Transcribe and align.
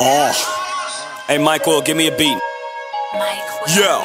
Oh. 0.00 1.24
Hey, 1.26 1.38
Michael, 1.38 1.82
give 1.82 1.96
me 1.96 2.06
a 2.06 2.16
beat. 2.16 2.38
Yo. 3.76 4.04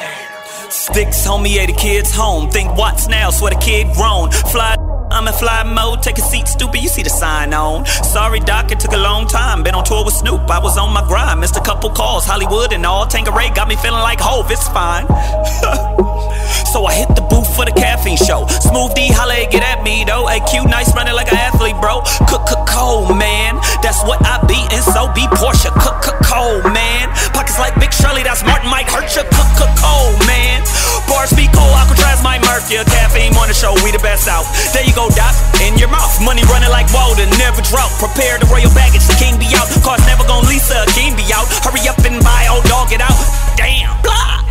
Sticks, 0.68 1.24
homie, 1.24 1.56
hey, 1.56 1.66
the 1.66 1.72
kid's 1.72 2.12
home. 2.12 2.50
Think 2.50 2.76
what's 2.76 3.06
now, 3.06 3.30
swear 3.30 3.52
the 3.52 3.60
kid 3.60 3.94
grown. 3.94 4.32
Fly. 4.32 4.74
I'm 5.12 5.28
in 5.28 5.34
fly 5.34 5.62
mode, 5.62 6.02
take 6.02 6.18
a 6.18 6.20
seat, 6.20 6.48
stupid. 6.48 6.82
You 6.82 6.88
see 6.88 7.04
the 7.04 7.10
sign 7.10 7.54
on. 7.54 7.86
Sorry, 7.86 8.40
Doc, 8.40 8.72
it 8.72 8.80
took 8.80 8.92
a 8.92 8.98
long 8.98 9.28
time. 9.28 9.62
Been 9.62 9.76
on 9.76 9.84
tour 9.84 10.04
with 10.04 10.14
Snoop, 10.14 10.50
I 10.50 10.58
was 10.58 10.76
on 10.76 10.92
my 10.92 11.06
grind. 11.06 11.38
Missed 11.38 11.56
a 11.56 11.60
couple 11.60 11.90
calls, 11.90 12.24
Hollywood 12.24 12.72
and 12.72 12.84
all. 12.84 13.06
Tanqueray 13.06 13.50
got 13.54 13.68
me 13.68 13.76
feeling 13.76 14.00
like 14.00 14.18
Hove, 14.20 14.50
it's 14.50 14.66
fine. 14.70 15.06
so 16.72 16.86
I 16.86 16.94
hit 16.94 17.03
the 17.14 17.22
booth 17.22 17.48
for 17.54 17.64
the 17.64 17.72
caffeine 17.72 18.18
show. 18.18 18.46
Smooth 18.60 18.94
D, 18.94 19.08
holla, 19.10 19.46
get 19.50 19.62
at 19.62 19.82
me 19.82 20.04
though. 20.04 20.26
AQ, 20.26 20.66
nice 20.68 20.90
running 20.94 21.14
like 21.14 21.30
an 21.30 21.38
athlete, 21.38 21.78
bro. 21.80 22.02
Cook, 22.26 22.46
cook, 22.46 22.66
cold, 22.66 23.14
man. 23.16 23.56
That's 23.82 24.02
what 24.04 24.18
I 24.26 24.42
be, 24.46 24.58
and 24.74 24.82
so 24.82 25.10
be 25.14 25.26
Portia. 25.34 25.70
Cook, 25.78 26.02
cook, 26.02 26.18
cold, 26.26 26.66
man. 26.74 27.10
Pockets 27.32 27.58
like 27.58 27.74
Big 27.78 27.92
Shirley, 27.94 28.22
that's 28.22 28.42
Martin 28.44 28.68
might 28.70 28.90
hurt 28.90 29.10
you. 29.14 29.22
Cook, 29.22 29.50
cook, 29.58 29.72
cold, 29.78 30.18
man. 30.26 30.62
Bars 31.08 31.32
be 31.36 31.46
cold, 31.52 31.74
Alcatraz 31.78 32.22
might 32.24 32.42
murk 32.44 32.66
you. 32.72 32.80
Caffeine 32.90 33.36
on 33.36 33.48
the 33.48 33.56
show, 33.56 33.72
we 33.84 33.92
the 33.92 34.02
best 34.02 34.26
out. 34.26 34.44
There 34.72 34.84
you 34.84 34.94
go, 34.96 35.08
Doc, 35.12 35.34
in 35.62 35.76
your 35.78 35.92
mouth. 35.92 36.12
Money 36.20 36.42
running 36.50 36.70
like 36.70 36.88
water, 36.92 37.26
never 37.38 37.62
drought. 37.62 37.92
Prepare 38.00 38.38
the 38.40 38.46
royal 38.50 38.72
baggage, 38.72 39.04
the 39.06 39.16
king 39.16 39.38
be 39.38 39.48
out. 39.54 39.68
Cars 39.84 40.02
never 40.06 40.24
gon' 40.24 40.44
Lisa, 40.48 40.84
king 40.92 41.14
be 41.16 41.24
out. 41.32 41.46
Hurry 41.62 41.84
up 41.88 41.98
and 42.02 42.22
buy, 42.24 42.48
old 42.50 42.64
dog, 42.64 42.90
get 42.90 43.00
out. 43.00 43.20
Damn, 43.56 43.92
blah. 44.02 44.43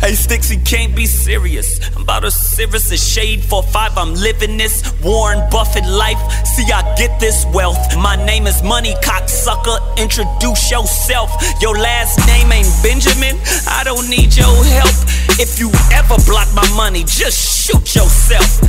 Hey, 0.00 0.14
you 0.54 0.60
can't 0.62 0.94
be 0.94 1.06
serious. 1.06 1.80
I'm 1.96 2.02
about 2.02 2.24
as 2.24 2.34
serious 2.34 2.92
as 2.92 3.02
Shade 3.02 3.42
for 3.42 3.62
five. 3.62 3.96
I'm 3.96 4.14
living 4.14 4.56
this 4.56 4.92
Warren 5.02 5.48
Buffett 5.50 5.86
life. 5.86 6.18
See, 6.44 6.70
I 6.72 6.94
get 6.96 7.18
this 7.18 7.44
wealth. 7.52 7.96
My 7.96 8.16
name 8.24 8.46
is 8.46 8.62
Money 8.62 8.94
Cocksucker. 9.02 9.78
Introduce 9.98 10.70
yourself. 10.70 11.30
Your 11.60 11.76
last 11.76 12.18
name 12.26 12.52
ain't 12.52 12.70
Benjamin. 12.82 13.36
I 13.68 13.82
don't 13.84 14.08
need 14.08 14.36
your 14.36 14.54
help. 14.64 14.94
If 15.38 15.58
you 15.58 15.70
ever 15.92 16.16
block 16.26 16.48
my 16.54 16.68
money, 16.76 17.00
just 17.04 17.66
shoot 17.66 17.94
yourself. 17.94 18.60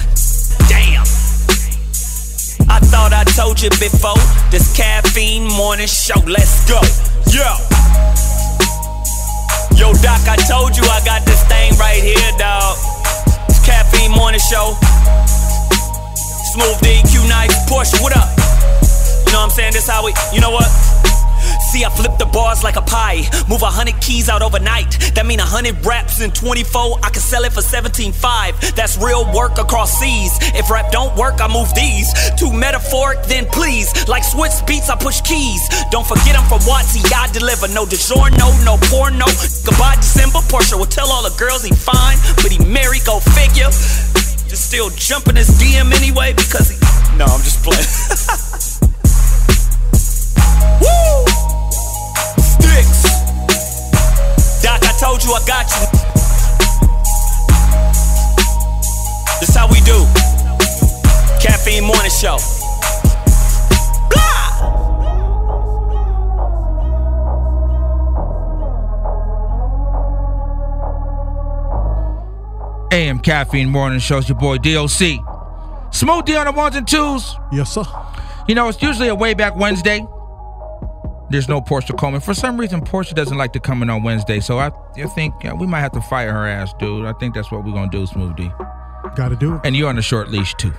Damn. 0.68 1.06
I 2.70 2.80
thought 2.80 3.14
I 3.14 3.23
told 3.36 3.62
you 3.62 3.70
before. 3.70 4.18
This 4.50 4.76
caffeine 4.76 5.48
morning 5.48 5.88
show. 5.88 6.20
Let's 6.26 6.68
go. 6.68 6.82
Yo. 7.32 7.77
Yo, 9.78 9.94
Doc, 10.02 10.25
I 10.25 10.36
told 10.50 10.75
you 10.75 10.81
I 10.89 11.06
got 11.06 11.23
this 11.25 11.45
thing 11.45 11.70
right 11.78 12.02
here, 12.02 12.31
dog. 12.42 12.75
It's 13.47 13.61
Caffeine 13.64 14.09
Morning 14.09 14.42
Show. 14.42 14.73
Smooth 16.50 16.81
D, 16.81 17.06
Q 17.06 17.22
Knife, 17.30 17.53
Portia, 17.70 18.02
what 18.02 18.17
up? 18.17 18.25
You 19.30 19.33
know 19.33 19.45
what 19.45 19.45
I'm 19.45 19.50
saying? 19.52 19.73
This 19.73 19.88
how 19.88 20.03
we, 20.03 20.14
you 20.33 20.42
know 20.42 20.50
what? 20.50 20.66
See, 21.68 21.84
I 21.84 21.90
flip 21.92 22.16
the 22.18 22.26
bars 22.26 22.64
like 22.64 22.78
a 22.78 22.82
pie. 22.82 23.28
Move 23.52 23.62
a 23.62 23.68
hundred 23.68 24.00
keys 24.00 24.30
out 24.30 24.42
overnight. 24.42 24.88
That 25.20 25.26
mean 25.28 25.44
a 25.44 25.46
hundred 25.46 25.84
raps 25.86 26.23
in 26.23 26.32
24. 26.32 27.04
I 27.04 27.12
can 27.12 27.20
sell 27.20 27.44
it 27.44 27.52
for 27.52 27.60
17.5. 27.60 28.16
That's 28.72 28.96
real 28.96 29.28
work 29.36 29.60
across 29.60 30.00
seas. 30.00 30.32
If 30.56 30.72
rap 30.72 30.95
don't 30.95 31.12
work, 31.20 31.44
I 31.44 31.52
move 31.52 31.68
these. 31.76 32.08
Too 32.40 32.56
metaphoric, 32.56 33.20
then 33.28 33.52
please. 33.52 33.92
Like 34.08 34.23
Swizz 34.23 34.64
Beatz, 34.64 34.88
I 34.88 34.95
push 34.95 35.20
keys. 35.28 35.60
Don't 35.92 36.08
forget 36.08 36.40
I'm 36.40 36.48
from 36.48 36.64
Watsy. 36.64 37.04
I 37.12 37.28
deliver 37.36 37.68
no 37.76 37.84
DiGiorno, 37.84 38.48
no 38.64 38.80
porno. 38.88 39.28
Goodbye, 39.68 40.00
December. 40.00 40.40
Portia 40.48 40.80
will 40.80 40.88
tell 40.88 41.12
all 41.12 41.28
the 41.28 41.36
girls 41.36 41.68
he 41.68 41.76
fine, 41.76 42.16
but 42.40 42.48
he 42.48 42.64
married, 42.64 43.04
go 43.04 43.20
figure. 43.36 43.68
Just 44.48 44.72
still 44.72 44.88
jumping 44.95 45.36
his 45.36 45.52
DM 45.60 45.92
anyway 45.92 46.32
because 46.32 46.72
he. 46.72 46.80
No, 47.20 47.28
I'm 47.28 47.44
just 47.44 47.60
playing. 47.60 47.84
I 55.38 55.40
told 55.40 55.48
got 55.48 55.70
you. 55.70 55.86
This 59.39 59.56
how 59.56 59.67
we 59.67 59.82
do. 59.82 60.06
Caffeine 61.39 61.84
Morning 61.84 62.10
Show. 62.10 62.38
Blah! 64.10 64.48
AM 72.92 73.20
Caffeine 73.20 73.70
Morning 73.70 74.00
Shows 74.00 74.28
your 74.28 74.40
boy 74.40 74.58
DOC. 74.58 75.20
Smooth 75.92 76.26
D 76.26 76.36
on 76.36 76.45
the 76.45 76.52
ones 76.52 76.76
and 76.76 76.88
twos. 76.88 77.36
Yes, 77.52 77.73
sir. 77.73 77.84
You 78.48 78.56
know, 78.56 78.70
it's 78.70 78.82
usually 78.82 79.10
a 79.10 79.16
way 79.16 79.36
back 79.36 79.56
Wednesday. 79.56 80.04
There's 81.30 81.49
no 81.49 81.60
Portia 81.60 81.93
Coleman. 81.93 82.21
For 82.21 82.33
some 82.33 82.58
reason, 82.58 82.82
Portia 82.82 83.14
doesn't 83.14 83.38
like 83.38 83.52
to 83.54 83.60
come 83.60 83.82
in 83.83 83.89
on 83.89 84.02
Wednesday, 84.02 84.39
so 84.39 84.60
I, 84.60 84.71
I 84.98 85.08
think 85.08 85.33
yeah, 85.43 85.54
we 85.54 85.67
might 85.67 85.82
have 85.82 85.92
to 85.93 86.02
fire 86.02 86.32
her 86.32 86.48
ass, 86.48 86.73
dude. 86.80 87.05
I 87.05 87.14
think 87.14 87.36
that's 87.36 87.52
what 87.52 87.65
we're 87.65 87.73
gonna 87.73 87.92
do, 87.92 88.05
Smooth 88.05 88.36
D. 88.38 88.49
Got 89.15 89.30
to 89.30 89.36
do 89.36 89.55
it. 89.55 89.61
And 89.64 89.76
you're 89.76 89.89
on 89.89 89.98
a 89.98 90.02
short 90.02 90.30
leash 90.30 90.54
too. 90.55 90.73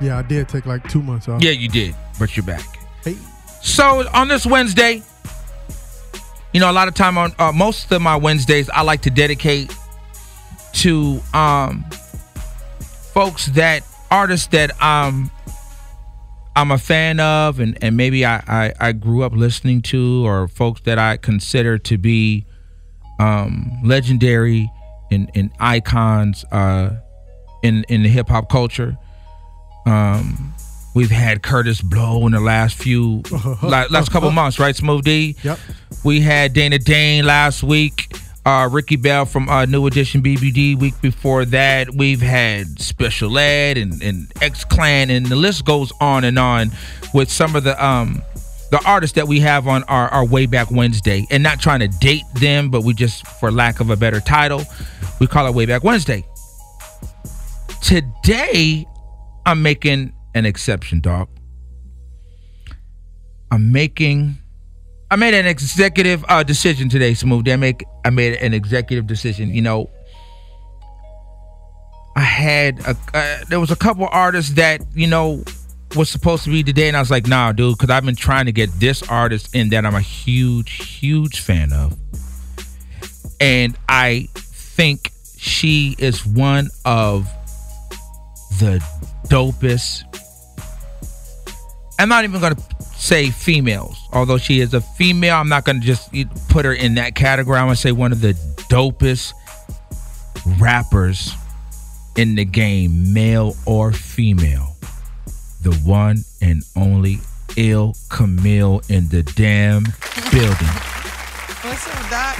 Yeah, 0.00 0.18
I 0.18 0.22
did 0.22 0.48
take 0.48 0.66
like 0.66 0.88
two 0.88 1.02
months 1.02 1.28
off. 1.28 1.42
Yeah, 1.42 1.52
you 1.52 1.68
did, 1.68 1.94
but 2.18 2.36
you're 2.36 2.44
back. 2.44 2.78
Hey. 3.04 3.16
So 3.60 4.08
on 4.12 4.28
this 4.28 4.44
Wednesday, 4.46 5.02
you 6.52 6.60
know, 6.60 6.70
a 6.70 6.72
lot 6.72 6.88
of 6.88 6.94
time 6.94 7.16
on 7.18 7.32
uh, 7.38 7.52
most 7.52 7.90
of 7.92 8.02
my 8.02 8.16
Wednesdays, 8.16 8.68
I 8.70 8.82
like 8.82 9.02
to 9.02 9.10
dedicate 9.10 9.74
to 10.74 11.20
um 11.34 11.84
folks 13.12 13.46
that 13.46 13.82
artists 14.10 14.46
that 14.48 14.80
um 14.82 15.30
I'm 16.54 16.70
a 16.70 16.78
fan 16.78 17.18
of 17.20 17.60
and, 17.60 17.78
and 17.82 17.96
maybe 17.96 18.26
I, 18.26 18.36
I, 18.46 18.72
I 18.78 18.92
grew 18.92 19.22
up 19.22 19.32
listening 19.32 19.80
to 19.82 20.26
or 20.26 20.48
folks 20.48 20.82
that 20.82 20.98
I 20.98 21.16
consider 21.16 21.78
to 21.78 21.98
be 21.98 22.44
um 23.18 23.70
legendary 23.84 24.70
and, 25.10 25.30
and 25.34 25.50
icons 25.60 26.44
uh 26.52 26.96
in 27.62 27.84
in 27.84 28.02
the 28.02 28.08
hip 28.08 28.28
hop 28.28 28.50
culture. 28.50 28.96
Um 29.86 30.52
we've 30.94 31.10
had 31.10 31.42
Kurtis 31.42 31.82
Blow 31.82 32.26
in 32.26 32.32
the 32.32 32.40
last 32.40 32.76
few 32.76 33.22
la- 33.62 33.86
last 33.90 34.10
couple 34.10 34.30
months, 34.30 34.58
right? 34.58 34.76
Smooth 34.76 35.04
D. 35.04 35.36
Yep. 35.42 35.58
We 36.04 36.20
had 36.20 36.52
Dana 36.52 36.78
Dane 36.78 37.24
last 37.24 37.62
week. 37.62 38.14
Uh, 38.44 38.68
Ricky 38.72 38.96
Bell 38.96 39.24
from 39.24 39.48
uh, 39.48 39.66
New 39.66 39.86
Edition 39.86 40.20
BBD. 40.22 40.76
Week 40.76 41.00
before 41.00 41.44
that, 41.44 41.94
we've 41.94 42.20
had 42.20 42.80
Special 42.80 43.38
Ed 43.38 43.78
and, 43.78 44.02
and 44.02 44.32
X 44.40 44.64
Clan, 44.64 45.10
and 45.10 45.26
the 45.26 45.36
list 45.36 45.64
goes 45.64 45.92
on 46.00 46.24
and 46.24 46.38
on 46.38 46.72
with 47.14 47.30
some 47.30 47.54
of 47.54 47.62
the 47.62 47.82
um 47.84 48.20
the 48.72 48.82
artists 48.86 49.16
that 49.16 49.28
we 49.28 49.38
have 49.38 49.68
on 49.68 49.84
our, 49.84 50.08
our 50.08 50.24
way 50.24 50.46
back 50.46 50.70
Wednesday. 50.70 51.26
And 51.30 51.42
not 51.42 51.60
trying 51.60 51.80
to 51.80 51.88
date 51.88 52.24
them, 52.36 52.70
but 52.70 52.82
we 52.84 52.94
just, 52.94 53.26
for 53.38 53.52
lack 53.52 53.80
of 53.80 53.90
a 53.90 53.96
better 53.96 54.18
title, 54.18 54.62
we 55.20 55.26
call 55.26 55.46
it 55.46 55.54
way 55.54 55.66
back 55.66 55.84
Wednesday. 55.84 56.26
Today, 57.82 58.86
I'm 59.44 59.62
making 59.62 60.14
an 60.34 60.46
exception, 60.46 61.00
dog. 61.00 61.28
I'm 63.50 63.72
making 63.72 64.38
I 65.12 65.16
made 65.16 65.34
an 65.34 65.44
executive 65.44 66.24
uh, 66.26 66.42
decision 66.42 66.88
today, 66.88 67.12
Smooth. 67.12 67.46
I 67.46 67.56
make 67.56 67.84
I 68.02 68.08
made 68.08 68.32
an 68.36 68.54
executive 68.54 69.06
decision. 69.06 69.50
You 69.50 69.60
know, 69.60 69.90
I 72.16 72.22
had 72.22 72.80
a 72.86 72.96
uh, 73.12 73.44
there 73.50 73.60
was 73.60 73.70
a 73.70 73.76
couple 73.76 74.08
artists 74.10 74.52
that 74.52 74.80
you 74.94 75.06
know 75.06 75.44
was 75.94 76.08
supposed 76.08 76.44
to 76.44 76.50
be 76.50 76.62
today, 76.62 76.88
and 76.88 76.96
I 76.96 77.00
was 77.00 77.10
like, 77.10 77.26
nah, 77.26 77.52
dude, 77.52 77.76
because 77.76 77.90
I've 77.90 78.06
been 78.06 78.16
trying 78.16 78.46
to 78.46 78.52
get 78.52 78.70
this 78.80 79.02
artist 79.02 79.54
in 79.54 79.68
that 79.68 79.84
I'm 79.84 79.94
a 79.94 80.00
huge, 80.00 80.72
huge 80.98 81.40
fan 81.42 81.74
of, 81.74 81.94
and 83.38 83.76
I 83.90 84.30
think 84.34 85.12
she 85.36 85.94
is 85.98 86.24
one 86.24 86.70
of 86.86 87.26
the 88.60 88.82
dopest. 89.26 90.04
I'm 92.02 92.08
not 92.08 92.24
even 92.24 92.40
gonna 92.40 92.56
say 92.96 93.30
females, 93.30 93.96
although 94.12 94.36
she 94.36 94.58
is 94.58 94.74
a 94.74 94.80
female. 94.80 95.36
I'm 95.36 95.48
not 95.48 95.64
gonna 95.64 95.78
just 95.78 96.10
put 96.48 96.64
her 96.64 96.72
in 96.72 96.96
that 96.96 97.14
category. 97.14 97.58
I'm 97.58 97.66
gonna 97.66 97.76
say 97.76 97.92
one 97.92 98.10
of 98.10 98.20
the 98.20 98.32
dopest 98.68 99.34
rappers 100.58 101.32
in 102.16 102.34
the 102.34 102.44
game, 102.44 103.12
male 103.12 103.54
or 103.66 103.92
female. 103.92 104.74
The 105.60 105.72
one 105.84 106.24
and 106.40 106.64
only 106.74 107.20
Ill 107.56 107.94
Camille 108.08 108.82
in 108.88 109.08
the 109.08 109.22
damn 109.22 109.84
building. 110.32 110.74
What's 111.62 111.86
up, 111.86 112.10
Doc? 112.10 112.36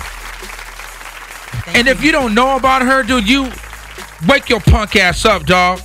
And 1.77 1.87
if 1.87 2.03
you 2.03 2.11
don't 2.11 2.35
know 2.35 2.57
about 2.57 2.83
her, 2.83 3.05
dude, 3.05 3.29
you 3.29 3.53
wake 4.27 4.49
your 4.49 4.59
punk 4.59 4.97
ass 4.97 5.25
up, 5.25 5.47
dog. 5.47 5.79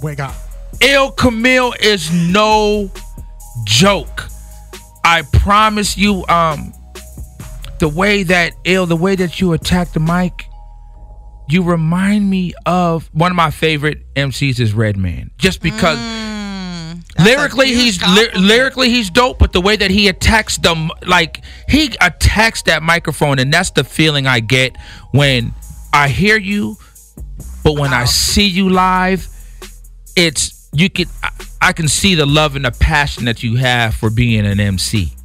Wake 0.00 0.20
up. 0.20 0.36
Ill 0.80 1.10
Camille 1.10 1.74
is 1.80 2.12
no 2.12 2.88
joke. 3.66 4.28
I 5.04 5.22
promise 5.22 5.98
you, 5.98 6.24
um, 6.28 6.72
the 7.78 7.88
way 7.88 8.22
that 8.22 8.54
ill, 8.64 8.86
the 8.86 8.96
way 8.96 9.14
that 9.16 9.40
you 9.40 9.52
attack 9.52 9.92
the 9.92 10.00
mic, 10.00 10.46
you 11.48 11.62
remind 11.62 12.28
me 12.28 12.54
of 12.64 13.08
one 13.12 13.30
of 13.30 13.36
my 13.36 13.50
favorite 13.50 13.98
MCs 14.14 14.58
is 14.58 14.72
Redman. 14.72 15.30
Just 15.36 15.60
because 15.60 15.98
lyrically 17.18 17.68
he's 17.68 18.02
lyrically 18.36 18.90
he's 18.90 19.08
dope 19.08 19.38
but 19.38 19.52
the 19.52 19.60
way 19.60 19.74
that 19.74 19.90
he 19.90 20.08
attacks 20.08 20.58
them 20.58 20.90
like 21.06 21.42
he 21.66 21.96
attacks 22.02 22.60
that 22.62 22.82
microphone 22.82 23.38
and 23.38 23.50
that's 23.50 23.70
the 23.70 23.82
feeling 23.82 24.26
i 24.26 24.38
get 24.38 24.76
when 25.12 25.54
i 25.94 26.08
hear 26.08 26.36
you 26.36 26.76
but 27.64 27.72
when 27.72 27.90
wow. 27.90 28.02
i 28.02 28.04
see 28.04 28.46
you 28.46 28.68
live 28.68 29.26
it's 30.14 30.68
you 30.74 30.90
can 30.90 31.06
I, 31.60 31.68
I 31.68 31.72
can 31.72 31.88
see 31.88 32.14
the 32.14 32.26
love 32.26 32.56
and 32.56 32.64
the 32.64 32.70
passion 32.70 33.24
that 33.26 33.42
you 33.42 33.56
have 33.56 33.94
for 33.94 34.10
being 34.10 34.46
an 34.46 34.60
mc 34.60 35.16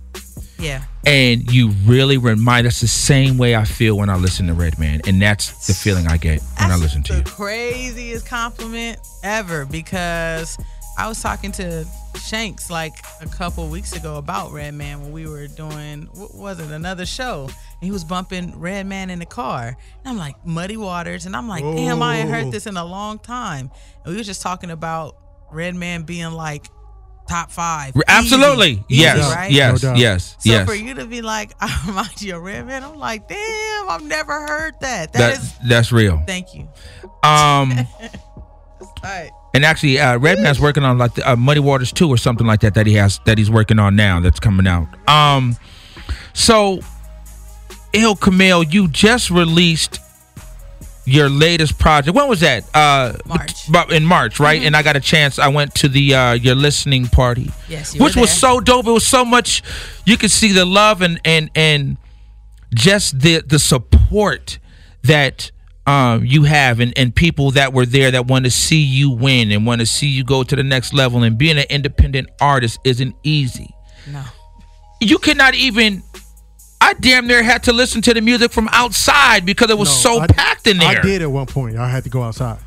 yeah. 0.62 0.83
And 1.06 1.51
you 1.51 1.69
really 1.86 2.18
remind 2.18 2.68
us 2.68 2.81
the 2.81 2.88
same 2.88 3.38
way 3.38 3.56
I 3.56 3.66
feel 3.66 3.98
when 3.98 4.10
I 4.10 4.16
listen 4.16 4.48
to 4.48 4.54
Redman, 4.54 5.01
and 5.07 5.19
that's 5.22 5.66
the 5.66 5.74
feeling 5.74 6.07
I 6.07 6.18
get 6.18 6.39
when 6.39 6.69
that's 6.69 6.74
I 6.74 6.75
listen 6.75 7.04
to 7.04 7.13
you. 7.16 7.22
the. 7.22 7.30
Craziest 7.30 8.28
compliment 8.28 9.00
ever 9.24 9.66
because 9.66 10.57
I 10.98 11.07
was 11.07 11.22
talking 11.22 11.51
to 11.54 11.86
Shanks 12.24 12.69
like 12.69 12.94
a 13.22 13.25
couple 13.25 13.68
weeks 13.69 13.94
ago 13.94 14.18
about 14.18 14.51
Redman 14.51 15.01
when 15.01 15.12
we 15.12 15.25
were 15.25 15.48
doing 15.48 16.07
what 16.13 16.36
was 16.36 16.60
it 16.60 16.69
another 16.69 17.07
show. 17.07 17.45
And 17.45 17.86
he 17.88 17.92
was 17.92 18.04
bumping 18.04 18.60
Redman 18.60 19.10
in 19.10 19.18
the 19.18 19.25
car. 19.25 19.68
And 19.69 19.78
I'm 20.06 20.18
like 20.18 20.45
Muddy 20.45 20.78
Waters. 20.78 21.25
And 21.25 21.36
I'm 21.36 21.48
like 21.48 21.63
damn 21.63 22.04
I 22.04 22.18
ain't 22.18 22.30
heard 22.30 22.48
oh. 22.48 22.51
this 22.51 22.68
in 22.68 22.78
a 22.78 22.86
long 22.86 23.18
time. 23.18 23.72
And 24.04 24.13
we 24.13 24.18
were 24.18 24.24
just 24.24 24.42
talking 24.42 24.69
about 24.69 25.16
Redman 25.51 26.03
being 26.03 26.31
like 26.31 26.68
top 27.27 27.51
five. 27.51 27.95
Absolutely. 28.07 28.71
Easy, 28.71 28.86
yes. 28.89 29.18
Easy, 29.18 29.36
right? 29.36 29.51
Yes. 29.51 29.83
No 29.83 29.94
yes. 29.95 30.36
So 30.39 30.51
yes. 30.51 30.68
for 30.68 30.75
you 30.75 30.94
to 30.95 31.06
be 31.06 31.21
like, 31.21 31.53
I 31.59 31.83
remind 31.88 32.21
you 32.21 32.36
of 32.36 32.44
Redman, 32.44 32.83
I'm 32.83 32.98
like, 32.98 33.27
damn, 33.27 33.89
I've 33.89 34.03
never 34.03 34.33
heard 34.33 34.74
that. 34.81 35.13
that, 35.13 35.19
that 35.19 35.38
is, 35.38 35.53
that's 35.68 35.92
real. 35.92 36.21
Thank 36.27 36.53
you. 36.53 36.68
Um. 37.24 37.74
right. 39.03 39.31
And 39.53 39.65
actually, 39.65 40.00
uh, 40.00 40.18
Redman's 40.18 40.62
working 40.62 40.83
on 40.83 40.98
like 40.98 41.12
uh, 41.25 41.36
Muddy 41.36 41.59
Waters 41.59 41.92
two 41.92 42.07
or 42.07 42.18
something 42.18 42.47
like 42.47 42.62
that 42.62 42.74
that 42.75 42.88
he 42.88 42.94
has 42.94 43.19
that 43.25 43.38
he's 43.38 43.51
working 43.51 43.80
on 43.80 43.95
now 43.95 44.19
that's 44.19 44.39
coming 44.39 44.65
out. 44.65 44.88
Um, 45.09 45.57
so, 46.33 46.80
Ill 47.92 48.15
Camille, 48.15 48.63
you 48.63 48.88
just 48.88 49.30
released 49.30 50.00
your 51.06 51.30
latest 51.30 51.80
project. 51.80 52.15
When 52.15 52.27
was 52.27 52.42
that? 52.42 52.63
Uh, 52.74 53.13
March. 53.25 53.92
In 53.92 54.06
March, 54.06 54.39
right? 54.39 54.57
Mm-hmm. 54.57 54.68
And 54.68 54.75
I 54.75 54.83
got 54.83 54.95
a 54.95 55.00
chance. 55.00 55.39
I 55.39 55.48
went 55.48 55.75
to 55.75 55.89
the 55.89 56.13
uh, 56.13 56.33
your 56.33 56.56
listening 56.56 57.07
party. 57.07 57.51
Yes, 57.68 57.98
which 57.98 58.15
was 58.15 58.31
so 58.31 58.59
dope. 58.59 58.88
It 58.88 58.92
was 58.92 59.07
so 59.07 59.25
much. 59.25 59.63
You 60.06 60.18
could 60.18 60.31
see 60.31 60.51
the 60.51 60.65
love 60.65 61.01
and 61.01 61.19
and 61.25 61.50
and 61.56 61.98
just 62.74 63.19
the 63.19 63.42
the 63.42 63.59
support 63.59 64.59
that 65.03 65.51
um, 65.88 66.24
you 66.25 66.44
have 66.44 66.80
and, 66.80 66.94
and 66.98 67.13
people 67.13 67.51
that 67.51 67.74
were 67.74 67.86
there 67.86 68.12
that 68.12 68.27
want 68.27 68.45
to 68.45 68.51
see 68.51 68.81
you 68.81 69.09
win 69.09 69.51
and 69.51 69.65
want 69.65 69.81
to 69.81 69.86
see 69.86 70.07
you 70.07 70.24
go 70.24 70.44
to 70.44 70.56
the 70.56 70.63
next 70.63 70.94
level. 70.94 71.24
And 71.24 71.38
being 71.38 71.57
an 71.57 71.65
independent 71.69 72.30
artist 72.39 72.80
isn't 72.83 73.15
easy. 73.24 73.74
No. 74.07 74.24
You 75.00 75.18
cannot 75.18 75.56
even 75.56 76.04
I 76.81 76.94
damn 76.94 77.28
near 77.28 77.44
had 77.44 77.63
to 77.63 77.74
listen 77.74 78.01
to 78.01 78.13
the 78.13 78.22
music 78.22 78.51
from 78.51 78.68
outside 78.72 79.45
because 79.45 79.69
it 79.69 79.78
was 79.78 79.89
no, 79.89 80.16
so 80.16 80.19
I, 80.19 80.28
packed 80.28 80.66
in 80.66 80.80
there. 80.80 81.00
I 81.00 81.01
did 81.01 81.22
at 81.22 81.30
one 81.30 81.45
point. 81.45 81.78
I 81.78 81.88
had 81.88 82.04
to 82.06 82.10
go 82.10 82.24
outside. 82.24 82.57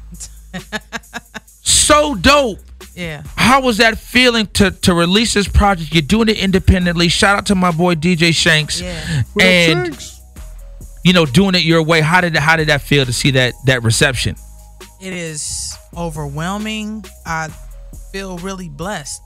so 1.62 2.14
dope. 2.14 2.60
Yeah. 2.94 3.24
How 3.34 3.60
was 3.60 3.78
that 3.78 3.98
feeling 3.98 4.46
to 4.54 4.70
to 4.70 4.94
release 4.94 5.34
this 5.34 5.48
project? 5.48 5.92
You're 5.92 6.02
doing 6.02 6.28
it 6.28 6.38
independently. 6.38 7.08
Shout 7.08 7.36
out 7.36 7.46
to 7.46 7.56
my 7.56 7.72
boy 7.72 7.96
DJ 7.96 8.32
Shanks. 8.32 8.80
Yeah. 8.80 9.24
And 9.40 9.86
Shanks. 9.86 10.20
you 11.04 11.12
know, 11.12 11.26
doing 11.26 11.56
it 11.56 11.62
your 11.62 11.82
way. 11.82 12.00
How 12.00 12.20
did 12.20 12.36
how 12.36 12.54
did 12.54 12.68
that 12.68 12.82
feel 12.82 13.04
to 13.04 13.12
see 13.12 13.32
that 13.32 13.54
that 13.66 13.82
reception? 13.82 14.36
It 15.00 15.12
is 15.12 15.76
overwhelming. 15.96 17.04
I 17.26 17.48
feel 18.12 18.38
really 18.38 18.68
blessed. 18.68 19.22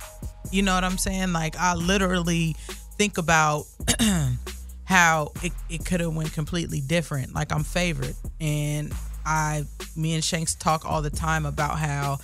You 0.51 0.63
know 0.63 0.75
what 0.75 0.83
I'm 0.83 0.97
saying? 0.97 1.35
Like 1.35 1.57
I 1.59 1.75
literally 1.75 2.57
think 2.97 3.19
about 3.19 3.67
how 4.89 5.31
it, 5.43 5.53
it 5.69 5.85
could 5.85 6.01
have 6.01 6.15
went 6.15 6.33
completely 6.33 6.81
different. 6.81 7.35
Like 7.35 7.53
I'm 7.53 7.63
favored. 7.63 8.15
And 8.41 8.91
I 9.27 9.67
me 9.95 10.15
and 10.15 10.25
Shanks 10.25 10.55
talk 10.55 10.87
all 10.87 11.03
the 11.03 11.11
time 11.11 11.45
about 11.45 11.79
how 11.79 12.19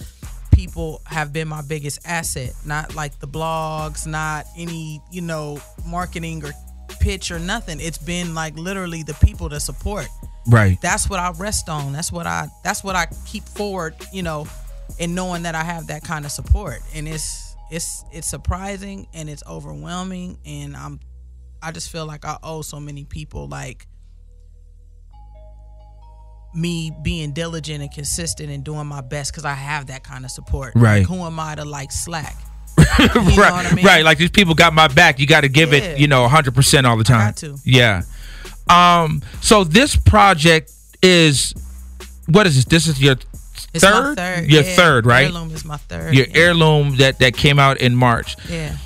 people 0.55 1.03
have 1.05 1.31
been 1.31 1.47
my 1.47 1.61
biggest 1.61 2.01
asset. 2.07 2.55
Not 2.65 2.95
like 2.95 3.21
the 3.21 3.29
blogs, 3.29 4.07
not 4.07 4.47
any, 4.57 5.03
you 5.13 5.21
know, 5.21 5.61
marketing 5.87 6.43
or 6.43 6.53
pitch 7.01 7.31
or 7.31 7.39
nothing. 7.39 7.81
It's 7.81 7.99
been 7.99 8.35
like 8.35 8.57
literally 8.57 9.03
the 9.03 9.15
people 9.15 9.51
to 9.51 9.61
support. 9.61 10.09
Right. 10.47 10.81
That's 10.81 11.11
what 11.11 11.21
I 11.21 11.33
rest 11.33 11.69
on. 11.69 11.93
That's 11.93 12.11
what 12.11 12.27
I 12.27 12.49
that's 12.63 12.83
what 12.83 12.97
I 12.97 13.09
keep 13.27 13.45
forward, 13.45 13.95
you 14.11 14.23
know, 14.23 14.47
in 14.99 15.15
knowing 15.15 15.43
that 15.43 15.55
I 15.55 15.65
have 15.65 15.89
that 15.89 16.03
kind 16.03 16.25
of 16.25 16.31
support. 16.31 16.79
And 16.95 17.07
it's 17.07 17.57
it's 17.71 18.07
it's 18.11 18.27
surprising 18.27 19.07
and 19.13 19.29
it's 19.29 19.43
overwhelming 19.47 20.39
and 20.47 20.75
I'm 20.75 20.99
I 21.65 21.73
just 21.73 21.91
feel 21.91 22.05
like 22.05 22.27
I 22.27 22.37
owe 22.43 22.61
so 22.61 22.79
many 22.79 23.05
people 23.05 23.49
like 23.49 23.87
me 26.55 26.93
being 27.03 27.33
diligent 27.33 27.83
and 27.83 27.91
consistent 27.91 28.51
and 28.51 28.63
doing 28.63 28.87
my 28.87 29.01
best 29.01 29.33
because 29.33 29.47
I 29.47 29.55
have 29.55 29.87
that 29.87 30.05
kind 30.05 30.27
of 30.27 30.31
support. 30.31 30.75
Right. 30.75 30.99
Like, 30.99 31.09
who 31.09 31.25
am 31.25 31.41
I 31.41 31.55
to 31.55 31.65
like 31.65 31.91
slack? 31.91 32.37
right. 32.79 32.99
I 33.09 33.75
mean? 33.75 33.85
Right. 33.85 34.05
Like 34.05 34.19
these 34.19 34.31
people 34.31 34.55
got 34.55 34.75
my 34.75 34.89
back. 34.89 35.19
You 35.19 35.27
got 35.27 35.41
to 35.41 35.49
give 35.49 35.73
yeah. 35.73 35.79
it, 35.79 35.99
you 35.99 36.07
know, 36.07 36.29
100% 36.29 36.85
all 36.85 36.99
the 36.99 37.05
time. 37.05 37.29
got 37.29 37.37
to. 37.39 37.57
Yeah. 37.65 38.03
Um. 38.69 39.23
So 39.41 39.65
this 39.65 39.97
project 39.97 40.71
is 41.03 41.55
what 42.27 42.47
is 42.47 42.57
this? 42.57 42.65
This 42.67 42.87
is 42.89 43.01
your 43.01 43.17
it's 43.73 43.85
third? 43.85 44.17
third. 44.17 44.51
Your 44.51 44.63
yeah. 44.63 44.77
third, 44.77 45.07
right? 45.07 45.25
Heirloom 45.27 45.51
is 45.51 45.65
my 45.65 45.77
third. 45.77 46.15
Your 46.15 46.27
yeah. 46.27 46.37
heirloom 46.37 46.97
that 46.97 47.19
that 47.21 47.35
came 47.35 47.59
out 47.59 47.79
in 47.79 47.95
March. 47.95 48.37
Yeah 48.51 48.77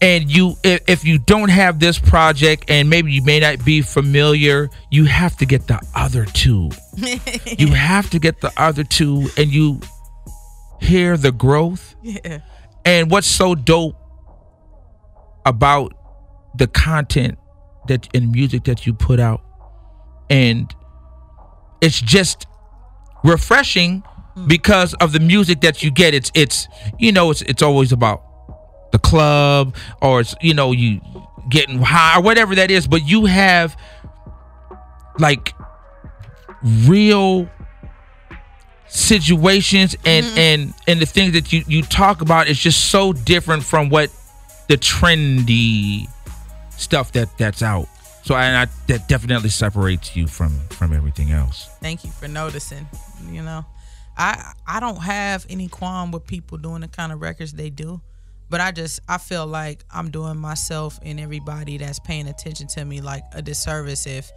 and 0.00 0.30
you 0.30 0.54
if, 0.62 0.82
if 0.88 1.04
you 1.04 1.18
don't 1.18 1.48
have 1.48 1.80
this 1.80 1.98
project 1.98 2.64
and 2.68 2.88
maybe 2.88 3.12
you 3.12 3.22
may 3.22 3.40
not 3.40 3.64
be 3.64 3.82
familiar 3.82 4.70
you 4.90 5.04
have 5.06 5.36
to 5.38 5.46
get 5.46 5.66
the 5.66 5.80
other 5.94 6.24
two. 6.24 6.70
You 7.58 7.68
have 7.68 8.10
to 8.10 8.18
get 8.18 8.40
the 8.40 8.52
other 8.56 8.84
two 8.84 9.28
and 9.36 9.52
you 9.52 9.80
hear 10.80 11.16
the 11.16 11.32
growth. 11.32 11.96
Yeah. 12.02 12.40
And 12.84 13.10
what's 13.10 13.26
so 13.26 13.54
dope 13.54 13.96
about 15.44 15.92
the 16.54 16.66
content 16.66 17.38
that 17.88 18.08
in 18.12 18.30
music 18.30 18.64
that 18.64 18.86
you 18.86 18.94
put 18.94 19.18
out 19.18 19.42
and 20.30 20.72
it's 21.80 22.00
just 22.00 22.46
refreshing 23.24 24.02
mm. 24.36 24.48
because 24.48 24.94
of 24.94 25.12
the 25.12 25.20
music 25.20 25.60
that 25.62 25.82
you 25.82 25.90
get. 25.90 26.14
It's 26.14 26.30
it's 26.34 26.68
you 26.98 27.12
know 27.12 27.30
it's 27.30 27.42
it's 27.42 27.62
always 27.62 27.92
about 27.92 28.22
the 28.92 28.98
club 28.98 29.74
or 30.00 30.20
it's 30.20 30.34
you 30.40 30.54
know 30.54 30.72
you 30.72 31.00
getting 31.48 31.80
high 31.80 32.18
or 32.18 32.22
whatever 32.22 32.54
that 32.54 32.70
is 32.70 32.86
but 32.86 33.06
you 33.06 33.26
have 33.26 33.76
like 35.18 35.54
real 36.62 37.48
situations 38.88 39.96
and 40.04 40.24
mm-hmm. 40.24 40.38
and 40.38 40.74
and 40.86 41.00
the 41.00 41.06
things 41.06 41.32
that 41.32 41.52
you 41.52 41.62
you 41.66 41.82
talk 41.82 42.20
about 42.20 42.48
is 42.48 42.58
just 42.58 42.90
so 42.90 43.12
different 43.12 43.62
from 43.62 43.88
what 43.90 44.10
the 44.68 44.76
trendy 44.76 46.08
stuff 46.70 47.12
that 47.12 47.36
that's 47.38 47.62
out. 47.62 47.88
So 48.24 48.34
and 48.34 48.56
I, 48.56 48.66
that 48.88 49.08
definitely 49.08 49.50
separates 49.50 50.16
you 50.16 50.26
from 50.26 50.58
from 50.70 50.92
everything 50.92 51.32
else. 51.32 51.68
Thank 51.80 52.04
you 52.04 52.10
for 52.10 52.28
noticing 52.28 52.86
you 53.30 53.42
know. 53.42 53.64
I 54.20 54.52
i 54.66 54.80
don't 54.80 55.00
have 55.00 55.46
any 55.48 55.68
qualm 55.68 56.10
with 56.10 56.26
people 56.26 56.58
doing 56.58 56.80
the 56.80 56.88
kind 56.88 57.12
of 57.12 57.20
records 57.20 57.52
they 57.52 57.70
do 57.70 58.00
but 58.50 58.60
I 58.60 58.70
just 58.70 59.00
I 59.08 59.18
feel 59.18 59.46
like 59.46 59.84
I'm 59.90 60.10
doing 60.10 60.38
myself 60.38 60.98
and 61.02 61.20
everybody 61.20 61.78
that's 61.78 61.98
paying 62.00 62.28
attention 62.28 62.66
to 62.68 62.84
me 62.84 63.00
like 63.00 63.22
a 63.32 63.42
disservice 63.42 64.06
if 64.06 64.30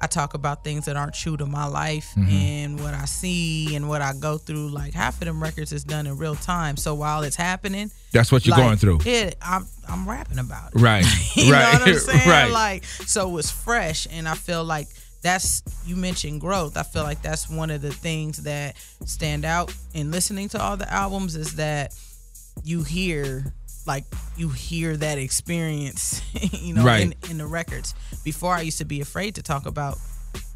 I 0.00 0.06
talk 0.06 0.34
about 0.34 0.62
things 0.62 0.84
that 0.84 0.96
aren't 0.96 1.14
true 1.14 1.36
to 1.38 1.46
my 1.46 1.66
life 1.66 2.12
mm-hmm. 2.16 2.30
and 2.30 2.80
what 2.80 2.92
I 2.92 3.06
see 3.06 3.74
and 3.76 3.88
what 3.88 4.02
I 4.02 4.12
go 4.12 4.36
through. 4.36 4.68
Like 4.68 4.92
half 4.92 5.14
of 5.14 5.26
them 5.26 5.42
records 5.42 5.72
is 5.72 5.84
done 5.84 6.06
in 6.06 6.18
real 6.18 6.34
time. 6.34 6.76
So 6.76 6.94
while 6.94 7.22
it's 7.22 7.36
happening, 7.36 7.90
that's 8.12 8.30
what 8.30 8.44
you're 8.44 8.56
like, 8.56 8.64
going 8.64 8.76
through. 8.76 9.00
Yeah, 9.04 9.30
I'm 9.40 9.66
I'm 9.88 10.08
rapping 10.08 10.38
about 10.38 10.74
it. 10.74 10.80
Right. 10.80 11.04
you 11.34 11.50
right. 11.50 11.72
know 11.72 11.78
what 11.80 11.88
I'm 11.88 11.94
saying? 11.98 12.28
right. 12.28 12.50
Like 12.50 12.84
so 12.84 13.36
it's 13.38 13.50
fresh 13.50 14.06
and 14.10 14.28
I 14.28 14.34
feel 14.34 14.64
like 14.64 14.88
that's 15.22 15.62
you 15.86 15.96
mentioned 15.96 16.40
growth. 16.40 16.76
I 16.76 16.82
feel 16.82 17.02
like 17.02 17.22
that's 17.22 17.48
one 17.48 17.70
of 17.70 17.80
the 17.80 17.92
things 17.92 18.42
that 18.42 18.76
stand 19.06 19.44
out 19.44 19.74
in 19.94 20.10
listening 20.10 20.48
to 20.50 20.62
all 20.62 20.76
the 20.76 20.92
albums 20.92 21.36
is 21.36 21.56
that 21.56 21.94
you 22.64 22.82
hear 22.82 23.52
like 23.86 24.04
you 24.36 24.48
hear 24.48 24.96
that 24.96 25.18
experience, 25.18 26.20
you 26.52 26.74
know, 26.74 26.84
right. 26.84 27.02
in, 27.02 27.14
in 27.30 27.38
the 27.38 27.46
records. 27.46 27.94
Before 28.24 28.52
I 28.52 28.62
used 28.62 28.78
to 28.78 28.84
be 28.84 29.00
afraid 29.00 29.36
to 29.36 29.42
talk 29.42 29.66
about 29.66 29.98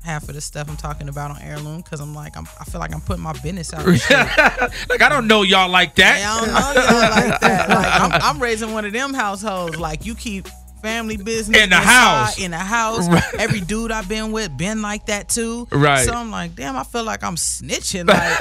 half 0.03 0.29
of 0.29 0.35
the 0.35 0.41
stuff 0.41 0.69
I'm 0.69 0.77
talking 0.77 1.09
about 1.09 1.31
on 1.31 1.43
heirloom 1.43 1.83
because 1.83 2.01
I'm 2.01 2.15
like 2.15 2.37
I'm, 2.37 2.47
I 2.59 2.65
feel 2.65 2.81
like 2.81 2.95
I'm 2.95 3.01
putting 3.01 3.23
my 3.23 3.33
business 3.35 3.73
out. 3.75 3.87
like 4.89 5.03
I 5.03 5.09
don't 5.09 5.27
know 5.27 5.43
y'all 5.43 5.71
like 5.71 5.95
that. 5.97 6.23
I 6.25 6.41
don't 6.41 6.49
know 6.49 6.83
y'all 6.83 7.31
like 7.31 7.41
that. 7.41 7.69
Like 7.69 8.01
I'm, 8.01 8.37
I'm, 8.37 8.43
raising 8.43 8.73
one 8.73 8.85
of 8.85 8.93
them 8.93 9.15
households. 9.15 9.79
Like 9.79 10.07
you 10.07 10.15
keep 10.15 10.49
family 10.83 11.17
business 11.17 11.63
In 11.63 11.71
the 11.71 11.77
house. 11.77 12.39
In 12.39 12.51
the 12.51 12.59
house. 12.59 13.09
Right. 13.09 13.23
Every 13.39 13.61
dude 13.61 13.91
I've 13.93 14.09
been 14.09 14.33
with 14.33 14.57
been 14.57 14.83
like 14.83 15.07
that 15.07 15.29
too. 15.29 15.67
Right. 15.71 16.05
So 16.05 16.13
I'm 16.13 16.31
like, 16.31 16.55
damn, 16.55 16.77
I 16.77 16.85
feel 16.85 17.05
like 17.05 17.23
I'm 17.25 17.37
snitching. 17.37 18.07
Like, 18.09 18.39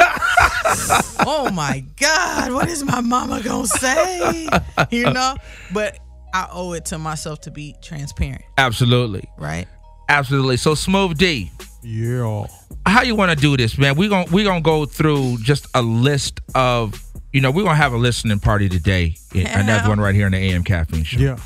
oh 1.27 1.49
my 1.51 1.83
God, 1.99 2.51
what 2.53 2.67
is 2.69 2.83
my 2.83 3.01
mama 3.01 3.41
gonna 3.43 3.67
say? 3.67 4.47
You 4.91 5.11
know? 5.11 5.35
But 5.73 5.99
I 6.33 6.47
owe 6.51 6.73
it 6.73 6.85
to 6.85 6.97
myself 6.97 7.41
to 7.41 7.51
be 7.51 7.75
transparent, 7.81 8.43
Absolutely. 8.57 9.27
right? 9.37 9.67
Absolutely. 10.09 10.57
So 10.57 10.75
Smooth 10.75 11.17
D, 11.17 11.51
Yeah. 11.83 12.45
how 12.85 13.03
you 13.03 13.15
want 13.15 13.31
to 13.31 13.37
do 13.37 13.55
this, 13.57 13.77
man? 13.77 13.95
We're 13.95 14.09
going 14.09 14.31
we 14.31 14.43
going 14.43 14.59
to 14.61 14.65
go 14.65 14.85
through 14.85 15.37
just 15.41 15.67
a 15.73 15.81
list 15.81 16.39
of 16.55 17.03
you 17.31 17.41
know, 17.41 17.51
we're 17.51 17.63
going 17.63 17.75
to 17.75 17.81
have 17.81 17.93
a 17.93 17.97
listening 17.97 18.39
party 18.39 18.69
today. 18.69 19.15
Another 19.35 19.89
one 19.89 19.99
right 19.99 20.15
here 20.15 20.25
in 20.25 20.31
the 20.31 20.39
AM 20.39 20.63
Caffeine 20.63 21.03
Show. 21.03 21.19
Yeah. 21.19 21.37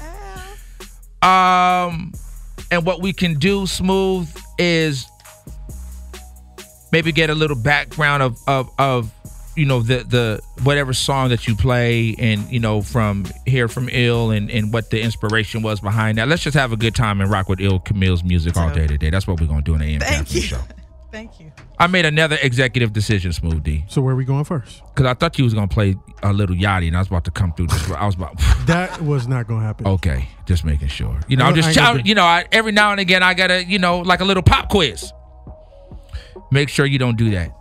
Um, 1.24 2.14
and 2.72 2.86
what 2.86 3.02
we 3.02 3.14
can 3.14 3.36
do, 3.36 3.66
smooth, 3.66 4.30
is 4.58 5.08
maybe 6.92 7.12
get 7.12 7.30
a 7.30 7.36
little 7.36 7.56
background 7.56 8.24
of 8.24 8.38
of 8.48 8.70
of 8.78 9.12
you 9.56 9.66
know 9.66 9.82
the 9.82 10.04
the 10.04 10.42
whatever 10.64 10.94
song 10.94 11.30
that 11.30 11.48
you 11.48 11.56
play, 11.56 12.16
and 12.18 12.50
you 12.52 12.60
know 12.60 12.82
from 12.82 13.26
here 13.46 13.68
from 13.68 13.90
Ill 13.92 14.32
and 14.32 14.50
and 14.50 14.74
what 14.74 14.90
the 14.90 15.02
inspiration 15.02 15.62
was 15.62 15.80
behind 15.80 16.18
that. 16.18 16.28
Let's 16.28 16.44
just 16.44 16.58
have 16.58 16.72
a 16.72 16.78
good 16.78 16.96
time 16.96 17.22
and 17.22 17.30
rock 17.30 17.50
with 17.50 17.62
Ill 17.62 17.80
Camille's 17.80 18.24
music 18.24 18.58
all 18.58 18.74
day 18.74 18.88
today. 18.88 19.10
That's 19.10 19.28
what 19.28 19.40
we're 19.40 19.48
gonna 19.48 19.62
do 19.62 19.76
in 19.76 19.80
the 19.80 19.86
AM 19.86 20.00
Thank. 20.00 20.28
Show. 20.28 20.60
Thank 21.14 21.40
you. 21.40 21.52
I 21.78 21.86
made 21.86 22.06
another 22.06 22.40
executive 22.42 22.92
decision, 22.92 23.34
Smooth 23.34 23.62
D, 23.64 23.86
So 23.88 24.02
where 24.02 24.14
are 24.16 24.18
we 24.18 24.26
going 24.26 24.44
first? 24.46 24.82
because 24.96 25.06
I 25.06 25.14
thought 25.14 25.38
you 25.38 25.44
was 25.44 25.54
gonna 25.54 25.68
play 25.68 25.96
a 26.24 26.34
little 26.34 26.56
Yachty, 26.56 26.88
and 26.88 26.96
I 26.96 27.00
was 27.00 27.08
about 27.08 27.24
to 27.26 27.32
come 27.32 27.54
through. 27.54 27.68
This, 27.68 27.92
I 27.92 28.04
was 28.08 28.16
about. 28.16 28.34
That 28.66 29.00
was 29.02 29.28
not 29.28 29.46
going 29.48 29.60
to 29.60 29.66
happen. 29.68 29.86
Okay, 29.86 30.28
just 30.48 30.64
making 30.66 30.88
sure. 30.88 31.20
You 31.28 31.38
know, 31.38 31.46
I 31.46 31.50
I'm 31.50 31.56
just, 31.56 31.76
gonna 31.76 32.00
I, 32.00 32.02
do- 32.02 32.10
you 32.10 32.16
know, 32.16 32.24
I, 32.24 32.46
every 32.52 32.72
now 32.72 32.92
and 32.92 33.00
again 33.00 33.22
I 33.22 33.34
gotta, 33.36 33.64
you 33.64 33.78
know, 33.78 34.00
like 34.00 34.22
a 34.22 34.26
little 34.26 34.42
pop 34.42 34.70
quiz. 34.70 35.12
Make 36.52 36.70
sure 36.70 36.86
you 36.88 36.98
don't 36.98 37.18
do 37.18 37.30
that. 37.32 37.52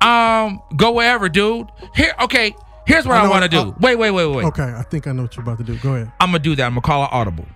Um, 0.00 0.62
go 0.76 0.92
wherever, 0.92 1.28
dude. 1.28 1.66
Here, 1.94 2.14
okay. 2.22 2.54
Here's 2.86 3.06
what 3.06 3.16
I 3.16 3.24
I, 3.24 3.28
want 3.28 3.42
to 3.42 3.48
do. 3.48 3.58
uh, 3.58 3.72
wait, 3.80 3.96
wait, 3.96 4.12
wait, 4.12 4.26
wait. 4.26 4.44
Okay, 4.46 4.62
I 4.62 4.82
think 4.82 5.06
I 5.06 5.12
know 5.12 5.22
what 5.22 5.36
you're 5.36 5.42
about 5.42 5.58
to 5.58 5.64
do. 5.64 5.76
Go 5.78 5.94
ahead. 5.96 6.10
I'm 6.20 6.28
gonna 6.28 6.38
do 6.38 6.54
that. 6.56 6.64
I'm 6.64 6.72
gonna 6.72 6.80
call 6.82 7.04
it 7.04 7.10
audible. 7.12 7.46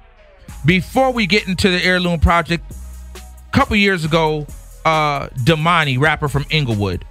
Before 0.67 1.11
we 1.13 1.27
get 1.27 1.47
into 1.49 1.71
the 1.71 1.83
heirloom 1.83 2.21
project, 2.21 2.71
a 3.15 3.51
couple 3.53 3.77
years 3.77 4.05
ago, 4.05 4.47
uh 4.85 5.29
Damani, 5.45 5.99
rapper 5.99 6.29
from 6.29 6.45
Inglewood, 6.51 7.05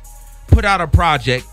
put 0.48 0.66
out 0.66 0.82
a 0.82 0.88
project 0.88 1.46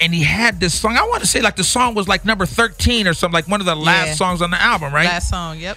and 0.00 0.14
he 0.14 0.22
had 0.22 0.60
this 0.60 0.72
song. 0.78 0.96
I 0.96 1.02
want 1.04 1.20
to 1.22 1.26
say 1.28 1.40
like 1.40 1.56
the 1.56 1.64
song 1.64 1.94
was 1.94 2.08
like 2.08 2.24
number 2.24 2.46
13 2.46 3.06
or 3.06 3.14
something, 3.14 3.34
like 3.34 3.48
one 3.48 3.60
of 3.60 3.66
the 3.66 3.74
last 3.76 4.06
Yeah. 4.08 4.14
songs 4.14 4.40
on 4.42 4.50
the 4.50 4.60
album, 4.60 4.92
right? 4.94 5.04
Last 5.06 5.28
song, 5.28 5.58
yep. 5.58 5.76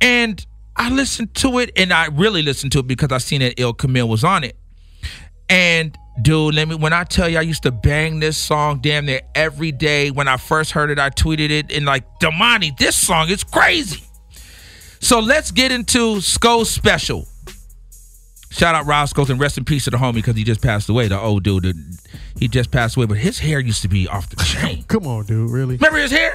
And 0.00 0.44
I 0.76 0.90
listened 0.90 1.34
to 1.36 1.58
it, 1.58 1.72
and 1.76 1.92
I 1.92 2.06
really 2.06 2.42
listened 2.42 2.70
to 2.72 2.78
it 2.78 2.86
because 2.86 3.10
I 3.10 3.18
seen 3.18 3.40
that 3.40 3.54
Ill 3.56 3.72
Camille 3.72 4.08
was 4.08 4.22
on 4.22 4.44
it. 4.44 4.56
And 5.48 5.96
dude, 6.22 6.54
let 6.54 6.68
me 6.68 6.74
when 6.76 6.92
I 6.92 7.02
tell 7.04 7.28
you 7.28 7.38
I 7.38 7.42
used 7.42 7.62
to 7.64 7.72
bang 7.72 8.20
this 8.20 8.36
song 8.36 8.80
damn 8.80 9.06
near 9.06 9.22
every 9.34 9.72
day. 9.72 10.10
When 10.12 10.28
I 10.28 10.36
first 10.36 10.70
heard 10.72 10.90
it, 10.90 10.98
I 11.00 11.10
tweeted 11.10 11.50
it 11.50 11.72
and 11.72 11.84
like, 11.86 12.04
Damani, 12.20 12.76
this 12.76 12.94
song 12.96 13.28
is 13.30 13.42
crazy. 13.42 14.02
So 15.00 15.20
let's 15.20 15.50
get 15.50 15.72
into 15.72 16.16
Sko 16.16 16.64
Special. 16.66 17.26
Shout 18.50 18.74
out 18.74 18.86
Roscoe 18.86 19.26
and 19.26 19.38
rest 19.38 19.58
in 19.58 19.64
peace 19.64 19.84
to 19.84 19.90
the 19.90 19.98
homie 19.98 20.14
because 20.14 20.36
he 20.36 20.42
just 20.44 20.62
passed 20.62 20.88
away. 20.88 21.08
The 21.08 21.18
old 21.20 21.42
dude, 21.44 21.62
the- 21.64 21.98
he 22.38 22.48
just 22.48 22.70
passed 22.70 22.96
away, 22.96 23.06
but 23.06 23.18
his 23.18 23.38
hair 23.38 23.60
used 23.60 23.82
to 23.82 23.88
be 23.88 24.08
off 24.08 24.28
the 24.30 24.36
chain. 24.36 24.84
Come 24.88 25.06
on, 25.06 25.26
dude. 25.26 25.50
Really? 25.50 25.76
Remember 25.76 25.98
his 25.98 26.10
hair? 26.10 26.34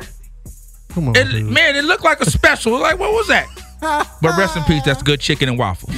Come 0.89 1.07
on, 1.09 1.15
It, 1.15 1.43
man, 1.43 1.75
it 1.75 1.83
looked 1.85 2.03
like 2.03 2.21
a 2.21 2.29
special. 2.29 2.77
Like, 2.79 2.99
what 2.99 3.11
was 3.11 3.27
that? 3.29 3.47
but 4.21 4.37
rest 4.37 4.55
in 4.55 4.63
peace. 4.63 4.83
That's 4.83 5.01
good 5.01 5.19
chicken 5.19 5.49
and 5.49 5.57
waffles. 5.57 5.93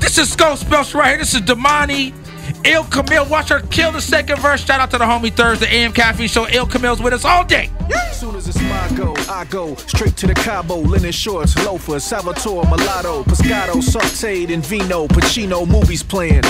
This 0.00 0.18
is 0.18 0.30
Skull 0.32 0.56
Special 0.56 1.00
right 1.00 1.08
here. 1.10 1.18
This 1.18 1.34
is 1.34 1.40
Damani. 1.40 2.12
Ill 2.64 2.84
Camille. 2.84 3.26
Watch 3.26 3.48
her 3.50 3.60
kill 3.60 3.92
the 3.92 4.00
second 4.00 4.38
verse. 4.40 4.64
Shout 4.64 4.80
out 4.80 4.90
to 4.90 4.98
the 4.98 5.04
homie 5.04 5.32
Thursday 5.32 5.66
AM 5.68 5.92
Cafe 5.92 6.26
Show. 6.26 6.46
Ill 6.48 6.66
Camille's 6.66 7.00
with 7.02 7.12
us 7.12 7.24
all 7.24 7.44
day. 7.44 7.70
As 7.92 8.20
Soon 8.20 8.34
as 8.34 8.48
it's 8.48 8.60
my 8.62 8.96
go, 8.96 9.14
I 9.28 9.44
go 9.44 9.74
straight 9.74 10.16
to 10.16 10.26
the 10.26 10.32
Cabo, 10.32 10.76
linen 10.76 11.12
shorts, 11.12 11.54
loafers, 11.64 12.02
Salvatore, 12.02 12.64
mulatto, 12.64 13.22
Pescado, 13.24 13.74
sauteed 13.74 14.48
in 14.48 14.62
vino, 14.62 15.06
Pacino, 15.06 15.68
movies 15.68 16.02
playing. 16.02 16.40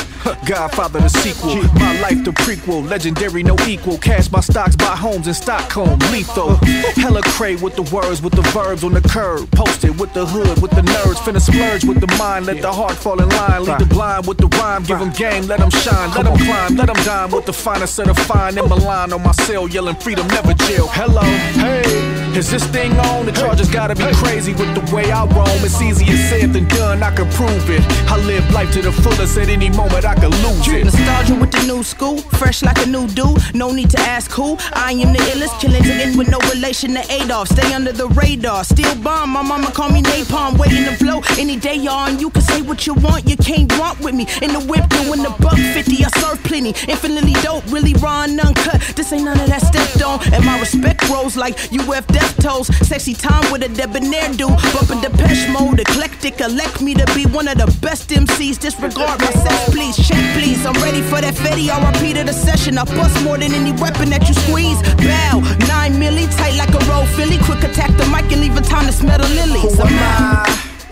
Godfather 0.47 1.01
the 1.01 1.09
sequel, 1.09 1.57
my 1.75 2.01
life 2.01 2.23
the 2.25 2.31
prequel, 2.31 2.89
legendary 2.89 3.43
no 3.43 3.57
equal. 3.67 3.99
Cash 3.99 4.31
my 4.31 4.41
stocks, 4.41 4.77
buy 4.77 4.95
homes 4.97 5.27
in 5.27 5.35
Stockholm, 5.35 5.99
lethal. 6.13 6.55
Hella 6.95 7.23
cray 7.23 7.57
with 7.57 7.75
the 7.75 7.83
words, 7.95 8.23
with 8.23 8.35
the 8.35 8.43
verbs 8.43 8.85
on 8.85 8.93
the 8.93 9.01
curb, 9.01 9.51
posted 9.51 9.99
with 9.99 10.15
the 10.15 10.25
hood, 10.25 10.63
with 10.63 10.71
the 10.71 10.83
nerds, 10.83 11.17
finna 11.17 11.41
splurge 11.41 11.85
with 11.85 12.01
the 12.01 12.17
mind, 12.17 12.47
let 12.47 12.63
the 12.63 12.73
heart 12.73 12.93
fall 12.93 13.21
in 13.21 13.29
line, 13.31 13.65
lead 13.65 13.81
the 13.81 13.87
blind 13.87 14.27
with 14.27 14.39
the 14.39 14.47
rhyme, 14.59 14.85
give 14.85 15.01
them 15.01 15.13
game, 15.13 15.47
let 15.47 15.59
them 15.59 15.71
shine, 15.71 16.06
let 16.15 16.25
them 16.25 16.37
climb, 16.37 16.77
let 16.77 16.87
them 16.87 17.05
dine 17.05 17.31
with 17.31 17.47
the 17.47 17.53
finest 17.53 17.99
of 17.99 18.07
the 18.07 18.15
fine 18.15 18.59
in 18.59 18.69
Milan 18.69 19.13
on 19.13 19.23
my 19.23 19.33
cell, 19.33 19.69
yelling 19.69 19.97
freedom, 19.97 20.27
never 20.29 20.55
jail. 20.55 20.87
Hello, 20.89 21.23
hey, 21.23 22.16
is 22.37 22.51
this 22.51 22.65
thing 22.67 22.93
on? 22.99 23.25
The 23.25 23.33
charges 23.33 23.69
gotta 23.69 23.95
be 23.95 24.05
crazy 24.17 24.53
with 24.53 24.75
the 24.75 24.95
way 24.95 25.11
I 25.11 25.25
roam. 25.25 25.59
It's 25.65 25.81
easier 25.81 26.17
said 26.29 26.53
than 26.53 26.69
done, 26.69 27.03
I 27.03 27.15
can 27.15 27.29
prove 27.31 27.71
it. 27.71 27.83
I 28.11 28.19
live 28.19 28.49
life 28.53 28.73
to 28.73 28.83
the 28.83 28.93
fullest 28.93 29.39
at 29.39 29.49
any 29.49 29.71
moment, 29.71 30.05
I 30.05 30.15
can 30.15 30.31
lose 30.45 30.69
it. 30.69 30.85
Nostalgia 30.85 31.35
with 31.35 31.51
the 31.51 31.63
new 31.67 31.83
school, 31.83 32.19
fresh 32.39 32.63
like 32.63 32.79
a 32.85 32.87
new 32.87 33.07
dude. 33.09 33.41
No 33.55 33.73
need 33.73 33.91
to 33.91 34.01
ask 34.01 34.31
who. 34.31 34.57
I 34.75 34.93
am 34.93 35.13
the 35.13 35.21
illest, 35.33 35.59
killing 35.61 35.83
to 35.83 35.93
end 35.93 36.19
with 36.19 36.29
no 36.29 36.39
relation 36.53 36.93
to 36.95 37.03
Adolf. 37.11 37.49
Stay 37.49 37.73
under 37.73 37.93
the 37.93 38.09
radar, 38.09 38.65
still 38.65 38.95
bomb. 38.97 39.31
My 39.31 39.43
mama 39.43 39.71
call 39.71 39.89
me 39.89 40.03
napalm, 40.03 40.59
waiting 40.59 40.85
to 40.85 40.97
blow. 41.03 41.23
Any 41.39 41.57
day, 41.57 41.77
y'all, 41.77 42.07
and 42.09 42.21
you 42.21 42.29
can 42.31 42.43
say 42.43 42.61
what 42.61 42.87
you 42.87 42.95
want. 42.95 43.29
You 43.29 43.37
can't 43.37 43.71
romp 43.79 44.01
with 44.01 44.15
me. 44.15 44.27
In 44.43 44.53
the 44.53 44.61
whip, 44.61 44.89
doing 44.91 45.23
the 45.23 45.35
buck 45.41 45.57
50. 45.57 46.05
I 46.05 46.09
serve 46.21 46.43
plenty. 46.45 46.71
Infinitely 46.87 47.35
dope, 47.43 47.65
really 47.73 47.95
raw 47.95 48.25
and 48.25 48.39
uncut. 48.39 48.81
This 48.95 49.13
ain't 49.13 49.25
none 49.25 49.41
of 49.41 49.49
that 49.49 49.63
stepped 49.63 50.03
on. 50.03 50.21
And 50.35 50.45
my 50.45 50.61
respect 50.61 51.01
grows 51.09 51.37
like 51.37 51.55
UF 51.73 52.07
Toes. 52.41 52.69
Sexy 52.87 53.15
time 53.15 53.51
with 53.53 53.63
a 53.63 53.69
debonair 53.69 54.29
dude. 54.33 54.57
Bumping 54.73 55.01
Depeche 55.01 55.49
mode, 55.49 55.81
eclectic. 55.81 56.41
Elect 56.41 56.81
me 56.81 56.95
to 56.95 57.07
be 57.15 57.25
one 57.27 57.49
of 57.49 57.59
the 57.59 57.67
best 57.81 58.11
MCs. 58.11 58.59
Disregard 58.59 59.21
my 59.21 59.31
sex, 59.31 59.75
please. 59.75 59.97
Check, 59.97 60.23
please. 60.35 60.65
I'm 60.67 60.75
ready 60.83 61.03
for 61.03 61.21
that 61.21 61.35
Fetty. 61.35 61.69
I 61.69 61.77
repeated 61.91 62.29
a 62.29 62.33
session. 62.33 62.79
I 62.79 62.85
bust 62.85 63.23
more 63.25 63.39
than 63.39 63.53
any 63.53 63.73
weapon 63.73 64.11
that 64.11 64.27
you 64.29 64.35
squeeze. 64.35 64.81
Bow, 64.97 65.41
nine 65.67 65.95
milli, 65.95 66.27
tight 66.37 66.57
like 66.57 66.75
a 66.75 66.83
roll 66.91 67.07
Philly. 67.17 67.39
Quick 67.39 67.65
attack 67.65 67.91
the 67.97 68.07
mic 68.07 68.31
and 68.33 68.41
leave 68.41 68.57
a 68.57 68.61
time 68.61 68.87
to 68.87 68.93
smell 68.93 69.19
the 69.19 69.29
lilies. 69.29 69.79
I'm 69.79 69.93
out. 69.99 70.47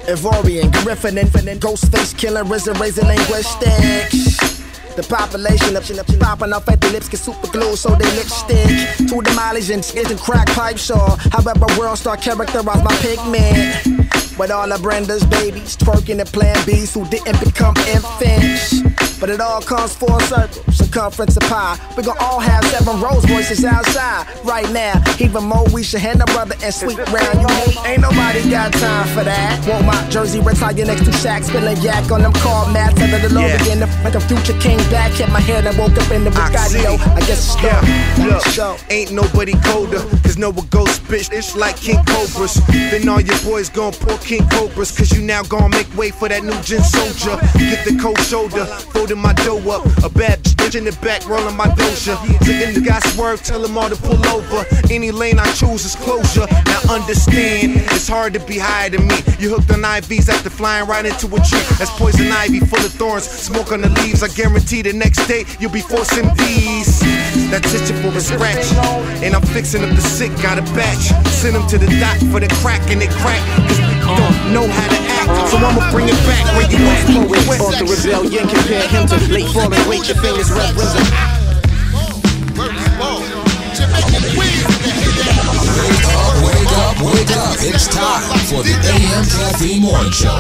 Ivorian, 0.07 0.71
Griffin, 0.85 1.17
Infinite, 1.17 1.61
Ghostface, 1.61 2.17
Killer, 2.17 2.45
Razor, 2.45 2.75
Razor, 2.75 3.05
Linguistics. 3.05 4.44
The 4.97 5.03
population 5.03 5.77
of 5.77 5.85
popping 6.21 6.53
off 6.53 6.69
at 6.69 6.81
the 6.81 6.89
lips 6.91 7.09
get 7.09 7.19
super 7.19 7.49
glue, 7.49 7.75
so 7.75 7.91
they 7.97 8.09
lipstick. 8.15 9.09
The 9.09 9.33
mileage 9.35 9.71
and 9.71 9.85
and 10.11 10.21
crack 10.21 10.47
pipe 10.49 10.79
saw. 10.79 11.17
However, 11.33 11.67
world 11.79 11.99
star 11.99 12.17
characterize 12.17 12.83
my 12.85 12.95
pigment. 13.03 14.04
With 14.39 14.51
all 14.51 14.69
the 14.69 14.79
Brenda's 14.83 15.25
babies, 15.25 15.77
twerking 15.77 16.19
and 16.21 16.29
plan 16.29 16.57
B's 16.67 16.93
who 16.93 17.07
didn't 17.09 17.39
become 17.45 17.75
infants. 17.87 18.83
But 19.21 19.31
it 19.31 19.41
all 19.41 19.63
comes 19.63 19.95
full 19.95 20.19
circle, 20.21 20.61
circumference 20.73 21.37
of 21.37 21.45
pie. 21.45 21.79
We 21.97 22.03
gon' 22.03 22.17
all 22.19 22.41
have 22.41 22.65
seven 22.67 23.01
rose 23.01 23.25
voices 23.25 23.65
outside 23.65 24.27
right 24.45 24.69
now. 24.73 25.01
Even 25.21 25.45
more, 25.45 25.65
we 25.73 25.83
should 25.85 26.01
hand 26.01 26.21
a 26.21 26.27
brother 26.27 26.57
and 26.63 26.75
sweep 26.75 26.99
round. 27.13 27.41
You 27.41 27.47
hate, 27.49 27.79
ain't 27.87 28.03
nobody 28.03 28.51
got 28.51 28.73
time 28.73 29.07
for 29.17 29.23
that. 29.25 29.65
Want 29.69 29.87
my 29.87 30.11
jersey 30.11 30.41
retire 30.41 30.75
next 30.85 31.05
to 31.05 31.11
Shaq, 31.13 31.45
spilling 31.45 31.77
yak 31.79 32.11
on 32.11 32.23
them 32.23 32.33
car 32.35 32.71
mats 32.73 33.01
under 33.01 33.19
the 33.19 33.33
low 33.33 33.41
Yeah. 33.47 33.63
again. 33.63 33.81
Like 34.03 34.17
a 34.17 34.21
future 34.21 34.59
came 34.59 34.83
back, 34.91 35.13
hit 35.13 35.31
my 35.31 35.41
head 35.41 35.65
and 35.67 35.79
woke 35.79 35.97
up 35.97 36.11
in 36.11 36.25
the 36.25 36.31
Bugatti. 36.31 36.83
Yo, 36.83 36.95
I 37.15 37.21
guess 37.21 37.55
it's 37.55 37.63
Yeah, 37.63 38.27
look, 38.27 38.45
Show. 38.49 38.77
ain't 38.91 39.13
nobody 39.13 39.55
colder, 39.65 40.01
cause 40.25 40.37
no 40.37 40.51
one 40.51 40.67
goes 40.67 40.99
bitch, 41.09 41.33
it's 41.33 41.55
like 41.57 41.77
King 41.77 42.03
Cobras. 42.05 42.55
Then 42.91 43.09
all 43.09 43.21
your 43.21 43.39
boys 43.39 43.69
gon' 43.71 43.93
pull 43.93 44.19
King 44.25 44.49
Cobras, 44.49 44.91
cause 44.97 45.13
you 45.13 45.21
now 45.21 45.43
gon' 45.43 45.71
make 45.71 45.87
way 45.97 46.11
for 46.11 46.29
that 46.31 46.43
new 46.43 46.57
gen 46.63 46.83
soldier. 46.83 47.37
Get 47.59 47.85
the 47.85 47.99
cold 48.01 48.19
shoulder, 48.21 48.65
folding 48.65 49.19
my 49.19 49.35
dough 49.35 49.61
up, 49.71 49.85
a 50.03 50.09
bad 50.09 50.43
bitch 50.65 50.75
in 50.75 50.85
the 50.85 50.93
back, 51.05 51.29
rolling 51.29 51.57
my 51.57 51.67
doja. 51.67 52.17
Taking 52.41 52.75
the 52.75 52.81
guy 52.81 53.01
swerve, 53.13 53.43
tell 53.43 53.61
them 53.61 53.77
all 53.77 53.91
to 53.91 53.97
pull 53.97 54.21
over. 54.29 54.65
Any 54.91 55.11
lane 55.11 55.39
I 55.39 55.45
choose 55.53 55.85
is 55.85 55.95
closure. 55.95 56.47
Now 56.65 56.81
understand, 56.95 57.77
it's 57.93 58.09
hard 58.09 58.33
to 58.33 58.41
be 58.41 58.59
higher 58.59 58.89
than 58.89 59.07
me. 59.07 59.17
You 59.39 59.51
hooked 59.51 59.71
on 59.73 59.83
IVs 59.83 60.29
after 60.29 60.49
flying 60.49 60.89
right 60.89 61.05
into 61.05 61.27
a 61.27 61.41
tree. 61.45 61.61
That's 61.77 61.93
poison 61.99 62.33
ivy 62.33 62.61
full 62.61 62.81
of 62.81 62.93
thorns, 62.93 63.25
smoke 63.25 63.73
on 63.73 63.83
the 63.83 63.91
leaves. 64.01 64.23
I 64.23 64.29
guarantee 64.29 64.81
the 64.81 64.95
next 64.95 65.27
day 65.27 65.45
you'll 65.61 65.73
be 65.73 65.83
forcing 65.83 66.33
these. 66.37 67.01
That's 67.51 67.75
itching 67.75 68.01
for 68.01 68.17
a 68.17 68.21
scratch. 68.21 68.73
And 69.23 69.35
I'm 69.35 69.45
fixing 69.53 69.85
up 69.85 69.91
the 69.91 70.01
sick, 70.01 70.33
got 70.41 70.59
a 70.59 70.63
batch. 70.73 71.13
Send 71.29 71.57
them 71.57 71.67
to 71.69 71.79
the 71.79 71.89
doc 72.01 72.17
for 72.33 72.41
the 72.41 72.49
crack 72.63 72.81
and 72.91 73.01
they 73.01 73.09
crack. 73.09 73.94
Cause 74.05 74.21
don't 74.21 74.53
know 74.53 74.69
how 74.69 74.89
to 74.89 75.01
act. 75.17 75.49
So 75.49 75.57
I'ma 75.57 75.91
bring 75.91 76.09
it 76.09 76.19
back 76.29 76.45
where 76.53 76.69
you 76.69 76.77
at. 76.85 77.09
Poet, 77.09 77.61
author, 77.61 77.89
rebellion, 77.89 78.49
compare 78.49 78.89
him 78.89 79.07
to 79.09 79.17
late 79.33 79.49
falling, 79.49 79.81
wait 79.89 80.05
your 80.09 80.21
fingers, 80.21 80.53
represent. 80.53 81.09
Wake 86.45 86.73
up, 86.77 87.01
wake 87.01 87.33
up. 87.33 87.57
It's 87.65 87.89
time 87.89 88.29
for 88.45 88.61
the 88.61 88.77
AM 88.77 89.25
Caffeine 89.25 89.81
Morning 89.81 90.13
Show. 90.13 90.37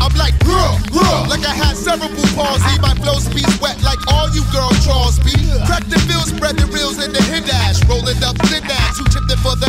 I'm 0.00 0.12
like, 0.16 0.34
bruh, 0.40 0.76
bruh, 0.88 1.28
like 1.28 1.44
I 1.44 1.52
had 1.52 1.76
cerebral 1.76 2.08
palsy. 2.32 2.80
My 2.80 2.94
flow 3.04 3.20
speeds 3.20 3.60
wet 3.60 3.82
like 3.82 4.00
all 4.08 4.28
you 4.30 4.44
girl 4.48 4.72
draws 4.80 5.18
be. 5.20 5.36
Crack 5.68 5.84
the 5.92 6.00
bills, 6.08 6.32
spread 6.32 6.56
the 6.56 6.66
reels 6.72 7.04
in 7.04 7.12
the 7.12 7.22
hit 7.22 7.44
dash. 7.46 7.84
Rolling 7.84 8.22
up 8.24 8.36
thin 8.48 8.64
ass, 8.64 8.98
who 8.98 9.04
tipped 9.04 9.30
it 9.30 9.38
for 9.44 9.56
the 9.56 9.68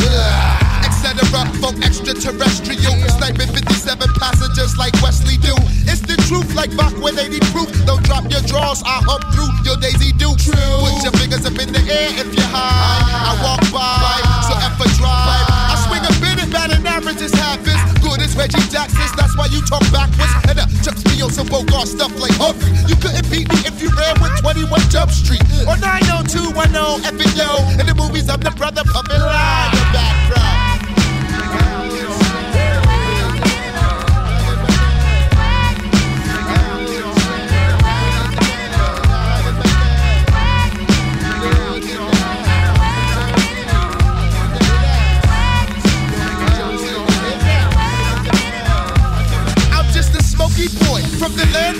etc. 1.05 1.45
Folk 1.61 1.77
extraterrestrial. 1.85 2.93
Sniping 3.17 3.49
57 3.53 4.09
passengers 4.17 4.77
like 4.77 4.93
Wesley 5.01 5.37
do. 5.37 5.53
It's 5.85 6.01
the 6.01 6.17
truth, 6.25 6.49
like 6.55 6.75
Bach 6.75 6.93
when 6.97 7.15
they 7.15 7.29
need 7.29 7.45
proof. 7.53 7.69
Don't 7.85 8.03
drop 8.03 8.25
your 8.31 8.41
drawers, 8.41 8.81
I 8.81 9.05
hump 9.05 9.23
through 9.33 9.53
your 9.61 9.77
Daisy 9.77 10.11
Duke. 10.17 10.41
Put 10.41 11.03
your 11.05 11.13
fingers 11.21 11.45
up 11.45 11.57
in 11.61 11.69
the 11.71 11.81
air 11.85 12.09
if 12.17 12.33
you're 12.33 12.49
high. 12.49 13.05
I 13.05 13.33
walk 13.45 13.61
by, 13.69 14.17
so 14.49 14.57
F 14.57 14.81
a 14.81 14.87
drive. 14.97 15.45
I 15.45 15.75
swing 15.85 16.03
a 16.05 16.13
bit 16.17 16.41
and 16.41 16.51
batting 16.51 16.85
average 16.85 17.21
is 17.21 17.33
half 17.33 17.61
as 17.61 17.79
good 18.01 18.21
as 18.21 18.35
Reggie 18.35 18.65
Jackson's. 18.73 19.13
That's 19.13 19.37
why 19.37 19.47
you 19.53 19.61
talk 19.69 19.85
backwards. 19.93 20.33
And 20.49 20.57
uh, 20.57 20.65
jumps 20.81 21.05
me 21.05 21.21
on 21.21 21.29
some 21.29 21.47
Bogart 21.47 21.87
stuff 21.87 22.13
like 22.19 22.33
Humphrey. 22.41 22.73
You 22.89 22.97
couldn't 22.97 23.29
beat 23.29 23.47
me 23.53 23.59
if 23.69 23.81
you 23.81 23.93
ran 23.93 24.17
with 24.21 24.33
21 24.41 24.69
Jump 24.89 25.11
Street. 25.11 25.43
Or 25.69 25.77
90210 25.77 27.05
F 27.05 27.13
and 27.13 27.33
yo. 27.37 27.49
In 27.77 27.85
the 27.85 27.93
movies, 27.93 28.29
I'm 28.29 28.41
the 28.41 28.51
brother 28.57 28.81
pumping 28.89 29.21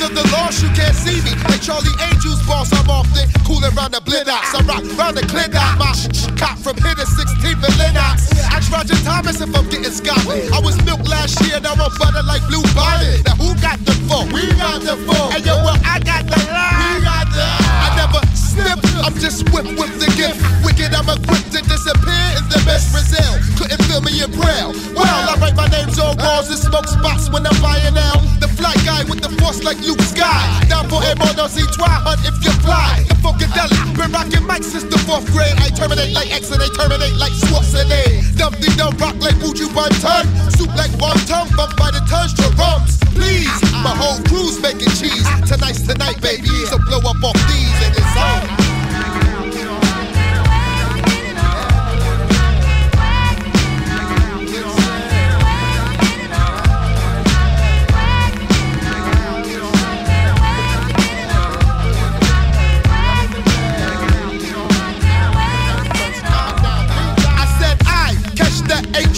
of 0.05 0.13
the 0.13 0.25
lost. 0.37 0.61
You 0.61 0.69
can't 0.77 0.93
see 0.93 1.17
me 1.25 1.33
like 1.49 1.61
Charlie 1.61 1.93
Angel's 2.05 2.41
boss. 2.45 2.69
I'm 2.73 2.89
often 2.89 3.25
cooling 3.41 3.73
around 3.73 3.97
the 3.97 4.01
blitz. 4.01 4.29
I 4.29 4.61
rock 4.69 4.85
round 4.93 5.17
the 5.17 5.25
out. 5.57 5.81
My 5.81 5.91
cop 6.37 6.57
from 6.61 6.77
here 6.77 6.93
to 6.93 7.05
16th 7.05 7.65
and 7.65 7.75
Lenox. 7.81 8.29
Ask 8.53 8.71
Roger 8.71 8.95
Thomas 9.01 9.41
if 9.41 9.49
I'm 9.49 9.65
getting 9.69 9.89
Scotland. 9.89 10.53
I 10.53 10.61
was 10.61 10.77
milk 10.85 11.01
last 11.09 11.41
year, 11.41 11.59
now 11.59 11.73
I'm 11.73 11.91
butter 11.97 12.21
like 12.23 12.45
blue 12.47 12.63
bonnet. 12.77 13.25
Now 13.25 13.35
who 13.41 13.57
got 13.57 13.81
the 13.81 13.97
phone? 14.05 14.29
We 14.29 14.45
got 14.53 14.81
the 14.85 14.95
phone. 15.09 15.33
And 15.33 15.41
yo, 15.41 15.57
well, 15.65 15.77
I 15.81 15.97
got 15.99 16.23
the 16.29 16.37
line. 16.53 16.77
We 16.85 17.01
got 17.01 17.25
the. 17.33 17.45
I 17.65 17.87
never 17.97 18.21
snip. 18.37 18.79
I'm 19.01 19.15
just 19.17 19.49
whip 19.49 19.65
with 19.65 19.93
the 19.97 20.09
gift. 20.13 20.37
Wicked, 20.61 20.93
I'm 20.93 21.09
equipped 21.09 21.51
to 21.57 21.64
disappear 21.85 22.27
in 22.41 22.45
the 22.49 22.57
best 22.65 22.89
Brazil. 22.89 23.29
Couldn't 23.61 23.81
feel 23.85 24.01
me 24.01 24.17
in 24.17 24.31
braille. 24.33 24.73
Well, 24.97 25.05
I 25.05 25.37
write 25.37 25.53
my 25.53 25.69
names 25.69 26.01
on 26.01 26.17
walls 26.17 26.49
and 26.49 26.57
smoke 26.57 26.89
spots 26.89 27.29
when 27.29 27.45
I'm 27.45 27.53
flying 27.61 27.93
out. 27.93 28.25
The 28.41 28.49
fly 28.49 28.73
guy 28.81 29.05
with 29.05 29.21
the 29.21 29.29
force 29.37 29.61
like 29.61 29.77
Luke 29.85 30.01
Sky. 30.01 30.65
Down 30.65 30.89
for 30.89 30.97
on 30.97 31.49
see 31.49 31.61
try 31.77 31.93
hunt 32.01 32.25
if 32.25 32.33
you 32.41 32.49
fly. 32.65 33.05
The 33.05 33.13
Funkadelic, 33.21 33.77
been 33.93 34.09
rocking 34.09 34.45
mics 34.49 34.73
since 34.73 34.89
the 34.89 34.97
fourth 35.05 35.29
grade. 35.29 35.53
I 35.61 35.69
terminate 35.69 36.09
like 36.09 36.33
X 36.33 36.49
and 36.49 36.57
they 36.57 36.71
terminate 36.73 37.13
like 37.21 37.33
Schwarzenegger. 37.45 38.33
Dumpty 38.33 38.73
dump 38.73 38.97
rock 38.97 39.21
like 39.21 39.37
Buju 39.37 39.69
Banton. 39.77 40.25
Soup 40.57 40.73
like 40.73 40.89
tongue, 41.29 41.53
bump 41.53 41.77
by 41.77 41.93
the 41.93 42.01
tons, 42.09 42.33
Rums. 42.57 42.97
Please, 43.13 43.53
my 43.85 43.93
whole 43.93 44.17
crew's 44.25 44.57
making 44.57 44.89
cheese. 44.97 45.27
Tonight's 45.45 45.85
tonight, 45.85 46.17
baby. 46.17 46.49
So 46.65 46.81
blow 46.89 47.05
up 47.05 47.21
off 47.21 47.37
these 47.45 47.77
and 47.85 47.93
it's 47.93 48.17
on. 48.17 48.74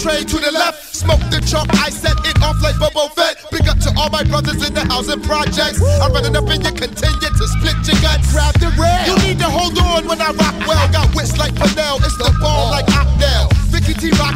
Train 0.08 0.24
to 0.24 0.38
the 0.40 0.50
left. 0.52 0.96
Smoke 0.96 1.20
the 1.28 1.36
chalk, 1.44 1.68
I 1.84 1.90
set 1.90 2.16
it 2.24 2.40
off 2.40 2.56
like 2.62 2.76
Boba 2.80 3.12
Fett. 3.12 3.44
Big 3.50 3.68
up 3.68 3.76
to 3.80 3.92
all 4.00 4.08
my 4.08 4.24
brothers 4.24 4.56
in 4.66 4.72
the 4.72 4.80
housing 4.88 5.20
projects. 5.20 5.84
I'm 6.00 6.10
running 6.16 6.34
up 6.34 6.48
and 6.48 6.64
you 6.64 6.72
continue 6.72 7.28
to 7.28 7.44
split 7.44 7.76
your 7.84 8.00
guts. 8.00 8.32
Grab 8.32 8.56
the 8.56 8.72
rail. 8.80 9.04
You 9.04 9.28
need 9.28 9.38
to 9.40 9.50
hold 9.52 9.76
on 9.76 10.08
when 10.08 10.16
I 10.22 10.32
rock 10.32 10.56
well. 10.64 10.88
Got 10.88 11.14
wits 11.14 11.36
like 11.36 11.52
Pernell, 11.52 12.00
it's 12.00 12.16
the 12.16 12.32
ball 12.40 12.70
like. 12.70 12.87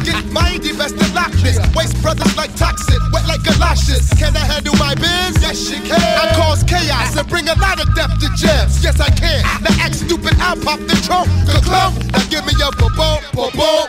Ricky 0.03 0.11
T 0.11 0.27
Rocket, 0.27 0.33
mindy 0.33 0.77
best 0.77 0.95
lock 1.13 1.31
this. 1.43 1.59
Waste 1.75 2.01
brothers 2.01 2.35
like 2.35 2.55
toxic, 2.55 2.99
wet 3.11 3.27
like 3.27 3.43
galoshes. 3.43 4.09
Can 4.17 4.35
I 4.35 4.39
handle 4.39 4.75
my 4.75 4.95
biz? 4.95 5.41
Yes, 5.41 5.57
she 5.57 5.79
can. 5.79 5.99
I 5.99 6.35
cause 6.35 6.63
chaos 6.63 7.15
and 7.15 7.27
bring 7.29 7.47
a 7.47 7.55
lot 7.55 7.81
of 7.81 7.93
death 7.95 8.19
to 8.19 8.29
jams. 8.35 8.83
Yes, 8.83 8.99
I 8.99 9.09
can. 9.09 9.43
Now 9.61 9.83
act 9.83 9.95
stupid, 9.95 10.35
I'll 10.39 10.57
pop 10.57 10.79
the 10.79 10.95
trunk. 11.05 11.29
Ka-clump, 11.47 12.11
now 12.11 12.23
give 12.29 12.45
me 12.45 12.53
a 12.61 12.71
bobo. 12.75 13.19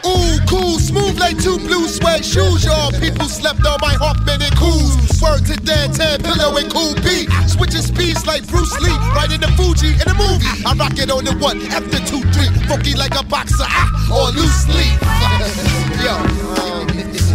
Ooh, 0.06 0.38
cool, 0.48 0.78
smooth 0.78 1.18
like 1.18 1.38
two 1.42 1.58
blue 1.58 1.88
suede 1.88 2.24
shoes, 2.24 2.64
y'all. 2.64 2.92
People 2.92 3.28
slept 3.28 3.64
on 3.66 3.78
my 3.80 3.94
Hoffman 3.94 4.42
and 4.42 4.56
Coos. 4.56 5.03
Word 5.24 5.46
to 5.46 5.56
Dan 5.64 5.88
Pillow 6.20 6.58
and 6.58 6.70
Cool 6.70 6.92
B. 7.00 7.24
Switching 7.48 7.80
speeds 7.80 8.26
like 8.26 8.46
Bruce 8.46 8.78
Lee, 8.80 8.92
right 9.16 9.32
in 9.32 9.40
the 9.40 9.48
Fuji 9.56 9.96
in 9.96 10.04
the 10.04 10.14
movie. 10.20 10.44
I 10.68 10.74
rock 10.76 10.98
it 10.98 11.10
on 11.10 11.24
the 11.24 11.32
one 11.40 11.62
after 11.72 11.98
two, 12.04 12.20
three. 12.32 12.52
Funky 12.68 12.94
like 12.94 13.18
a 13.18 13.24
boxer, 13.24 13.64
ah, 13.64 13.88
or 14.12 14.28
loose 14.36 14.68
leaf. 14.68 15.00
Yo, 16.04 16.12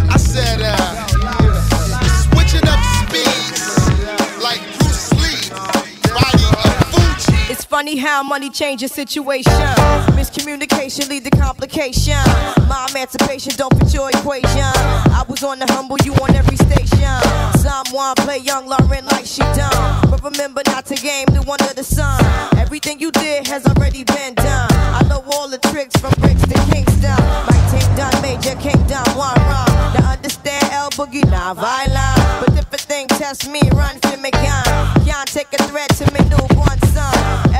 I 0.08 0.16
said, 0.16 0.62
uh, 0.62 1.09
funny 7.70 7.96
how 7.96 8.20
money 8.24 8.50
changes 8.50 8.90
situation. 8.90 9.52
Miscommunication 10.18 11.08
lead 11.08 11.22
to 11.22 11.30
complication. 11.30 12.18
My 12.68 12.88
emancipation 12.90 13.52
don't 13.56 13.72
fit 13.78 13.94
your 13.94 14.10
equation. 14.10 14.72
I 15.14 15.24
was 15.28 15.44
on 15.44 15.60
the 15.60 15.66
humble, 15.72 15.96
you 16.04 16.12
on 16.14 16.34
every 16.34 16.56
station. 16.56 17.14
Someone 17.62 18.16
play 18.16 18.38
young 18.38 18.66
Lauryn 18.68 19.06
like 19.12 19.24
she 19.24 19.42
done. 19.54 20.10
But 20.10 20.20
remember 20.24 20.62
not 20.66 20.84
to 20.86 20.96
game 20.96 21.26
the 21.26 21.42
one 21.42 21.62
under 21.62 21.74
the 21.74 21.84
sun. 21.84 22.18
Everything 22.58 22.98
you 22.98 23.12
did 23.12 23.46
has 23.46 23.64
already 23.66 24.02
been 24.02 24.34
done. 24.34 24.68
I 24.72 25.06
know 25.08 25.22
all 25.32 25.48
the 25.48 25.58
tricks 25.70 25.94
from 26.00 26.12
bricks 26.18 26.42
to 26.42 26.58
Kingston. 26.72 27.22
My 27.46 27.58
team 27.70 27.86
done 27.94 28.16
major, 28.20 28.56
king 28.58 28.82
done 28.88 29.06
one 29.16 29.38
wrong. 29.46 29.70
Now 29.94 30.10
understand 30.10 30.64
L 30.72 30.90
Boogie, 30.90 31.24
not. 31.30 31.54
But 31.56 32.50
if 32.58 32.72
a 32.72 32.78
thing 32.78 33.06
test 33.06 33.48
me, 33.48 33.62
run 33.74 33.96
for 34.00 34.16
me 34.16 34.32
gun. 34.32 34.64
Can't 35.06 35.28
take 35.30 35.52
a 35.54 35.62
threat 35.70 35.90
to 36.02 36.04
me 36.12 36.20
newborn 36.28 36.78
son. 36.90 37.59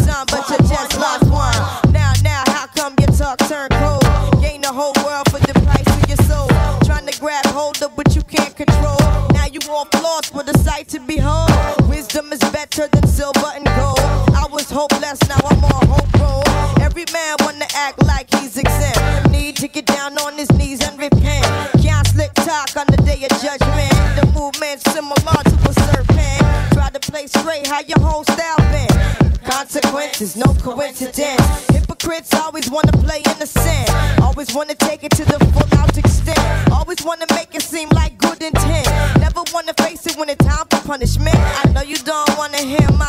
silver 13.51 13.75
gold. 13.75 13.99
I 14.35 14.47
was 14.51 14.69
hopeless, 14.69 15.19
now 15.27 15.39
I'm 15.45 15.63
on 15.63 15.87
hope 15.87 16.19
roll. 16.19 16.43
Every 16.81 17.05
man 17.13 17.35
wanna 17.41 17.65
act 17.75 18.03
like 18.05 18.33
he's 18.35 18.57
exempt. 18.57 19.29
Need 19.31 19.55
to 19.57 19.67
get 19.67 19.85
down 19.85 20.17
on 20.19 20.37
his 20.37 20.51
knees 20.53 20.81
and 20.81 20.97
repent. 20.99 21.45
Can't 21.81 22.07
slick 22.07 22.33
talk 22.33 22.75
on 22.77 22.87
the 22.87 22.97
day 22.97 23.25
of 23.25 23.31
judgment. 23.41 23.93
The 24.15 24.25
movement 24.33 24.81
similar 24.87 25.43
to 25.43 25.55
a 25.69 25.73
serpent. 25.73 26.73
Try 26.73 26.89
to 26.89 26.99
play 26.99 27.27
straight, 27.27 27.67
how 27.67 27.81
your 27.81 27.99
whole 27.99 28.23
style 28.23 28.57
been. 28.71 29.39
Consequences, 29.43 30.35
no 30.35 30.53
coincidence. 30.61 31.67
Hypocrites 31.69 32.33
always 32.35 32.69
wanna 32.69 32.93
play 32.93 33.21
innocent. 33.25 33.89
Always 34.21 34.53
wanna 34.53 34.75
take 34.75 35.03
it 35.03 35.11
to 35.11 35.25
the 35.25 35.39
full 35.53 35.79
out 35.79 35.97
extent. 35.97 36.71
Always 36.71 37.03
wanna 37.03 37.25
make 37.31 37.53
it 37.55 37.61
seem 37.61 37.89
like 37.89 38.17
good 38.17 38.41
intent. 38.41 38.87
Never 39.19 39.43
wanna 39.53 39.73
face 39.73 40.05
it 40.07 40.15
when 40.17 40.29
it's 40.29 40.43
time 40.45 40.65
for 40.69 40.79
punishment. 40.87 41.35
I 41.35 41.69
know 41.73 41.81
you 41.81 41.97
don't 41.97 42.37
wanna 42.37 42.57
hear 42.57 42.87
my 42.97 43.00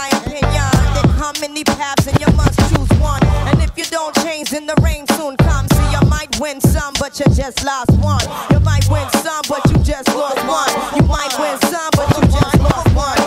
many 1.42 1.64
paths 1.64 2.06
and 2.06 2.18
you 2.20 2.30
must 2.36 2.56
choose 2.70 2.88
one. 3.00 3.20
And 3.50 3.60
if 3.60 3.76
you 3.76 3.84
don't 3.90 4.14
change, 4.22 4.50
then 4.50 4.64
the 4.64 4.76
rain 4.80 5.04
soon 5.18 5.36
comes. 5.36 5.74
See, 5.74 5.90
you 5.90 6.08
might 6.08 6.30
win 6.38 6.60
some, 6.60 6.94
but 7.00 7.18
you 7.18 7.26
just 7.34 7.64
lost 7.64 7.90
one. 7.98 8.22
You 8.52 8.60
might 8.60 8.88
win 8.88 9.08
some, 9.24 9.42
but 9.48 9.62
you 9.68 9.76
just 9.82 10.06
lost 10.14 10.38
one. 10.46 10.70
You 10.94 11.02
might 11.08 11.34
win 11.40 11.58
some, 11.68 11.90
but 11.96 12.08
you 12.16 12.22
just 12.28 12.58
lost 12.60 12.94
one. 12.94 13.21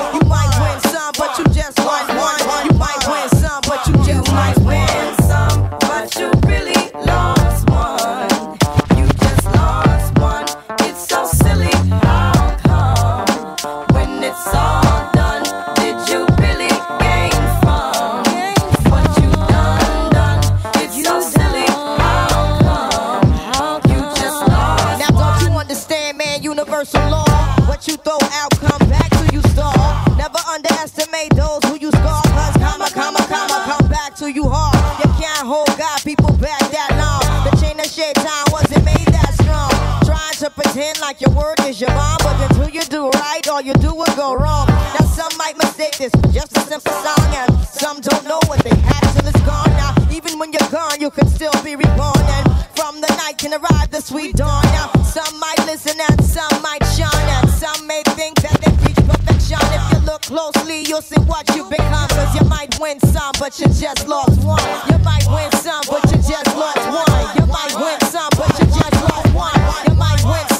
Like 41.06 41.22
your 41.22 41.30
word 41.38 41.60
is 41.68 41.80
your 41.80 41.91
bond, 41.91 42.20
but 42.24 42.36
until 42.50 42.68
you 42.68 42.82
do 42.82 43.10
right, 43.22 43.48
all 43.48 43.62
you 43.62 43.76
do 43.76 43.94
will 43.94 44.15
go 44.15 44.34
wrong. 44.34 44.65
Now 44.98 45.06
some 45.06 45.30
might 45.38 45.56
mistake 45.56 45.96
this 46.00 46.10
for 46.10 46.30
just 46.34 46.58
a 46.58 46.62
simple 46.62 46.94
song, 46.94 47.30
and 47.41 47.54
some 47.68 48.02
don't 48.02 48.26
know 48.26 48.39
what 48.48 48.63
they 48.63 48.74
had 48.74 49.06
till 49.13 49.28
it's 49.30 49.39
gone. 49.46 49.70
Now 49.78 49.94
even 50.12 50.39
when 50.39 50.52
you're 50.52 50.72
gone, 50.72 51.00
you 51.00 51.12
can 51.12 51.28
still 51.28 51.54
be 51.63 51.76
reborn, 51.76 52.26
and 52.38 52.46
from 52.74 53.02
the 53.02 53.12
night 53.22 53.38
can 53.38 53.54
arrive 53.54 53.91
the 53.91 54.02
sweet 54.02 54.36
dawn. 54.36 54.63
Now 54.74 54.89
some 55.04 55.39
might 55.39 55.62
listen 55.68 55.94
and 56.10 56.26
some 56.26 56.56
might 56.63 56.84
shine, 56.98 57.28
and 57.38 57.52
some 57.52 57.86
may 57.86 58.02
think 58.18 58.41
that 58.41 58.58
they 58.65 58.74
reach 58.82 58.98
perfection. 59.06 59.62
If 59.78 59.84
you 59.94 60.00
look 60.10 60.24
closely, 60.24 60.89
you'll 60.89 61.06
see 61.06 61.22
what 61.30 61.46
you 61.56 61.70
become. 61.70 62.10
Cause 62.18 62.34
you 62.34 62.46
might 62.50 62.80
win 62.80 63.00
some, 63.13 63.34
but 63.39 63.60
you 63.60 63.68
just 63.68 64.08
lost 64.08 64.41
one. 64.44 64.65
You 64.89 64.98
might 65.06 65.28
win 65.30 65.52
some, 65.62 65.84
but 65.86 66.02
you 66.10 66.18
just 66.18 66.50
lost 66.58 66.82
one. 66.89 67.22
You 67.38 67.46
might 67.46 67.76
win 67.78 68.00
some, 68.10 68.32
but 68.41 68.50
you 68.58 68.65
just 68.74 68.98
lost 69.06 69.30
one. 69.38 69.62
You 69.86 69.94
might 69.94 70.24
win 70.26 70.46
some, 70.50 70.55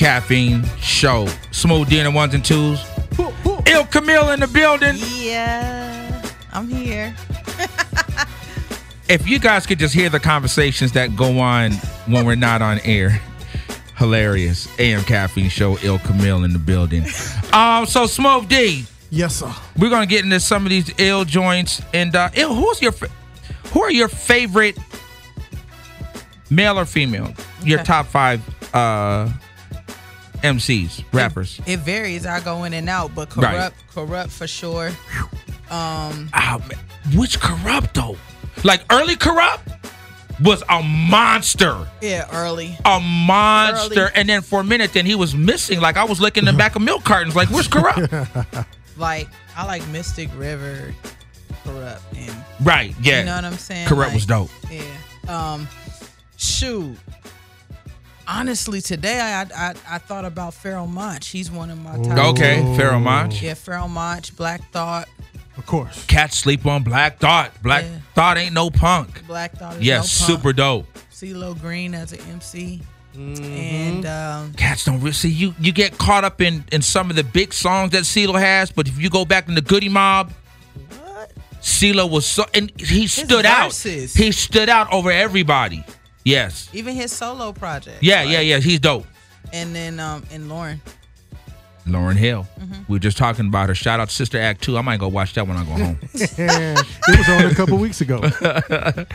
Caffeine 0.00 0.64
Show. 0.80 1.26
Smooth 1.50 1.90
D 1.90 1.98
and 1.98 2.06
the 2.06 2.10
ones 2.10 2.32
and 2.32 2.42
twos. 2.42 2.82
Ill 3.66 3.84
Camille 3.84 4.30
in 4.30 4.40
the 4.40 4.48
building. 4.48 4.96
Yeah, 4.98 6.22
I'm 6.54 6.68
here. 6.68 7.14
If 9.10 9.28
you 9.28 9.38
guys 9.38 9.66
could 9.66 9.78
just 9.78 9.92
hear 9.92 10.08
the 10.08 10.18
conversations 10.18 10.92
that 10.92 11.14
go 11.16 11.38
on 11.40 11.72
when 12.06 12.24
we're 12.24 12.34
not 12.34 12.62
on 12.62 12.78
air. 12.78 13.20
Hilarious. 13.98 14.68
AM 14.80 15.02
Caffeine 15.04 15.50
Show, 15.50 15.76
Ill 15.82 15.98
Camille 15.98 16.44
in 16.44 16.54
the 16.54 16.58
building. 16.58 17.04
Um, 17.52 17.84
so 17.84 18.06
Smooth 18.06 18.48
D. 18.48 18.86
Yes, 19.10 19.36
sir. 19.36 19.52
We're 19.76 19.90
gonna 19.90 20.06
get 20.06 20.24
into 20.24 20.40
some 20.40 20.64
of 20.64 20.70
these 20.70 20.90
ill 20.96 21.26
joints. 21.26 21.82
And 21.92 22.16
uh 22.16 22.30
ill, 22.32 22.54
who's 22.54 22.80
your 22.80 22.92
fa- 22.92 23.10
who 23.72 23.82
are 23.82 23.90
your 23.92 24.08
favorite 24.08 24.78
male 26.48 26.78
or 26.78 26.86
female? 26.86 27.34
Your 27.62 27.82
top 27.82 28.06
five 28.06 28.40
uh 28.74 29.30
MCs, 30.42 31.04
rappers. 31.12 31.60
It 31.66 31.80
varies. 31.80 32.26
I 32.26 32.40
go 32.40 32.64
in 32.64 32.72
and 32.72 32.88
out, 32.88 33.14
but 33.14 33.34
Right. 33.36 33.72
Kurupt, 33.94 34.06
Kurupt 34.08 34.30
for 34.30 34.46
sure. 34.46 34.88
Um, 35.70 36.30
Oh. 36.34 36.60
Which 37.14 37.40
Kurupt 37.40 37.92
though? 37.94 38.16
Like 38.64 38.82
early 38.90 39.16
Kurupt 39.16 39.60
was 40.42 40.62
a 40.68 40.82
monster. 40.82 41.86
yeah, 42.00 42.26
early. 42.32 42.76
A 42.84 42.98
monster. 43.00 44.00
Early. 44.02 44.10
And 44.14 44.28
then 44.28 44.42
for 44.42 44.60
a 44.60 44.64
minute 44.64 44.92
then 44.92 45.06
he 45.06 45.14
was 45.14 45.34
missing. 45.34 45.80
Like 45.80 45.96
I 45.96 46.04
was 46.04 46.20
looking 46.20 46.46
in 46.46 46.52
the 46.54 46.58
back 46.58 46.76
of 46.76 46.82
milk 46.82 47.04
cartons. 47.04 47.36
Like, 47.36 47.50
where's 47.50 47.68
Kurupt? 47.68 48.66
Like 48.96 49.28
I 49.56 49.64
like 49.64 49.86
Mystic 49.88 50.28
River, 50.36 50.94
Kurupt, 51.64 52.00
and 52.16 52.34
right, 52.62 52.94
yeah. 53.00 53.20
you 53.20 53.24
know 53.26 53.34
what 53.36 53.44
I'm 53.46 53.54
saying. 53.54 53.86
Kurupt 53.88 53.96
Like, 54.08 54.14
was 54.14 54.26
dope. 54.26 54.50
Yeah. 54.70 54.82
Um, 55.26 55.66
shoot. 56.36 56.96
Honestly, 58.32 58.80
today 58.80 59.20
I 59.20 59.42
I, 59.42 59.74
I 59.88 59.98
thought 59.98 60.24
about 60.24 60.52
Pharoahe 60.52 60.88
Monch. 60.88 61.28
He's 61.28 61.50
one 61.50 61.68
of 61.70 61.82
my 61.82 61.96
top. 62.00 62.34
Okay, 62.34 62.58
Pharoahe 62.78 63.02
Monch. 63.02 63.42
Yeah, 63.42 63.54
Pharoahe 63.54 63.90
Monch, 63.90 64.36
Black 64.36 64.70
Thought. 64.70 65.08
Of 65.56 65.66
course. 65.66 66.06
Cats 66.06 66.38
sleep 66.38 66.64
on 66.64 66.84
Black 66.84 67.18
Thought. 67.18 67.50
Black 67.62 67.84
Yeah. 67.84 67.98
Thought 68.14 68.38
ain't 68.38 68.54
no 68.54 68.70
punk. 68.70 69.26
Black 69.26 69.56
Thought 69.56 69.76
is 69.76 69.82
Yes, 69.82 70.20
no 70.20 70.26
punk. 70.26 70.38
super 70.38 70.52
dope. 70.52 70.86
CeeLo 71.12 71.60
Green 71.60 71.92
as 71.92 72.12
an 72.12 72.20
MC. 72.30 72.80
Mm-hmm. 73.16 73.44
And 73.44 74.06
um, 74.06 74.54
Cats 74.54 74.84
don't 74.84 75.00
really 75.00 75.12
see 75.12 75.28
you. 75.28 75.52
You 75.58 75.72
get 75.72 75.98
caught 75.98 76.22
up 76.22 76.40
in 76.40 76.64
in 76.70 76.82
some 76.82 77.10
of 77.10 77.16
the 77.16 77.24
big 77.24 77.52
songs 77.52 77.90
that 77.90 78.04
CeeLo 78.04 78.38
has, 78.38 78.70
but 78.70 78.86
if 78.86 78.96
you 78.98 79.10
go 79.10 79.24
back 79.24 79.48
in 79.48 79.56
the 79.56 79.60
Goodie 79.60 79.88
Mob, 79.88 80.32
what? 81.02 81.32
CeeLo 81.60 82.08
was 82.08 82.24
so 82.24 82.44
and 82.54 82.70
he 82.80 83.08
stood 83.08 83.44
out. 83.44 83.74
He 83.74 84.30
stood 84.30 84.68
out 84.68 84.92
over 84.92 85.10
everybody. 85.10 85.84
Yes. 86.24 86.68
Even 86.72 86.94
his 86.94 87.12
solo 87.12 87.52
project. 87.52 88.02
Yeah, 88.02 88.22
yeah, 88.22 88.40
yeah. 88.40 88.58
He's 88.58 88.80
dope. 88.80 89.06
And 89.52 89.74
then 89.74 90.00
um 90.00 90.24
and 90.30 90.50
Lauryn. 90.50 90.80
Lauryn 91.86 92.16
Hill. 92.16 92.46
Mm-hmm. 92.60 92.82
We 92.88 92.96
were 92.96 93.00
just 93.00 93.16
talking 93.16 93.46
about 93.46 93.68
her. 93.68 93.74
Shout 93.74 94.00
out 94.00 94.10
to 94.10 94.14
Sister 94.14 94.38
Act 94.38 94.62
2. 94.62 94.76
I 94.76 94.82
might 94.82 95.00
go 95.00 95.08
watch 95.08 95.32
that 95.34 95.48
when 95.48 95.56
I 95.56 95.64
go 95.64 95.72
home. 95.72 95.98
it 96.12 97.18
was 97.18 97.28
on 97.28 97.50
a 97.50 97.54
couple 97.54 97.78
weeks 97.78 98.00
ago. 98.00 98.20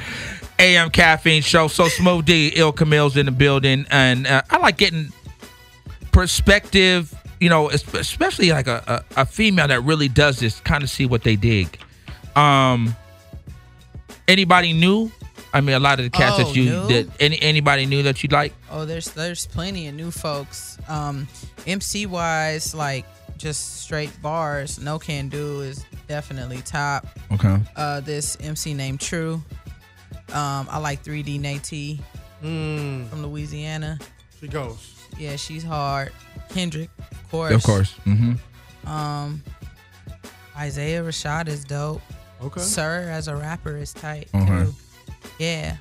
AM 0.60 0.90
Caffeine 0.90 1.44
Show. 1.44 1.68
So 1.68 1.88
Smooth 1.88 2.26
D, 2.26 2.52
Ill 2.56 2.72
Camille's 2.72 3.18
in 3.18 3.28
the 3.28 3.32
building. 3.32 3.86
And 3.92 4.26
uh, 4.26 4.42
I 4.50 4.58
like 4.58 4.78
getting 4.78 5.14
perspective, 6.12 7.14
you 7.40 7.50
know, 7.50 7.70
especially 7.70 8.52
like 8.52 8.68
a, 8.68 9.04
a, 9.16 9.22
a 9.22 9.26
female 9.26 9.68
that 9.68 9.82
really 9.84 10.10
does 10.10 10.40
this, 10.40 10.60
kind 10.62 10.84
of 10.84 10.90
see 10.90 11.06
what 11.06 11.24
they 11.24 11.36
dig. 11.36 11.78
Um, 12.36 12.96
Anybody 14.28 14.74
new? 14.74 15.12
I 15.56 15.62
mean, 15.62 15.76
a 15.76 15.80
lot 15.80 16.00
of 16.00 16.04
the 16.06 16.10
cats 16.10 16.36
Oh, 16.40 16.44
that 16.44 16.56
you 16.56 16.66
new? 16.66 16.88
that 16.88 17.08
any 17.20 17.42
anybody 17.42 17.86
new 17.86 18.04
that 18.04 18.22
you 18.22 18.30
like. 18.30 18.54
Oh, 18.70 18.84
there's 18.86 19.10
there's 19.12 19.48
plenty 19.48 19.88
of 19.88 19.96
new 19.96 20.12
folks. 20.12 20.78
Um, 20.88 21.28
MC 21.66 22.06
wise, 22.08 22.76
like 22.76 23.06
just 23.38 23.78
straight 23.82 24.12
bars. 24.22 24.80
No 24.80 25.00
can 25.00 25.30
do 25.30 25.62
is 25.62 25.86
definitely 26.08 26.62
top. 26.62 27.08
Okay. 27.32 27.58
Uh, 27.76 28.02
this 28.02 28.38
MC 28.42 28.74
named 28.74 29.00
True. 29.00 29.42
Um, 30.34 30.68
I 30.70 30.78
like 30.80 31.04
3D 31.04 31.40
Na'Tee 31.40 32.00
Mm, 32.44 33.08
from 33.10 33.26
Louisiana. 33.26 33.98
she 34.40 34.48
goes. 34.48 34.92
Yeah, 35.18 35.36
she's 35.38 35.64
hard. 35.64 36.12
Kendrick, 36.50 36.90
of 37.00 37.32
course. 37.32 37.54
Of 37.54 37.64
course. 37.64 37.96
Mm-hmm. 38.06 38.90
Um, 38.90 39.42
Isaiah 40.58 41.02
Rashad 41.04 41.48
is 41.48 41.64
dope. 41.64 42.02
Okay. 42.44 42.60
Sir 42.62 43.10
as 43.12 43.28
a 43.28 43.36
rapper 43.36 43.78
is 43.78 43.94
tight 43.94 44.28
Okay. 44.36 44.46
too. 44.66 44.76
Yeah. 45.40 45.78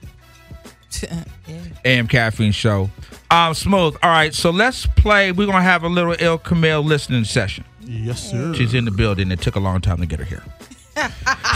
yeah. 1.47 1.59
AM 1.85 2.07
Caffeine 2.07 2.53
Show. 2.53 2.91
Um, 3.31 3.55
smooth. 3.55 3.97
All 4.03 4.11
right, 4.11 4.33
so 4.35 4.51
let's 4.51 4.87
play. 4.87 5.33
We're 5.33 5.47
gonna 5.47 5.63
have 5.63 5.83
a 5.83 5.89
little 5.89 6.15
Ill 6.19 6.39
Camille 6.39 6.83
listening 6.83 7.25
session. 7.25 7.65
Yes, 7.81 8.31
sir. 8.31 8.55
She's 8.55 8.75
in 8.75 8.85
the 8.85 8.91
building. 8.91 9.31
It 9.31 9.41
took 9.41 9.57
a 9.57 9.61
long 9.61 9.81
time 9.81 9.99
to 9.99 10.07
get 10.07 10.19
her 10.19 10.25
here. 10.25 10.43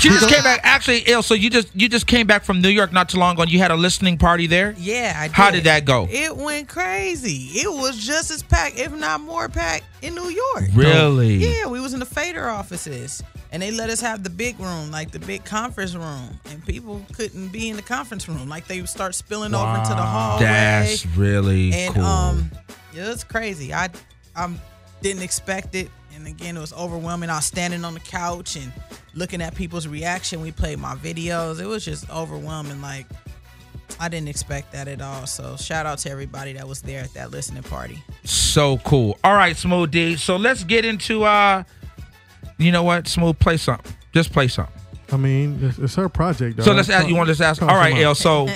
She 0.01 0.09
just 0.09 0.29
came 0.29 0.43
back. 0.43 0.61
Actually, 0.63 1.03
ill. 1.07 1.23
So 1.23 1.35
you 1.35 1.51
just 1.51 1.69
you 1.75 1.89
just 1.89 2.07
came 2.07 2.27
back 2.27 2.45
from 2.45 2.61
New 2.61 2.69
York 2.69 2.93
not 2.93 3.09
too 3.09 3.19
long 3.19 3.35
ago. 3.35 3.43
and 3.43 3.53
You 3.53 3.59
had 3.59 3.71
a 3.71 3.77
listening 3.77 4.19
party 4.19 4.47
there. 4.47 4.75
Yeah, 4.79 5.15
I 5.17 5.29
did. 5.29 5.35
How 5.35 5.51
did 5.51 5.65
that 5.65 5.85
go? 5.85 6.07
It 6.11 6.37
went 6.37 6.69
crazy. 6.69 7.51
It 7.61 7.71
was 7.73 7.97
just 7.99 8.31
as 8.31 8.43
packed, 8.43 8.79
if 8.79 8.93
not 8.93 9.21
more 9.21 9.49
packed, 9.49 9.85
in 10.03 10.15
New 10.15 10.29
York. 10.29 10.65
Really? 10.75 11.37
Yeah, 11.37 11.67
we 11.67 11.81
was 11.81 11.95
in 11.95 12.01
the 12.01 12.07
Fader 12.07 12.49
offices, 12.49 13.23
and 13.53 13.63
they 13.63 13.71
let 13.71 13.91
us 13.91 14.01
have 14.01 14.23
the 14.25 14.31
big 14.31 14.59
room, 14.59 14.91
like 14.91 15.11
the 15.11 15.21
big 15.21 15.45
conference 15.45 15.95
room, 15.95 16.39
and 16.47 16.65
people 16.67 17.05
couldn't 17.15 17.49
be 17.49 17.69
in 17.69 17.77
the 17.77 17.83
conference 17.83 18.29
room. 18.29 18.49
Like 18.49 18.67
they 18.67 18.81
would 18.81 18.91
start 18.91 19.15
spilling 19.15 19.55
over 19.55 19.77
into 19.79 19.91
the 19.91 19.97
hallway. 19.97 20.45
That's 20.45 21.07
really 21.17 21.73
and 21.73 21.95
cool. 21.95 22.05
um, 22.05 22.51
it 22.95 23.01
was 23.07 23.25
crazy. 23.25 23.73
I 23.73 23.89
I 24.35 24.53
didn't 25.03 25.23
expect 25.23 25.75
it, 25.75 25.91
and 26.15 26.27
again, 26.27 26.57
it 26.57 26.61
was 26.61 26.73
overwhelming. 26.73 27.31
I 27.31 27.37
was 27.37 27.47
standing 27.47 27.85
on 27.85 27.95
the 27.95 28.01
couch 28.01 28.57
and 28.57 28.73
looking 29.19 29.43
at 29.43 29.55
people's 29.55 29.87
reaction. 29.89 30.41
We 30.41 30.53
played 30.53 30.79
my 30.79 30.95
videos. 30.95 31.61
It 31.61 31.67
was 31.67 31.85
just 31.85 32.09
overwhelming. 32.11 32.81
Like 32.81 33.07
I 34.01 34.09
didn't 34.09 34.29
expect 34.29 34.73
that 34.73 34.87
at 34.89 35.01
all. 35.03 35.27
So 35.27 35.57
shout 35.57 35.85
out 35.87 35.99
to 35.99 36.11
everybody 36.11 36.53
that 36.55 36.67
was 36.69 36.81
there 36.83 37.03
at 37.03 37.13
that 37.15 37.31
listening 37.31 37.63
party. 37.65 38.03
so 38.25 38.79
cool. 38.79 39.19
All 39.25 39.35
right, 39.35 39.57
Smooth 39.57 39.91
D. 39.91 40.17
So 40.17 40.37
let's 40.37 40.65
get 40.65 40.85
into 40.85 41.25
uh, 41.25 41.65
you 42.59 42.73
know 42.73 42.83
what? 42.83 43.09
Smooth, 43.09 43.39
play 43.39 43.57
something. 43.57 43.93
Just 44.13 44.33
play 44.33 44.49
something. 44.49 44.75
I 45.11 45.17
mean, 45.17 45.59
it's, 45.63 45.79
it's 45.79 45.95
her 45.95 46.09
project. 46.09 46.57
Though. 46.59 46.65
So 46.65 46.73
let's 46.73 46.91
ask. 46.91 47.09
You 47.09 47.15
want 47.17 47.29
to 47.29 47.33
just 47.33 47.41
ask? 47.41 47.63
All 47.63 47.69
right, 47.69 47.97
Ill. 47.97 48.15
So, 48.15 48.47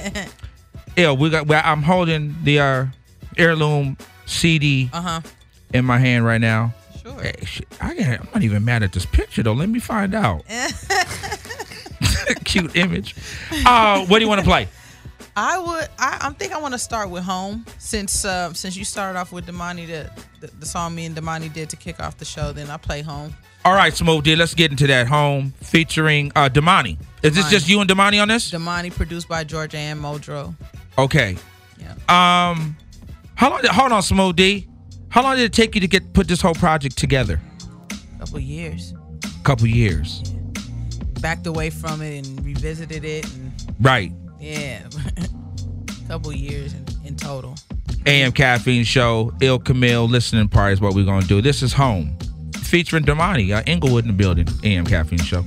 Ill, 0.97 1.17
we 1.17 1.31
got. 1.31 1.47
Well, 1.47 1.63
I'm 1.65 1.83
holding 1.83 2.35
the 2.45 2.61
uh, 2.61 2.87
heirloom 3.39 3.97
CD 4.27 4.91
Uh 4.93 5.01
huh. 5.03 5.21
in 5.73 5.85
my 5.85 5.99
hand 5.99 6.25
right 6.27 6.41
now. 6.41 6.75
Sure. 7.13 7.23
Hey, 7.23 7.45
shit, 7.45 7.69
I 7.81 7.95
can't, 7.95 8.21
I'm 8.21 8.29
not 8.35 8.43
even 8.43 8.65
mad 8.65 8.83
at 8.83 8.93
this 8.93 9.07
picture 9.07 9.43
though. 9.43 9.53
Let 9.53 9.69
me 9.69 9.79
find 9.79 10.15
out. 10.15 10.45
Cute 12.45 12.77
image. 12.77 13.15
Uh, 13.65 14.05
what 14.07 14.19
do 14.19 14.25
you 14.25 14.29
want 14.29 14.41
to 14.41 14.47
play? 14.47 14.69
I 15.37 15.59
would. 15.59 15.89
I, 15.99 16.19
I 16.21 16.31
think 16.33 16.53
I 16.53 16.59
want 16.59 16.75
to 16.75 16.79
start 16.79 17.09
with 17.09 17.23
home 17.25 17.65
since 17.79 18.25
uh, 18.25 18.53
since 18.53 18.77
you 18.77 18.85
started 18.85 19.19
off 19.19 19.33
with 19.33 19.47
Damani 19.47 19.87
the, 19.87 20.11
the 20.41 20.53
the 20.59 20.67
song 20.67 20.95
me 20.95 21.07
and 21.07 21.17
Damani 21.17 21.53
did 21.53 21.71
to 21.71 21.77
kick 21.77 22.01
off 22.01 22.19
the 22.19 22.25
show. 22.25 22.53
Then 22.53 22.69
I 22.69 22.77
play 22.77 23.03
home. 23.03 23.35
All 23.65 23.75
right, 23.75 23.95
Smooth 23.95 24.25
D, 24.25 24.35
let's 24.35 24.55
get 24.55 24.73
into 24.73 24.87
that 24.89 25.07
home 25.07 25.55
featuring 25.63 26.33
uh 26.37 26.49
Damani. 26.49 26.99
Is 27.23 27.35
this 27.35 27.49
just 27.49 27.69
you 27.69 27.81
and 27.81 27.89
Damani 27.89 28.21
on 28.21 28.29
this? 28.29 28.51
Damani 28.51 28.93
produced 28.93 29.29
by 29.29 29.45
Georgia 29.45 29.79
and 29.79 30.01
Modro. 30.01 30.55
Okay. 30.99 31.37
Yeah. 31.79 31.93
Um 32.53 32.77
how 33.35 33.51
long 33.51 33.65
hold 33.65 33.93
on, 33.93 34.03
Smooth 34.03 34.37
D. 34.37 34.69
How 35.13 35.23
long 35.23 35.37
did 35.37 35.45
it 35.45 35.53
take 35.53 35.75
you 35.75 35.81
to 35.83 35.87
get 35.87 36.15
put 36.15 36.27
this 36.27 36.41
whole 36.41 36.55
project 36.55 36.97
together? 36.97 37.39
A 38.17 38.19
couple 38.21 38.41
years. 38.41 38.95
A 39.25 39.45
couple 39.45 39.67
years. 39.67 40.23
Backed 41.21 41.47
away 41.47 41.69
from 41.69 42.01
it 42.01 42.27
and 42.27 42.43
revisited 42.43 43.05
it. 43.05 43.27
And 43.35 43.53
Right. 43.79 44.11
yeah, 44.41 44.81
a 45.19 46.09
couple 46.09 46.33
years 46.33 46.73
in, 46.73 46.87
in 47.05 47.17
total. 47.17 47.57
AM 48.07 48.33
Caffeine 48.33 48.85
Show, 48.85 49.33
Ill 49.43 49.59
Camille 49.59 50.09
listening 50.09 50.49
party 50.49 50.73
is 50.73 50.81
what 50.81 50.95
we're 50.95 51.05
gonna 51.05 51.27
do. 51.27 51.43
This 51.43 51.63
is 51.63 51.75
home. 51.75 52.17
Featuring 52.63 53.05
Damani, 53.05 53.55
uh, 53.55 53.63
Inglewood 53.67 54.05
in 54.05 54.09
the 54.09 54.17
building. 54.17 54.49
AM 54.65 54.87
Caffeine 54.87 55.19
Show. 55.21 55.45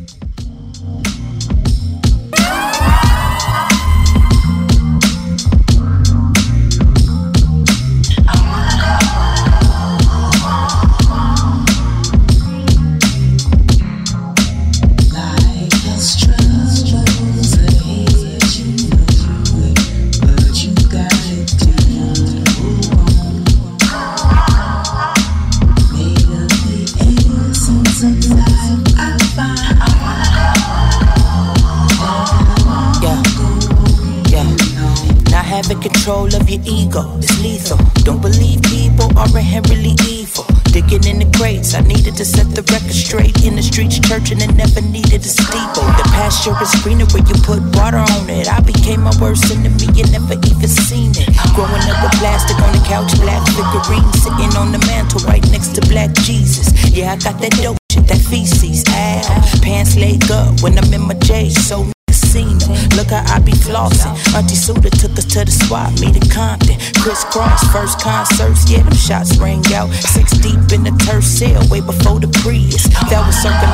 Your 36.56 36.64
ego 36.66 37.04
is 37.20 37.44
lethal. 37.44 37.78
Don't 38.04 38.22
believe 38.22 38.62
people 38.64 39.12
are 39.18 39.28
inherently 39.28 39.96
evil. 40.08 40.46
Digging 40.72 41.04
in 41.08 41.20
the 41.20 41.30
crates, 41.38 41.74
I 41.74 41.82
needed 41.82 42.16
to 42.16 42.26
set 42.26 42.48
the 42.52 42.64
record 42.72 42.96
straight. 42.96 43.44
In 43.44 43.56
the 43.56 43.64
streets, 43.64 44.00
churching 44.00 44.42
and 44.42 44.56
never 44.58 44.82
needed 44.82 45.24
a 45.24 45.32
steeple. 45.32 45.88
The 46.00 46.06
pasture 46.12 46.56
is 46.62 46.72
greener 46.84 47.08
where 47.12 47.24
you 47.24 47.36
put 47.44 47.64
water 47.76 48.04
on 48.04 48.30
it. 48.30 48.48
I 48.48 48.60
became 48.60 49.02
my 49.04 49.16
worst 49.20 49.52
enemy 49.52 49.88
and 49.88 50.12
never 50.12 50.36
even 50.36 50.70
seen 50.70 51.12
it. 51.16 51.28
Growing 51.56 51.84
up 51.88 52.00
with 52.04 52.16
plastic 52.20 52.60
on 52.60 52.72
the 52.76 52.84
couch, 52.88 53.12
black 53.20 53.44
figurine 53.56 54.08
sitting 54.20 54.54
on 54.60 54.72
the 54.72 54.80
mantle 54.88 55.24
right 55.28 55.44
next 55.52 55.76
to 55.76 55.82
black 55.88 56.12
Jesus. 56.28 56.72
Yeah, 56.92 57.14
I 57.14 57.18
got 57.18 57.40
that 57.42 57.56
dope 57.64 57.80
shit, 57.92 58.08
that 58.08 58.20
feces. 58.20 58.84
Ow, 58.88 59.24
pants 59.64 59.96
leg 59.96 60.24
up 60.32 60.62
when 60.62 60.78
I'm 60.78 60.94
in 60.94 61.02
my 61.08 61.16
J. 61.16 61.50
So 61.50 61.88
seen. 62.36 62.60
Look 63.00 63.16
how 63.16 63.24
I 63.32 63.40
be 63.40 63.54
flossing. 63.54 64.12
Auntie 64.36 64.56
Suda 64.56 64.90
took 64.90 65.16
us 65.18 65.26
to 65.34 65.46
the 65.46 65.52
spot, 65.52 65.96
meet 66.02 66.16
in 66.16 66.28
Compton. 66.28 66.76
Crisscross, 67.00 67.64
first 67.72 68.00
concerts, 68.02 68.70
yeah, 68.70 68.84
them 68.84 68.96
shots 68.96 69.38
rang 69.38 69.64
out. 69.74 69.90
Six 69.94 70.32
deep 70.44 70.60
in 70.76 70.84
the 70.84 70.94
turf 71.08 71.24
cell, 71.24 71.64
way 71.70 71.80
before 71.80 72.20
the 72.20 72.28
Prius. 72.44 72.84
That 73.08 73.24
was 73.24 73.36
circa 73.40 73.68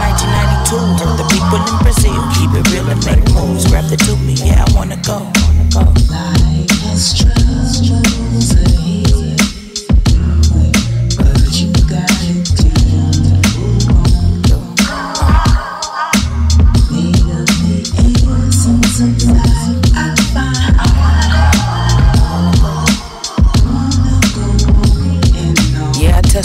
1992. 0.69 1.02
Heard 1.02 1.17
the 1.17 1.28
people 1.34 1.58
in 1.58 1.78
Brazil 1.82 2.21
keep 2.38 2.52
it 2.54 2.65
real 2.69 2.88
and 2.93 3.02
make 3.06 3.26
moves. 3.34 3.65
Grab 3.65 3.89
the 3.89 3.97
doobie, 3.97 4.38
yeah, 4.45 4.65
I 4.65 4.67
wanna 4.78 5.00
go. 5.02 5.17
Wanna 5.74 6.02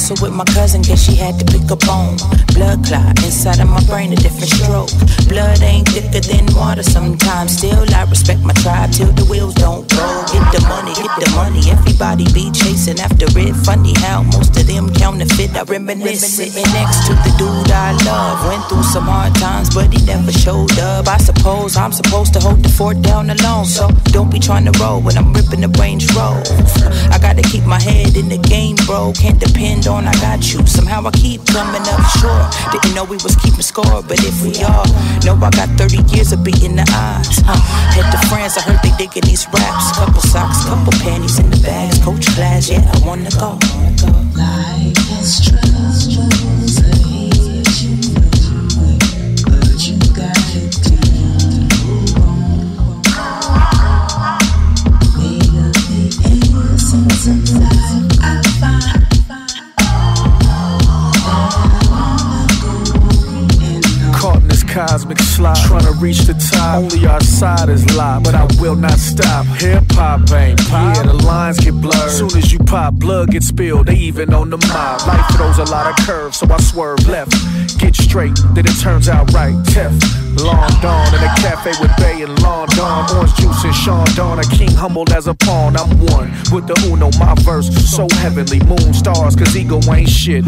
tussle 0.06 0.26
with 0.26 0.34
my 0.36 0.44
cousin, 0.44 0.82
guess 0.82 1.02
she 1.02 1.16
had 1.16 1.38
to 1.38 1.44
pick 1.44 1.70
a 1.70 1.76
bone. 1.76 2.16
Blood 2.54 2.84
clot 2.84 3.18
inside 3.24 3.60
of 3.60 3.68
my 3.68 3.82
brain, 3.86 4.12
a 4.12 4.16
different 4.16 4.50
stroke. 4.50 4.90
Blood 5.28 5.62
ain't 5.62 5.88
thicker 5.88 6.20
than 6.20 6.46
water 6.54 6.82
sometimes. 6.82 7.56
Still, 7.58 7.84
I 7.94 8.04
respect 8.08 8.40
my 8.42 8.54
tribe 8.54 8.92
till 8.92 9.12
the 9.12 9.24
wheels 9.26 9.54
don't 9.54 9.84
roll. 9.94 10.22
Get 10.30 10.44
the 10.54 10.62
money, 10.68 10.94
get 10.94 11.12
the 11.18 11.30
money. 11.34 11.62
Everybody 11.70 12.24
be 12.32 12.50
chasing 12.52 13.00
after 13.00 13.26
it. 13.26 13.54
Funny 13.66 13.94
how 13.98 14.22
most 14.22 14.56
of 14.56 14.66
them 14.66 14.92
counterfeit. 14.94 15.56
I 15.56 15.62
reminisce 15.62 16.36
sitting 16.36 16.68
next 16.72 17.06
to 17.06 17.12
the 17.24 17.32
dude 17.38 17.70
I 17.70 17.92
love. 18.06 18.46
Went 18.48 18.64
through 18.68 18.84
some 18.84 19.04
hard 19.04 19.34
times, 19.34 19.74
but 19.74 19.92
he 19.92 20.04
never 20.06 20.32
showed 20.32 20.78
up. 20.78 21.08
I 21.08 21.18
suppose 21.18 21.76
I'm 21.76 21.92
supposed 21.92 22.32
to 22.34 22.40
hold 22.40 22.62
the 22.62 22.68
fort 22.68 23.02
down 23.02 23.30
alone. 23.30 23.66
So 23.66 23.88
don't 24.14 24.30
be 24.30 24.38
trying 24.38 24.66
to 24.70 24.74
roll 24.80 25.00
when 25.00 25.16
I'm 25.18 25.32
ripping 25.32 25.60
the 25.60 25.72
Range 25.80 26.06
Rover. 26.14 26.42
I 27.10 27.18
gotta 27.18 27.42
keep 27.42 27.64
my 27.64 27.80
head 27.80 28.16
in 28.16 28.28
the 28.28 28.38
game, 28.38 28.76
bro. 28.86 29.12
Can't 29.12 29.40
depend 29.40 29.86
on 29.86 29.95
I 30.04 30.12
got 30.20 30.52
you. 30.52 30.66
Somehow 30.66 31.06
I 31.06 31.10
keep 31.12 31.46
coming 31.46 31.80
up 31.80 32.02
short. 32.18 32.52
Didn't 32.72 32.94
know 32.94 33.04
we 33.04 33.16
was 33.22 33.36
keeping 33.36 33.62
score, 33.62 34.02
but 34.02 34.18
if 34.20 34.42
we 34.42 34.52
are, 34.64 34.84
know 35.24 35.38
I 35.40 35.50
got 35.50 35.70
30 35.78 36.02
years 36.12 36.32
of 36.32 36.42
beating 36.42 36.74
the 36.76 36.84
odds. 36.92 37.40
Huh. 37.46 37.56
Head 37.94 38.10
to 38.10 38.18
France, 38.28 38.58
I 38.58 38.62
heard 38.62 38.80
they 38.82 38.90
digging 38.98 39.22
these 39.24 39.46
raps. 39.54 39.92
Couple 39.96 40.20
socks, 40.20 40.64
couple 40.64 40.92
panties 41.00 41.38
in 41.38 41.48
the 41.50 41.56
bags. 41.62 41.98
Coach 42.04 42.26
class, 42.34 42.68
yeah, 42.68 42.82
I 42.82 42.98
wanna 43.06 43.30
go. 43.30 43.58
Has 45.16 45.40
troubles 45.46 46.78
ahead, 46.78 47.66
you 47.80 47.96
know 57.60 57.75
cosmic 65.06 65.18
slide, 65.18 65.56
trying 65.66 65.84
to 65.84 65.92
reach 66.00 66.20
the 66.20 66.34
top. 66.34 66.76
Only 66.76 67.06
our 67.06 67.20
side 67.20 67.68
is 67.68 67.84
live, 67.96 68.24
but 68.24 68.34
I 68.34 68.44
will 68.60 68.76
not 68.76 68.98
stop. 68.98 69.46
Hip 69.60 69.84
hop 69.92 70.30
ain't 70.32 70.58
pop. 70.68 70.96
Yeah, 70.96 71.02
the 71.04 71.14
lines 71.14 71.58
get 71.58 71.74
blurred. 71.74 72.10
Soon 72.10 72.36
as 72.36 72.52
you 72.52 72.58
pop, 72.58 72.94
blood 72.94 73.30
gets 73.30 73.48
spilled. 73.48 73.86
They 73.86 73.96
even 73.96 74.34
on 74.34 74.50
the 74.50 74.58
mob. 74.58 75.06
Life 75.06 75.36
throws 75.36 75.58
a 75.58 75.64
lot 75.70 75.86
of 75.86 76.06
curves, 76.06 76.38
so 76.38 76.46
I 76.50 76.58
swerve 76.58 77.06
left. 77.08 77.32
Get 77.78 77.94
straight, 77.94 78.36
then 78.54 78.66
it 78.66 78.80
turns 78.80 79.08
out 79.08 79.32
right. 79.32 79.54
Tef, 79.66 79.92
long 80.42 80.70
dawn 80.80 81.14
in 81.14 81.20
a 81.22 81.32
cafe 81.38 81.72
with 81.80 81.94
Bay 81.98 82.22
and 82.22 82.42
Long 82.42 82.66
Dawn. 82.68 83.08
Orange 83.16 83.34
juice 83.36 83.64
and 83.64 83.74
Sean 83.74 84.06
Dawn. 84.16 84.38
A 84.38 84.44
king 84.44 84.72
humbled 84.72 85.12
as 85.12 85.26
a 85.26 85.34
pawn. 85.34 85.76
I'm 85.76 85.90
one 86.06 86.30
with 86.52 86.66
the 86.66 86.76
Uno. 86.90 87.10
My 87.18 87.34
verse 87.42 87.68
so 87.90 88.08
heavenly. 88.16 88.60
Moon 88.66 88.92
stars, 88.94 89.36
cause 89.36 89.56
ego 89.56 89.80
ain't 89.92 90.08
shit. 90.08 90.46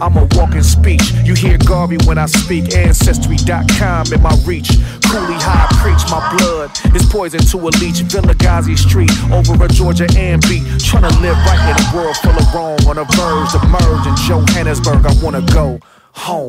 I'm 0.00 0.16
a 0.16 0.28
walking 0.32 0.62
speech. 0.62 1.12
You 1.24 1.34
hear 1.34 1.58
Garvey 1.58 1.98
when 2.06 2.18
I 2.18 2.26
speak. 2.26 2.74
Ancestry.com 2.74 3.79
in 3.80 4.20
my 4.20 4.36
reach. 4.44 4.68
Cooley 5.08 5.40
high 5.40 5.66
preach. 5.80 6.04
My 6.10 6.20
blood 6.36 6.70
is 6.94 7.06
poison 7.06 7.40
to 7.40 7.56
a 7.56 7.70
leech. 7.80 8.04
Vilakazi 8.04 8.76
Street 8.76 9.10
over 9.32 9.64
a 9.64 9.68
Georgia 9.68 10.06
and 10.18 10.42
beat. 10.42 10.62
Trying 10.80 11.08
to 11.08 11.20
live 11.20 11.36
right 11.48 11.60
in 11.64 11.76
a 11.80 11.96
world 11.96 12.16
full 12.18 12.36
of 12.36 12.54
wrong. 12.54 12.78
On 12.86 12.98
a 12.98 13.04
verge 13.16 13.52
to 13.52 13.60
merge 13.68 14.06
in 14.06 14.16
Johannesburg. 14.28 15.06
I 15.06 15.14
wanna 15.22 15.40
go 15.52 15.80
home. 16.12 16.48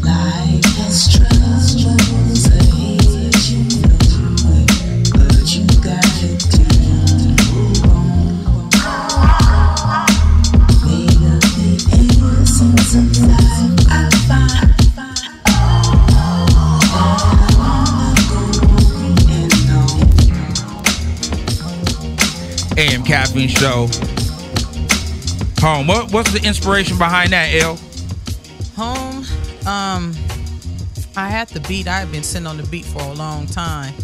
Life 0.00 0.64
has 0.80 1.12
troubles 1.12 2.46
ahead, 2.46 2.82
AM 22.76 23.02
Caffeine 23.02 23.48
Show. 23.48 23.88
Home. 25.60 25.86
What, 25.86 26.12
what's 26.12 26.32
the 26.32 26.40
inspiration 26.44 26.98
behind 26.98 27.32
that, 27.32 27.54
L? 27.54 27.78
Home, 28.76 29.24
um, 29.66 30.12
I 31.16 31.28
had 31.28 31.48
the 31.48 31.60
beat. 31.68 31.86
I 31.86 32.00
had 32.00 32.10
been 32.10 32.22
sitting 32.22 32.46
on 32.46 32.56
the 32.56 32.64
beat 32.64 32.84
for 32.84 33.00
a 33.02 33.12
long 33.12 33.46
time, 33.46 33.94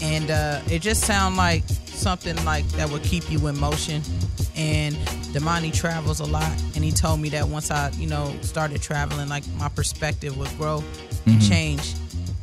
and 0.00 0.30
uh, 0.30 0.60
it 0.70 0.80
just 0.80 1.02
sounded 1.04 1.36
like 1.36 1.64
something 1.86 2.36
like 2.44 2.66
that 2.72 2.88
would 2.88 3.02
keep 3.02 3.30
you 3.30 3.46
in 3.48 3.58
motion. 3.58 4.00
And 4.56 4.94
Damani 5.34 5.74
travels 5.74 6.20
a 6.20 6.24
lot, 6.24 6.50
and 6.74 6.82
he 6.84 6.92
told 6.92 7.20
me 7.20 7.28
that 7.30 7.46
once 7.46 7.70
I, 7.70 7.90
you 7.98 8.06
know, 8.06 8.32
started 8.40 8.80
traveling, 8.80 9.28
like 9.28 9.44
my 9.58 9.68
perspective 9.68 10.36
would 10.38 10.56
grow 10.56 10.82
and 11.26 11.40
Mhm. 11.40 11.48
change. 11.48 11.94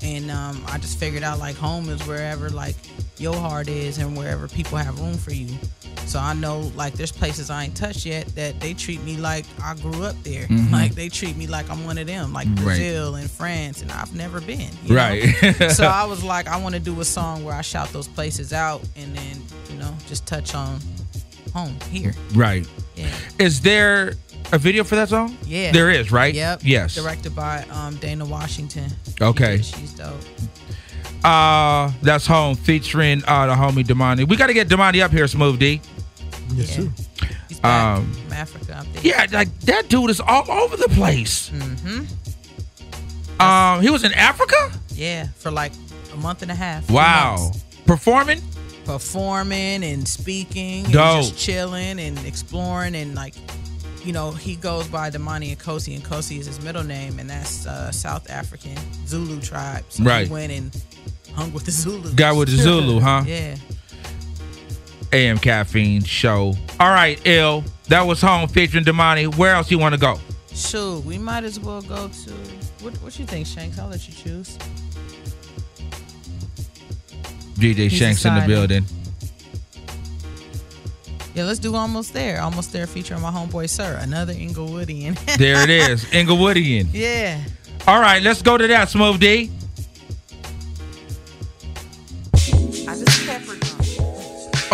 And 0.03 0.29
um, 0.29 0.61
I 0.67 0.77
just 0.77 0.99
figured 0.99 1.23
out 1.23 1.39
like 1.39 1.55
home 1.55 1.89
is 1.89 2.05
wherever 2.05 2.49
like 2.49 2.75
your 3.23 3.33
heart 3.35 3.67
is 3.69 3.97
and 3.97 4.15
wherever 4.17 4.47
people 4.47 4.77
have 4.77 4.99
room 4.99 5.17
for 5.17 5.33
you. 5.33 5.47
So 6.05 6.19
I 6.19 6.33
know 6.33 6.71
like 6.75 6.93
there's 6.93 7.13
places 7.13 7.49
I 7.49 7.63
ain't 7.63 7.75
touched 7.77 8.05
yet 8.05 8.27
that 8.35 8.59
they 8.59 8.73
treat 8.73 9.01
me 9.03 9.15
like 9.15 9.45
I 9.63 9.73
grew 9.75 10.03
up 10.03 10.21
there. 10.23 10.45
Mhm. 10.47 10.69
Like 10.71 10.93
they 10.95 11.07
treat 11.07 11.37
me 11.37 11.47
like 11.47 11.69
I'm 11.69 11.85
one 11.85 11.97
of 11.97 12.05
them, 12.07 12.33
like 12.33 12.47
Right. 12.47 12.57
Brazil 12.57 13.15
and 13.15 13.31
France, 13.31 13.81
and 13.81 13.89
I've 13.91 14.13
never 14.13 14.41
been. 14.41 14.69
you 14.83 14.89
know? 14.89 14.95
Right. 14.95 15.71
so 15.71 15.85
I 15.85 16.03
was 16.03 16.21
like, 16.23 16.47
I 16.47 16.57
want 16.57 16.75
to 16.75 16.81
do 16.81 16.99
a 16.99 17.05
song 17.05 17.45
where 17.45 17.55
I 17.55 17.61
shout 17.61 17.89
those 17.93 18.07
places 18.09 18.51
out 18.51 18.81
and 18.97 19.15
then 19.15 19.41
you 19.69 19.77
know 19.77 19.95
just 20.09 20.25
touch 20.27 20.53
on 20.53 20.79
home 21.53 21.77
here. 21.89 22.13
Right. 22.35 22.67
Yeah. 22.95 23.07
Is 23.39 23.61
there 23.61 24.13
a 24.51 24.57
video 24.57 24.83
for 24.83 24.95
that 24.95 25.07
song? 25.09 25.37
Yeah. 25.45 25.71
There 25.71 25.89
is, 25.89 26.11
right? 26.11 26.33
Yep. 26.35 26.61
Yes. 26.63 26.95
Directed 26.95 27.33
by 27.35 27.63
um, 27.71 27.95
Dana 27.95 28.25
Washington. 28.25 28.91
Okay. 29.21 29.61
She's 29.61 29.93
dope. 29.93 30.19
Uh 31.23 31.91
that's 32.01 32.25
home 32.27 32.55
featuring 32.55 33.23
uh 33.27 33.45
the 33.47 33.53
homie 33.53 33.83
Damani. 33.85 34.27
We 34.27 34.35
gotta 34.35 34.53
get 34.53 34.67
Damani 34.67 35.01
up 35.03 35.11
here, 35.11 35.27
Smooth 35.27 35.59
D. 35.59 35.79
Yes, 36.53 36.75
sir. 36.75 36.89
He's 37.47 37.59
back 37.59 37.97
Um 37.97 38.11
from 38.13 38.33
Africa. 38.33 38.77
I 38.79 38.83
think. 38.83 39.05
Yeah, 39.05 39.25
like 39.31 39.57
that 39.61 39.87
dude 39.89 40.09
is 40.09 40.19
all 40.19 40.49
over 40.51 40.75
the 40.75 40.89
place. 40.89 41.49
Mm-hmm. 41.49 43.41
Um 43.41 43.81
he 43.81 43.89
was 43.89 44.03
in 44.03 44.13
Africa? 44.13 44.55
Yeah, 44.93 45.27
for 45.37 45.49
like 45.51 45.71
a 46.13 46.17
month 46.17 46.41
and 46.41 46.51
a 46.51 46.55
half. 46.55 46.89
Wow. 46.89 47.37
months. 47.39 47.63
Performing? 47.85 48.41
Performing 48.85 49.83
and 49.83 50.07
speaking 50.07 50.83
and 50.85 50.93
Dope. 50.93 51.21
just 51.21 51.37
chilling 51.37 51.99
and 51.99 52.17
exploring 52.25 52.95
and 52.95 53.15
like 53.15 53.33
you 54.03 54.11
know, 54.11 54.31
he 54.31 54.57
goes 54.57 54.85
by 54.89 55.09
Damani 55.09 55.55
Nkosi, 55.55 55.95
and 55.95 56.03
Kosi 56.03 56.37
is 56.37 56.45
his 56.45 56.61
middle 56.61 56.83
name, 56.83 57.19
and 57.19 57.29
that's 57.29 57.65
uh, 57.65 57.89
South 57.89 58.29
African 58.29 58.75
Zulu 59.07 59.39
tribe. 59.39 59.85
So 59.87 60.03
Right. 60.03 60.27
he 60.27 60.33
went 60.33 60.51
and 60.51 60.83
hung 61.35 61.51
with 61.53 61.65
the 61.65 61.71
Zulu. 61.71 62.13
Guy 62.13 62.31
with 62.31 62.49
the 62.49 62.57
Zulu, 62.57 62.99
huh? 63.01 63.23
yeah. 63.25 63.55
AM 65.11 65.37
Caffeine 65.37 66.03
Show. 66.03 66.55
All 66.79 66.89
right, 66.89 67.19
Ill. 67.25 67.63
That 67.87 68.01
was 68.01 68.21
home 68.21 68.47
featuring 68.47 68.83
Damani. 68.83 69.35
Where 69.35 69.53
else 69.53 69.69
you 69.69 69.77
want 69.77 69.93
to 69.93 69.99
go? 70.01 70.19
Shoot, 70.53 71.03
we 71.05 71.17
might 71.17 71.43
as 71.43 71.59
well 71.59 71.81
go 71.81 72.07
to. 72.07 72.31
What 72.81 72.93
What 73.01 73.17
you 73.19 73.25
think, 73.25 73.45
Shanks? 73.47 73.77
I'll 73.77 73.89
let 73.89 74.07
you 74.07 74.13
choose. 74.13 74.57
DJ 77.55 77.75
He's 77.89 77.93
Shanks 77.93 78.25
in 78.25 78.33
the 78.35 78.43
building. 78.47 78.85
Yeah, 81.35 81.45
let's 81.45 81.59
do 81.59 81.75
almost 81.75 82.13
there. 82.13 82.41
Almost 82.41 82.71
there, 82.73 82.85
featuring 82.87 83.21
my 83.21 83.31
homeboy 83.31 83.67
Sir, 83.69 83.97
another 84.01 84.33
Inglewoodian. 84.33 85.15
There 85.37 85.63
it 85.63 85.69
is. 85.69 86.05
Inglewoodian. 86.11 86.87
yeah. 86.91 87.43
All 87.87 87.99
right, 87.99 88.21
let's 88.21 88.41
go 88.41 88.57
to 88.57 88.65
that, 88.67 88.89
Smooth 88.89 89.19
D. 89.19 89.51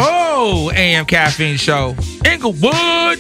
Oh, 0.01 0.71
AM 0.73 1.05
Caffeine 1.05 1.57
Show. 1.57 1.93
Inglewood. 2.23 3.19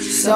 So, 0.00 0.34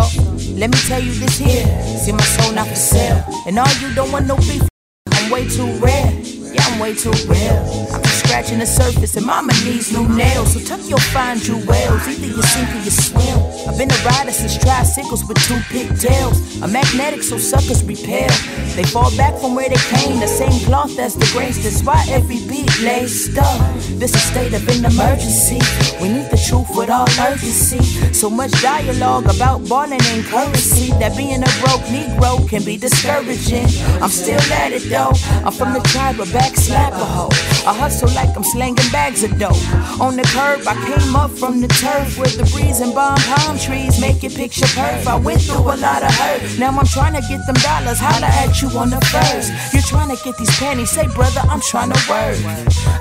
let 0.53 0.69
me 0.69 0.77
tell 0.87 1.01
you 1.01 1.15
this 1.15 1.39
here. 1.39 1.65
See 1.99 2.13
my 2.13 2.21
soul 2.21 2.53
not 2.53 2.67
for 2.67 2.75
sale. 2.75 3.25
And 3.47 3.59
all 3.59 3.73
you 3.81 3.95
don't 3.95 4.13
want 4.13 4.27
no 4.27 4.37
beef. 4.37 4.69
I'm 5.13 5.31
way 5.31 5.49
too 5.49 5.73
rare. 5.79 6.13
Yeah, 6.13 6.63
I'm 6.67 6.79
way 6.79 6.95
too 6.95 7.13
real. 7.27 8.08
Scratching 8.29 8.59
the 8.59 8.67
surface 8.67 9.17
and 9.17 9.25
mama 9.25 9.55
needs 9.65 9.91
new 9.91 10.07
nails. 10.07 10.53
So 10.53 10.61
tuck 10.61 10.87
your 10.87 11.01
fine 11.17 11.39
jewels. 11.39 11.67
Either 11.67 12.27
you 12.27 12.43
sink 12.43 12.69
or 12.75 12.85
you 12.85 12.91
swim. 12.91 13.39
I've 13.67 13.79
been 13.79 13.91
a 13.91 14.01
rider 14.05 14.33
since 14.33 14.59
tricycles 14.59 15.25
with 15.25 15.39
two 15.49 15.59
pigtails. 15.73 16.61
I'm 16.61 16.71
magnetic 16.71 17.23
so 17.23 17.39
suckers 17.39 17.83
repel. 17.85 18.29
They 18.77 18.85
fall 18.85 19.11
back 19.17 19.35
from 19.41 19.55
where 19.55 19.71
they 19.71 19.81
came. 19.97 20.21
The 20.21 20.29
same 20.29 20.53
cloth 20.69 20.99
as 20.99 21.15
the 21.15 21.25
grace. 21.33 21.65
That's 21.65 21.83
why 21.83 22.05
every 22.11 22.47
beat 22.47 22.69
lays 22.83 23.33
stuck. 23.33 23.59
This 23.97 24.15
a 24.15 24.19
state 24.19 24.53
of 24.53 24.69
an 24.69 24.85
emergency. 24.85 25.61
We 25.99 26.13
need 26.13 26.31
the 26.31 26.37
truth 26.37 26.69
with 26.77 26.91
all 26.91 27.09
urgency. 27.19 27.81
So 28.13 28.29
much 28.29 28.53
dialogue 28.61 29.25
about 29.25 29.67
balling 29.71 30.05
and 30.13 30.25
currency 30.27 30.93
that 31.01 31.17
being 31.17 31.43
a 31.43 31.51
broke 31.65 31.89
Negro 31.89 32.47
can 32.47 32.63
be 32.63 32.77
discouraging. 32.77 33.69
I'm 34.03 34.11
still 34.11 34.41
at 34.53 34.73
it 34.73 34.85
though. 34.91 35.13
I'm 35.47 35.53
from 35.53 35.73
the 35.73 35.81
tribe 35.89 36.21
of 36.21 36.31
backslapper 36.31 37.09
hoe. 37.17 37.31
I 37.67 37.73
hustle 37.73 38.18
like 38.19 38.37
I'm 38.37 38.43
slanging 38.43 38.91
bags 38.91 39.23
of 39.23 39.39
dope. 39.39 39.63
On 40.01 40.17
the 40.17 40.27
curb, 40.35 40.67
I 40.67 40.75
came 40.89 41.15
up 41.15 41.31
from 41.31 41.61
the 41.61 41.69
turf 41.69 42.19
with 42.19 42.35
the 42.41 42.47
breeze 42.53 42.81
and 42.81 42.93
bomb 42.93 43.19
palm 43.31 43.57
trees 43.59 44.01
make 44.01 44.25
it 44.25 44.35
picture 44.35 44.67
perfect. 44.75 45.07
I 45.07 45.17
went 45.17 45.41
through 45.43 45.67
a 45.75 45.77
lot 45.87 46.03
of 46.03 46.13
hurt. 46.21 46.41
Now 46.59 46.71
I'm 46.75 46.87
trying 46.87 47.15
to 47.15 47.23
get 47.31 47.41
them 47.47 47.59
dollars. 47.63 48.01
Holla 48.03 48.27
at 48.43 48.61
you 48.61 48.69
on 48.83 48.91
the 48.91 49.01
first. 49.15 49.49
You're 49.73 49.89
trying 49.93 50.11
to 50.15 50.19
get 50.25 50.37
these 50.37 50.51
pennies. 50.59 50.91
Say, 50.91 51.07
brother, 51.19 51.43
I'm 51.53 51.61
trying 51.61 51.93
to 51.93 52.01
work. 52.11 52.39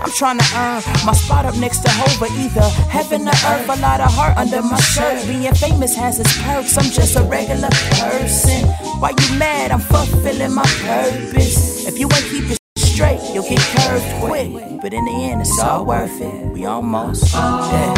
I'm 0.04 0.14
trying 0.22 0.38
to 0.38 0.48
earn 0.62 0.82
my 1.08 1.14
spot 1.14 1.46
up 1.50 1.58
next 1.58 1.80
to 1.86 1.90
Hova. 2.00 2.28
Either 2.44 2.68
heaven 2.96 3.28
or 3.28 3.38
earth. 3.52 3.70
A 3.70 3.78
lot 3.88 4.00
of 4.06 4.14
heart 4.14 4.38
under 4.38 4.62
my 4.62 4.80
shirt. 4.94 5.26
Being 5.26 5.54
famous 5.56 5.96
has 5.96 6.20
its 6.20 6.34
perks. 6.44 6.78
I'm 6.78 6.90
just 7.00 7.18
a 7.18 7.24
regular 7.24 7.72
person. 7.98 8.62
Why 9.02 9.12
you 9.18 9.30
mad? 9.40 9.72
I'm 9.72 9.82
fulfilling 9.82 10.54
my 10.54 10.68
purpose. 10.86 11.88
If 11.88 11.98
you 11.98 12.06
ain't 12.06 12.30
keep 12.30 12.52
it 12.52 12.67
straight, 12.98 13.22
you'll 13.32 13.44
get 13.44 13.60
curved 13.60 14.06
quick. 14.26 14.50
But 14.82 14.92
in 14.92 15.06
the 15.06 15.12
end, 15.12 15.42
it's 15.42 15.60
all 15.60 15.86
worth 15.86 16.20
it. 16.20 16.34
We 16.52 16.66
almost 16.66 17.32
there. 17.32 17.94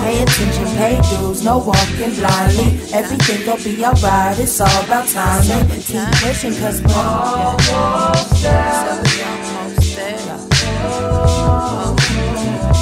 Pay 0.00 0.22
attention, 0.22 0.68
pay 0.78 0.96
dues, 1.10 1.44
no 1.44 1.58
walking 1.58 2.14
blindly. 2.14 2.80
Everything 2.94 3.44
gon' 3.44 3.62
be 3.62 3.84
alright, 3.84 4.38
it's 4.38 4.58
all 4.58 4.84
about 4.84 5.06
timing. 5.08 5.68
Keep 5.82 6.08
pushing, 6.22 6.54
cause 6.54 6.80
we're 6.82 6.94
almost 6.94 8.42
there. 8.42 9.13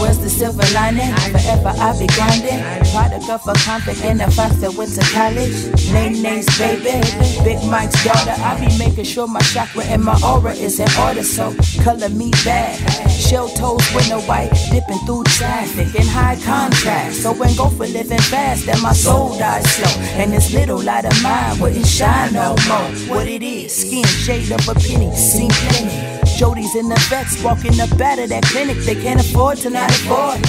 Where's 0.03 0.19
the 0.19 0.29
silver 0.29 0.67
lining? 0.75 1.15
Forever 1.31 1.73
I 1.79 1.97
be 1.97 2.09
grinding. 2.09 2.59
Product 2.91 3.31
of 3.31 3.47
a 3.47 3.55
convict 3.63 4.03
and 4.03 4.21
a 4.21 4.29
fox 4.33 4.59
went 4.77 4.91
to 4.99 5.05
college. 5.15 5.55
Name 5.93 6.21
names, 6.21 6.51
baby. 6.59 6.99
Big 7.45 7.63
Mike's 7.71 8.03
daughter. 8.03 8.35
I 8.43 8.59
be 8.59 8.67
making 8.79 9.05
sure 9.05 9.29
my 9.29 9.39
chakra 9.55 9.85
and 9.85 10.03
my 10.03 10.19
aura 10.27 10.55
is 10.55 10.81
in 10.81 10.89
order. 10.99 11.23
So 11.23 11.55
color 11.85 12.09
me 12.09 12.33
bad. 12.43 12.75
Shell 13.13 13.51
toes 13.51 13.87
no 14.09 14.21
white. 14.23 14.51
Dipping 14.73 14.99
through 15.07 15.23
traffic 15.39 15.95
in 15.95 16.09
high 16.09 16.35
contrast. 16.43 17.23
So 17.23 17.33
when 17.33 17.55
go 17.55 17.69
for 17.69 17.87
living 17.87 18.19
fast, 18.19 18.67
then 18.67 18.83
my 18.83 18.95
soul 18.95 19.39
dies 19.39 19.71
slow. 19.71 20.03
And 20.19 20.33
this 20.33 20.53
little 20.53 20.83
light 20.83 21.05
of 21.05 21.23
mine 21.23 21.61
wouldn't 21.61 21.87
shine 21.87 22.33
no 22.33 22.57
more. 22.67 22.91
What 23.07 23.29
it 23.29 23.45
is, 23.45 23.73
skin 23.73 24.05
shade 24.05 24.51
of 24.51 24.69
a 24.69 24.75
penny. 24.75 25.15
Seen 25.15 25.53
plenty. 25.53 26.32
Jody's 26.37 26.75
in 26.75 26.89
the 26.89 26.97
vets, 27.09 27.43
walking 27.43 27.81
up 27.81 27.93
out 28.01 28.19
of 28.19 28.29
that 28.31 28.45
clinic. 28.45 28.79
They 28.79 28.95
can't 28.95 29.21
afford 29.21 29.59
to 29.59 29.71
not 29.71 29.91
afford. 29.91 30.41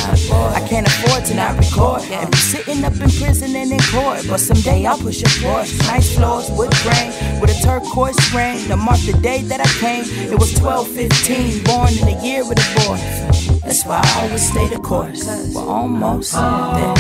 I 0.54 0.66
can't 0.68 0.88
afford 0.88 1.26
to 1.26 1.34
not 1.36 1.58
record. 1.58 2.02
And 2.04 2.32
be 2.32 2.38
sitting 2.38 2.84
up 2.84 2.94
in 2.94 3.10
prison 3.10 3.56
and 3.56 3.72
in 3.72 3.80
court. 3.92 4.26
But 4.28 4.40
someday 4.40 4.86
I'll 4.86 4.98
push 4.98 5.22
a 5.22 5.26
Porsche. 5.26 5.78
Nice 5.88 6.16
floors, 6.16 6.50
wood 6.52 6.74
grain, 6.84 7.12
with 7.40 7.52
a 7.52 7.60
turquoise 7.62 8.18
ring. 8.34 8.58
To 8.68 8.78
mark 8.78 9.00
the 9.02 9.14
day 9.22 9.42
that 9.44 9.60
I 9.60 9.68
came, 9.80 10.06
it 10.32 10.40
was 10.40 10.54
1215. 10.60 11.64
Born 11.64 11.90
in 11.90 12.06
the 12.06 12.18
year 12.26 12.42
of 12.42 12.50
the 12.50 12.56
boy. 12.86 12.98
That's 13.62 13.86
why 13.86 14.02
I 14.04 14.22
always 14.24 14.48
stay 14.50 14.68
the 14.68 14.80
course. 14.80 15.26
We're 15.54 15.62
almost 15.62 16.34
there. 16.34 16.94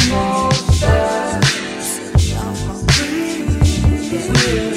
Pay 4.33 4.72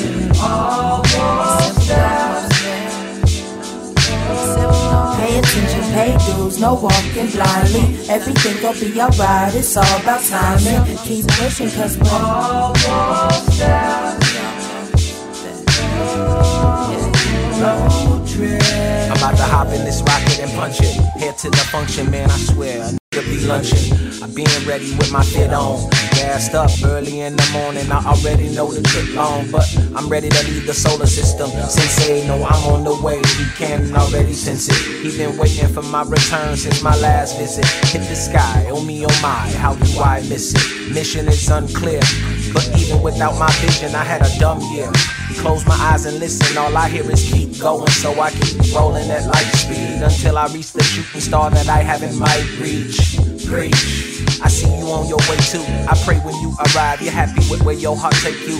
pay 6.50 6.60
no 6.60 6.74
walking 6.74 7.30
blindly. 7.30 8.08
Everything 8.08 8.62
gon' 8.62 8.78
be 8.78 9.00
alright, 9.00 9.54
it's 9.54 9.76
all 9.76 10.00
about 10.00 10.22
timing. 10.22 10.96
Keep 10.98 11.26
pushing, 11.28 11.70
cause 11.70 11.96
we're 11.98 12.10
almost. 12.10 13.60
Road. 17.58 18.06
I'm 18.38 19.16
about 19.16 19.36
to 19.36 19.44
hop 19.44 19.68
in 19.68 19.84
this 19.84 20.02
rocket 20.02 20.40
and 20.40 20.52
punch 20.52 20.80
it. 20.80 20.94
Head 21.18 21.38
to 21.38 21.50
the 21.50 21.56
function, 21.56 22.10
man, 22.10 22.30
I 22.30 22.36
swear. 22.36 23.05
Be 23.24 23.40
lunching. 23.46 23.94
I 24.22 24.26
been 24.26 24.68
ready 24.68 24.94
with 24.94 25.10
my 25.10 25.24
fit 25.24 25.50
on. 25.50 25.88
Gassed 26.12 26.54
up 26.54 26.70
early 26.84 27.20
in 27.20 27.34
the 27.34 27.50
morning. 27.50 27.90
I 27.90 28.04
already 28.04 28.50
know 28.54 28.70
the 28.70 28.82
trip 28.82 29.14
long, 29.14 29.50
but 29.50 29.64
I'm 29.96 30.10
ready 30.10 30.28
to 30.28 30.44
leave 30.44 30.66
the 30.66 30.74
solar 30.74 31.06
system. 31.06 31.48
Sensei, 31.48 32.26
know 32.26 32.44
I'm 32.44 32.72
on 32.72 32.84
the 32.84 32.94
way. 33.02 33.16
He 33.38 33.46
can 33.56 33.96
already 33.96 34.34
sense 34.34 34.68
it. 34.68 34.76
He 35.02 35.16
been 35.16 35.38
waiting 35.38 35.66
for 35.68 35.82
my 35.82 36.02
return 36.02 36.58
since 36.58 36.82
my 36.82 36.94
last 36.96 37.38
visit. 37.38 37.64
Hit 37.88 38.02
the 38.06 38.14
sky, 38.14 38.66
oh 38.68 38.82
me, 38.84 39.06
oh 39.06 39.20
my, 39.22 39.48
how 39.56 39.74
do 39.74 39.98
I 39.98 40.20
miss 40.28 40.52
it? 40.54 40.92
Mission 40.92 41.26
is 41.26 41.48
unclear. 41.48 42.00
But 42.56 42.80
even 42.80 43.02
without 43.02 43.38
my 43.38 43.52
vision, 43.60 43.94
I 43.94 44.02
had 44.02 44.22
a 44.22 44.38
dumb 44.38 44.62
year. 44.72 44.90
Close 45.36 45.66
my 45.66 45.74
eyes 45.74 46.06
and 46.06 46.18
listen, 46.18 46.56
all 46.56 46.74
I 46.74 46.88
hear 46.88 47.04
is 47.10 47.30
keep 47.30 47.60
going. 47.60 47.90
So 47.90 48.18
I 48.18 48.30
keep 48.30 48.56
rolling 48.74 49.10
at 49.10 49.26
light 49.26 49.52
speed 49.60 50.00
until 50.00 50.38
I 50.38 50.46
reach 50.46 50.72
the 50.72 50.82
shooting 50.82 51.20
star 51.20 51.50
that 51.50 51.68
I 51.68 51.82
haven't 51.82 52.18
might 52.18 52.48
reach. 52.58 53.18
Preach. 53.44 54.24
I 54.40 54.48
see 54.48 54.72
you 54.78 54.86
on 54.86 55.06
your 55.06 55.18
way 55.28 55.36
too. 55.52 55.64
I 55.84 55.94
pray 56.06 56.16
when 56.20 56.34
you 56.40 56.54
arrive, 56.64 57.02
you're 57.02 57.12
happy 57.12 57.42
with 57.50 57.62
where 57.62 57.74
your 57.74 57.94
heart 57.94 58.14
take 58.24 58.40
you. 58.48 58.56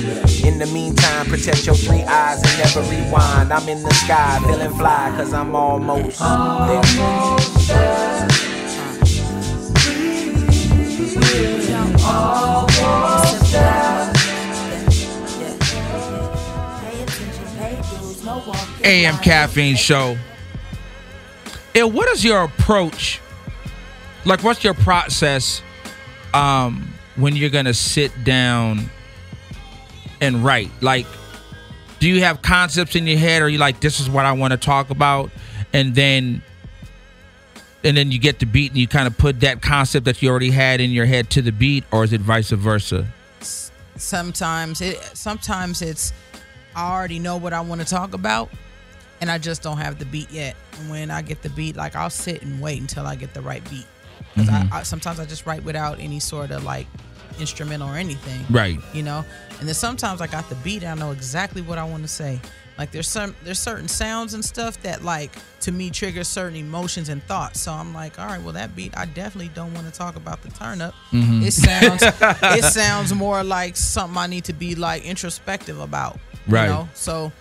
In 0.47 0.59
the 0.59 0.67
meantime, 0.67 1.25
protect 1.27 1.65
your 1.65 1.75
three 1.75 2.03
eyes 2.03 2.43
and 2.45 2.59
never 2.59 2.83
rewind. 2.91 3.51
I'm 3.51 3.67
in 3.67 3.83
the 3.83 3.95
sky, 3.95 4.39
feeling 4.47 4.75
fly, 4.77 5.15
cause 5.17 5.33
I'm 5.33 5.57
almost 5.57 6.19
there. 13.53 13.86
AM 18.83 19.17
Caffeine 19.19 19.77
Show. 19.77 20.17
And 21.75 21.93
what 21.93 22.09
is 22.09 22.25
your 22.25 22.43
approach? 22.45 23.21
Like, 24.25 24.43
what's 24.43 24.65
your 24.65 24.75
process 24.75 25.63
um, 26.35 26.93
when 27.17 27.37
you're 27.37 27.51
gonna 27.51 27.75
sit 27.75 28.13
down 28.25 28.91
and 30.21 30.45
write? 30.45 30.71
Like, 30.81 31.07
do 31.99 32.09
you 32.09 32.23
have 32.23 32.43
concepts 32.43 32.97
in 32.97 33.07
your 33.07 33.19
head, 33.19 33.43
or 33.43 33.49
you 33.49 33.59
like, 33.59 33.81
this 33.81 34.01
is 34.01 34.09
what 34.09 34.25
I 34.25 34.33
want 34.33 34.53
to 34.53 34.57
talk 34.57 34.91
about, 34.91 35.31
and 35.73 35.95
then 35.95 36.43
and 37.85 37.97
then 37.97 38.11
you 38.11 38.19
get 38.19 38.41
the 38.41 38.47
beat 38.47 38.73
and 38.73 38.81
you 38.81 38.89
kind 38.89 39.07
of 39.07 39.17
put 39.17 39.41
that 39.41 39.63
concept 39.63 40.07
that 40.07 40.21
you 40.21 40.29
already 40.29 40.51
had 40.51 40.81
in 40.81 40.91
your 40.91 41.07
head 41.07 41.31
to 41.31 41.43
the 41.43 41.53
beat, 41.53 41.85
or 41.93 42.05
is 42.05 42.13
it 42.13 42.21
vice 42.21 42.51
versa? 42.51 43.07
sometimes 43.99 44.81
it 44.81 44.99
sometimes 45.17 45.83
it's 45.83 46.13
I 46.77 46.93
already 46.93 47.19
know 47.19 47.37
what 47.39 47.53
I 47.53 47.61
want 47.63 47.81
to 47.81 47.87
talk 47.87 48.15
about 48.15 48.51
and 49.21 49.31
I 49.31 49.39
just 49.39 49.63
don't 49.63 49.79
have 49.79 49.99
the 49.99 50.05
beat 50.05 50.31
yet. 50.31 50.55
And 50.79 50.91
when 50.91 51.11
I 51.11 51.23
get 51.23 51.43
the 51.43 51.49
beat, 51.51 51.75
like 51.75 51.97
I'll 51.97 52.11
sit 52.11 52.43
and 52.43 52.61
wait 52.61 52.81
until 52.81 53.07
I 53.07 53.17
get 53.17 53.33
the 53.35 53.41
right 53.41 53.69
beat. 53.71 53.87
because 54.35 54.49
Mhm. 54.51 54.73
I, 54.73 54.81
I 54.81 54.83
sometimes 54.83 55.19
I 55.19 55.25
just 55.25 55.47
write 55.47 55.65
without 55.65 55.99
any 55.99 56.21
sort 56.21 56.51
of 56.51 56.63
like 56.65 56.87
instrumental 57.41 57.89
or 57.89 57.97
anything. 57.97 58.45
Right. 58.51 58.79
You 58.93 59.03
know? 59.03 59.25
And 59.59 59.67
then 59.67 59.75
sometimes 59.75 60.21
I 60.21 60.27
got 60.27 60.49
the 60.51 60.55
beat 60.57 60.83
and 60.83 60.93
I 61.01 61.05
know 61.07 61.13
exactly 61.13 61.63
what 61.63 61.79
I 61.79 61.85
want 61.85 62.03
to 62.03 62.09
say. 62.09 62.41
Like 62.79 62.91
there's 62.93 63.09
some 63.09 63.35
there's 63.43 63.59
certain 63.59 63.89
sounds 63.89 64.35
and 64.35 64.45
stuff 64.45 64.83
that 64.83 65.03
like 65.03 65.31
to 65.61 65.73
me 65.73 65.89
trigger 65.89 66.25
certain 66.25 66.57
emotions 66.59 67.09
and 67.09 67.23
thoughts. 67.25 67.59
So 67.63 67.73
I'm 67.73 67.95
like, 67.95 68.19
all 68.19 68.27
right, 68.27 68.43
well 68.43 68.53
that 68.53 68.77
beat 68.77 68.95
I 68.99 69.07
definitely 69.07 69.51
don't 69.55 69.73
want 69.73 69.87
to 69.87 69.93
talk 69.99 70.17
about 70.17 70.43
the 70.43 70.51
turn 70.51 70.83
up. 70.83 70.93
Mhm. 71.11 71.43
It 71.43 71.53
sounds 71.53 72.03
it 72.03 72.65
sounds 72.65 73.15
more 73.15 73.43
like 73.43 73.77
something 73.79 74.19
I 74.19 74.27
need 74.27 74.45
to 74.45 74.53
be 74.53 74.75
like 74.75 75.05
introspective 75.07 75.81
about. 75.81 76.19
Right. 76.49 76.65
You 76.65 76.71
know? 76.71 76.89
So 76.95 77.33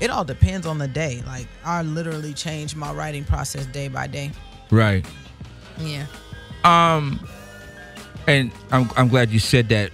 it 0.00 0.10
all 0.10 0.24
depends 0.24 0.66
on 0.66 0.78
the 0.78 0.88
day. 0.88 1.22
Like 1.26 1.46
I 1.64 1.82
literally 1.82 2.34
change 2.34 2.74
my 2.74 2.92
writing 2.92 3.24
process 3.24 3.66
day 3.66 3.88
by 3.88 4.06
day. 4.06 4.30
Right. 4.70 5.04
Yeah. 5.78 6.06
Um, 6.64 7.26
and 8.26 8.50
I'm 8.70 8.90
I'm 8.96 9.08
glad 9.08 9.30
you 9.30 9.38
said 9.38 9.68
that, 9.70 9.90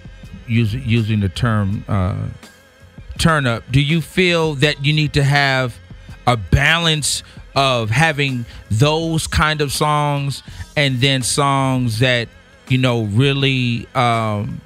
using 0.47 0.83
using 0.85 1.19
the 1.19 1.29
term 1.29 1.85
uh, 1.87 2.27
turn 3.17 3.47
up. 3.47 3.63
Do 3.71 3.81
you 3.81 4.01
feel 4.01 4.55
that 4.55 4.83
you 4.83 4.93
need 4.93 5.13
to 5.13 5.23
have 5.23 5.77
a 6.27 6.35
balance 6.35 7.23
of 7.55 7.89
having 7.89 8.45
those 8.69 9.27
kind 9.27 9.61
of 9.61 9.71
songs 9.71 10.43
and 10.75 10.99
then 10.99 11.21
songs 11.21 11.99
that 11.99 12.27
you 12.67 12.77
know 12.77 13.03
really 13.03 13.87
um, 13.95 14.59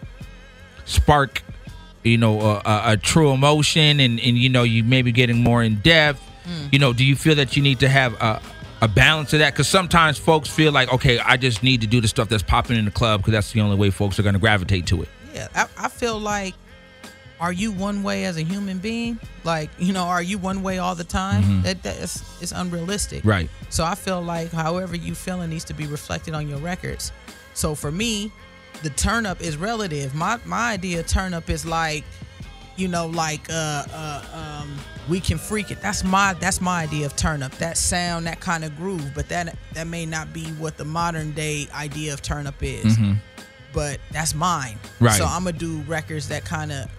spark 0.85 1.43
you 2.03 2.17
know 2.17 2.39
a, 2.41 2.55
a, 2.65 2.81
a 2.93 2.97
true 2.97 3.31
emotion 3.31 3.99
and 3.99 4.19
and 4.19 4.37
you 4.37 4.49
know 4.49 4.63
you 4.63 4.83
maybe 4.83 5.11
getting 5.11 5.43
more 5.43 5.63
in 5.63 5.75
depth 5.81 6.21
Mm. 6.47 6.71
you 6.73 6.79
know 6.79 6.93
do 6.93 7.03
you 7.05 7.15
feel 7.17 7.35
that 7.35 7.55
you 7.57 7.61
need 7.61 7.79
to 7.81 7.89
have 7.89 8.13
a, 8.21 8.41
a 8.81 8.87
balance 8.87 9.33
of 9.33 9.39
that 9.39 9.53
because 9.53 9.67
sometimes 9.67 10.17
folks 10.17 10.49
feel 10.49 10.71
like 10.71 10.91
okay 10.91 11.19
i 11.19 11.35
just 11.37 11.61
need 11.61 11.81
to 11.81 11.87
do 11.87 11.99
the 12.01 12.07
stuff 12.07 12.27
that's 12.29 12.41
popping 12.41 12.77
in 12.77 12.85
the 12.85 12.91
club 12.91 13.19
because 13.19 13.33
that's 13.33 13.51
the 13.51 13.59
only 13.61 13.75
way 13.75 13.89
folks 13.91 14.17
are 14.17 14.23
going 14.23 14.33
to 14.33 14.39
gravitate 14.39 14.87
to 14.87 15.01
it 15.03 15.09
Yeah, 15.35 15.47
I, 15.53 15.67
I 15.77 15.89
feel 15.89 16.17
like, 16.17 16.55
are 17.39 17.51
you 17.53 17.71
one 17.71 18.03
way 18.03 18.25
as 18.25 18.35
a 18.37 18.41
human 18.43 18.79
being? 18.79 19.19
Like, 19.43 19.69
you 19.77 19.93
know, 19.93 20.03
are 20.05 20.21
you 20.23 20.37
one 20.39 20.63
way 20.63 20.79
all 20.79 20.95
the 20.95 21.03
time? 21.05 21.43
Mhm. 21.43 21.63
That 21.63 21.83
that's 21.83 22.23
it's 22.41 22.51
unrealistic. 22.51 23.23
Right. 23.23 23.49
So 23.69 23.83
I 23.85 23.95
feel 23.95 24.21
like 24.21 24.51
however 24.51 24.95
you 24.95 25.13
feeling 25.15 25.49
needs 25.51 25.65
to 25.65 25.73
be 25.73 25.85
reflected 25.87 26.33
on 26.33 26.49
your 26.49 26.57
records. 26.59 27.11
So 27.53 27.75
for 27.75 27.91
me, 27.91 28.31
the 28.83 28.89
turn 28.91 29.25
up 29.25 29.41
is 29.41 29.57
relative. 29.57 30.13
My 30.15 30.39
my 30.45 30.71
idea 30.71 30.99
of 31.01 31.07
turn 31.07 31.33
up 31.33 31.49
is 31.49 31.65
like, 31.65 32.03
you 32.77 32.87
know, 32.87 33.07
like 33.07 33.49
uh 33.49 33.85
uh 33.91 34.61
um 34.61 34.77
we 35.07 35.19
can 35.19 35.37
freak 35.37 35.71
it. 35.71 35.81
That's 35.81 36.03
my 36.03 36.33
that's 36.35 36.61
my 36.61 36.83
idea 36.83 37.05
of 37.05 37.15
turn 37.15 37.41
up. 37.43 37.51
That 37.57 37.77
sound, 37.77 38.27
that 38.27 38.39
kind 38.39 38.63
of 38.63 38.75
groove. 38.77 39.11
But 39.15 39.27
that 39.29 39.55
that 39.73 39.87
may 39.87 40.05
not 40.05 40.31
be 40.33 40.45
what 40.53 40.77
the 40.77 40.85
modern 40.85 41.31
day 41.31 41.67
idea 41.73 42.13
of 42.13 42.21
turn 42.21 42.47
up 42.47 42.61
is 42.61 42.97
Mhm. 42.97 43.17
but 43.73 43.99
that's 44.11 44.33
mine. 44.33 44.79
Right. 44.99 45.17
So 45.17 45.25
I'm 45.25 45.43
gonna 45.43 45.57
do 45.57 45.79
records 45.87 46.27
that 46.29 46.45
kind 46.45 46.71
of 46.71 46.89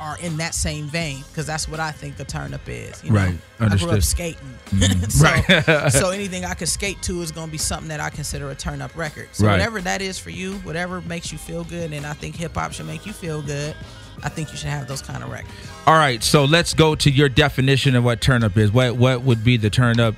are 0.00 0.16
in 0.20 0.36
that 0.38 0.54
same 0.54 0.86
vein 0.86 1.22
because 1.28 1.46
that's 1.46 1.68
what 1.68 1.78
I 1.78 1.92
think 1.92 2.18
a 2.18 2.24
turn 2.24 2.54
up 2.54 2.62
is. 2.66 3.04
You 3.04 3.10
know? 3.10 3.16
Right. 3.20 3.34
I 3.60 3.66
grew 3.68 3.76
up 3.76 3.82
Understood. 3.92 4.04
skating, 4.04 4.54
Mhm. 4.70 5.10
so, 5.12 5.24
Right. 5.24 5.92
so 5.92 6.10
anything 6.10 6.44
I 6.46 6.54
can 6.54 6.66
skate 6.66 7.00
to 7.02 7.20
is 7.20 7.30
gonna 7.30 7.52
be 7.52 7.58
something 7.58 7.88
that 7.88 8.00
I 8.00 8.08
consider 8.10 8.50
a 8.50 8.54
turn 8.54 8.80
up 8.80 8.96
record. 8.96 9.28
So 9.32 9.44
Right. 9.46 9.52
whatever 9.52 9.80
that 9.82 10.00
is 10.00 10.18
for 10.18 10.30
you, 10.30 10.54
whatever 10.64 11.00
makes 11.02 11.30
you 11.32 11.38
feel 11.38 11.64
good, 11.64 11.92
and 11.92 12.06
I 12.06 12.14
think 12.14 12.34
hip 12.36 12.54
hop 12.54 12.72
should 12.72 12.86
make 12.86 13.04
you 13.04 13.12
feel 13.12 13.42
good. 13.42 13.76
I 14.22 14.28
think 14.30 14.50
you 14.50 14.56
should 14.58 14.68
have 14.70 14.86
those 14.88 15.02
kind 15.02 15.22
of 15.22 15.30
records. 15.30 15.52
all 15.86 15.94
right 15.96 16.22
so 16.22 16.44
let's 16.44 16.74
go 16.74 16.94
to 16.94 17.10
your 17.10 17.28
definition 17.30 17.94
of 17.96 18.04
what 18.04 18.20
turn 18.20 18.44
up 18.44 18.56
is 18.58 18.70
what 18.70 18.96
what 18.96 19.22
would 19.22 19.42
be 19.42 19.56
the 19.56 19.70
turn 19.70 19.98
up 19.98 20.14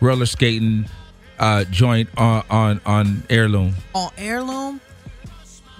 roller 0.00 0.26
skating 0.26 0.86
uh 1.38 1.64
joint 1.64 2.08
on 2.18 2.42
on 2.50 2.80
on 2.84 3.22
heirloom 3.30 3.74
On 3.94 4.10
heirloom, 4.18 4.80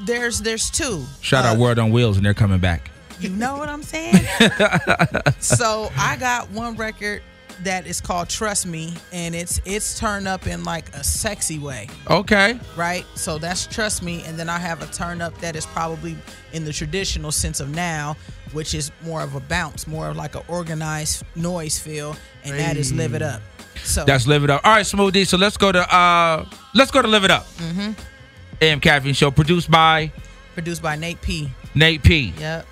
there's 0.05 0.41
there's 0.41 0.71
two. 0.71 1.05
shout 1.21 1.45
Uh, 1.45 1.49
out 1.49 1.59
word 1.59 1.79
on 1.79 1.91
wheels 1.91 2.17
and 2.17 2.25
they're 2.25 2.33
coming 2.35 2.59
back 2.61 2.91
You 3.21 3.31
know 3.31 3.57
what 3.57 3.69
I'm 3.69 3.83
saying? 3.83 4.15
so 5.41 5.91
I 5.97 6.17
got 6.19 6.51
one 6.51 6.77
record 6.77 7.23
that 7.63 7.87
is 7.87 8.01
called 8.03 8.29
Trust 8.29 8.67
Me, 8.67 8.93
and 9.13 9.35
it's 9.35 9.61
it's 9.65 9.99
turned 9.99 10.29
up 10.29 10.47
in 10.47 10.63
like 10.65 10.95
a 10.95 11.03
sexy 11.03 11.59
way, 11.59 11.89
okay 12.11 12.59
right? 12.77 13.07
So 13.15 13.39
that's 13.39 13.67
Trust 13.67 14.03
Me, 14.03 14.23
and 14.27 14.39
then 14.39 14.49
I 14.51 14.59
have 14.59 14.83
a 14.83 14.87
turn 14.87 15.23
up 15.23 15.37
that 15.39 15.57
is 15.57 15.65
probably 15.67 16.17
in 16.53 16.65
the 16.65 16.73
traditional 16.73 17.33
sense 17.33 17.59
of 17.61 17.71
now, 17.75 18.17
which 18.53 18.75
is 18.75 18.93
more 19.03 19.23
of 19.23 19.35
a 19.35 19.41
bounce, 19.41 19.87
more 19.87 20.09
of 20.09 20.17
like 20.17 20.35
an 20.35 20.43
Organized 20.49 21.25
Noize 21.35 21.81
feel, 21.81 22.15
and 22.45 22.59
that 22.59 22.77
is 22.77 22.93
Live 22.93 23.15
It 23.15 23.23
Up. 23.23 23.41
So 23.83 24.05
that's 24.05 24.27
live 24.27 24.43
it 24.43 24.51
up 24.51 24.63
all 24.65 24.73
right 24.73 24.87
Smooth 24.87 25.13
D. 25.13 25.25
so 25.25 25.37
let's 25.37 25.57
go 25.57 25.71
to 25.71 25.95
uh 25.95 26.45
let's 26.75 26.91
go 26.91 27.03
to 27.03 27.09
live 27.09 27.25
it 27.25 27.31
up 27.31 27.45
hmm 27.45 27.93
am 28.61 28.81
caffeine 28.81 29.15
show 29.15 29.31
produced 29.31 29.71
by 29.71 30.11
produced 30.55 30.83
by 30.83 30.97
Nate 30.97 31.21
P. 31.21 31.49
nate 31.75 32.03
p 32.03 32.33
Yep. 32.41 32.67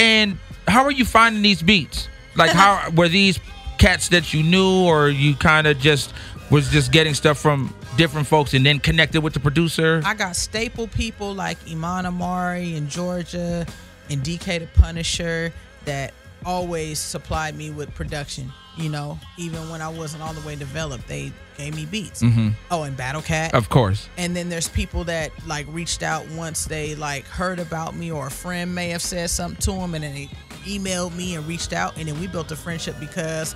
And 0.00 0.38
how 0.66 0.84
are 0.84 0.90
you 0.90 1.04
finding 1.04 1.42
these 1.42 1.62
beats? 1.62 2.08
Like, 2.34 2.50
how 2.50 2.90
were 2.96 3.08
these 3.08 3.38
cats 3.78 4.08
that 4.08 4.32
you 4.32 4.42
knew, 4.42 4.84
or 4.84 5.08
you 5.08 5.34
kind 5.36 5.66
of 5.66 5.78
just 5.78 6.12
was 6.50 6.70
just 6.70 6.90
getting 6.90 7.14
stuff 7.14 7.38
from 7.38 7.72
different 7.96 8.26
folks 8.26 8.54
and 8.54 8.64
then 8.64 8.80
connected 8.80 9.20
with 9.20 9.34
the 9.34 9.40
producer? 9.40 10.00
I 10.04 10.14
got 10.14 10.36
staple 10.36 10.88
people 10.88 11.34
like 11.34 11.58
Iman 11.70 12.06
Omari 12.06 12.76
in 12.76 12.88
Georgia 12.88 13.66
and 14.08 14.22
DK 14.22 14.60
the 14.60 14.80
Punisher 14.80 15.52
that 15.84 16.14
always 16.44 16.98
supplied 16.98 17.54
me 17.54 17.70
with 17.70 17.94
production. 17.94 18.52
You 18.76 18.88
know, 18.88 19.18
even 19.36 19.68
when 19.68 19.82
I 19.82 19.88
wasn't 19.88 20.22
all 20.22 20.32
the 20.32 20.46
way 20.46 20.54
developed, 20.56 21.06
they 21.08 21.32
gave 21.58 21.74
me 21.74 21.84
beats. 21.86 22.22
Mhm. 22.22 22.54
Oh, 22.70 22.84
and 22.84 22.96
Battle 22.96 23.20
Cat. 23.20 23.52
Of 23.54 23.68
course. 23.68 24.08
And 24.16 24.34
then 24.34 24.48
there's 24.48 24.68
people 24.68 25.04
that 25.04 25.32
like 25.46 25.66
reached 25.68 26.02
out 26.02 26.26
once 26.30 26.64
they 26.64 26.94
like 26.94 27.26
heard 27.26 27.58
about 27.58 27.94
me 27.94 28.10
or 28.10 28.28
a 28.28 28.30
friend 28.30 28.74
may 28.74 28.90
have 28.90 29.02
said 29.02 29.28
something 29.28 29.60
to 29.62 29.72
them 29.72 29.94
and 29.94 30.04
then 30.04 30.14
they 30.14 30.30
emailed 30.66 31.14
me 31.16 31.34
and 31.34 31.46
reached 31.46 31.72
out 31.72 31.96
and 31.98 32.08
then 32.08 32.18
we 32.20 32.26
built 32.26 32.50
a 32.52 32.56
friendship 32.56 32.94
because 33.00 33.54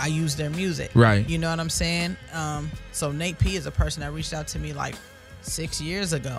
I 0.00 0.08
use 0.08 0.34
their 0.34 0.50
music. 0.50 0.90
Right. 0.94 1.26
You 1.28 1.38
know 1.38 1.48
what 1.48 1.60
I'm 1.60 1.70
saying? 1.70 2.16
Um, 2.32 2.70
so 2.92 3.12
Nate 3.12 3.38
P 3.38 3.56
is 3.56 3.66
a 3.66 3.70
person 3.70 4.00
that 4.02 4.12
reached 4.12 4.34
out 4.34 4.48
to 4.48 4.58
me 4.58 4.72
like 4.72 4.96
six 5.42 5.80
years 5.80 6.12
ago. 6.12 6.36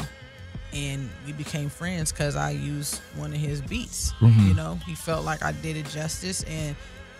And 0.74 1.10
we 1.26 1.32
became 1.32 1.70
friends 1.70 2.12
because 2.12 2.36
I 2.36 2.50
used 2.52 3.00
one 3.16 3.32
of 3.32 3.39
his 3.39 3.62
beats. 3.62 4.12
Mhm. 4.20 4.48
You 4.50 4.54
know, 4.54 4.78
he 4.86 4.93
felt 4.93 5.24
like 5.24 5.41
I 5.41 5.54
did 5.54 5.78
it 5.78 5.89
justice 5.89 6.43
and 6.43 6.76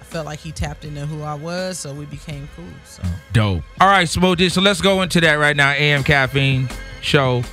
felt 0.06 0.26
like 0.26 0.40
he 0.40 0.52
tapped 0.52 0.86
into 0.86 1.06
who 1.06 1.24
I 1.24 1.34
was, 1.34 1.78
so 1.78 1.94
we 1.94 2.06
became 2.06 2.48
cool. 2.56 2.66
So 2.86 3.04
Dope. 3.34 3.64
All 3.82 3.88
right, 3.88 4.08
Smooth 4.08 4.38
D. 4.38 4.50
So 4.50 4.62
let's 4.62 4.82
go 4.82 5.02
into 5.02 5.20
that 5.22 5.34
right 5.34 5.56
now. 5.56 5.72
AM 5.72 6.04
Caffeine 6.04 6.70
Show. 7.02 7.44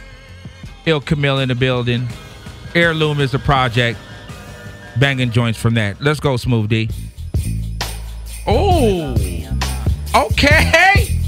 Ill 0.87 1.01
Camille 1.01 1.39
in 1.39 1.49
the 1.49 1.55
building. 1.55 2.09
Heirloom 2.75 3.21
is 3.21 3.33
the 3.33 3.39
project. 3.39 3.99
Banging 4.99 5.31
joints 5.31 5.59
from 5.59 5.75
that. 5.75 6.01
Let's 6.01 6.21
go, 6.21 6.37
Smooth 6.37 6.69
D. 6.69 6.89
Oh. 8.47 9.15
Okay. 10.15 11.21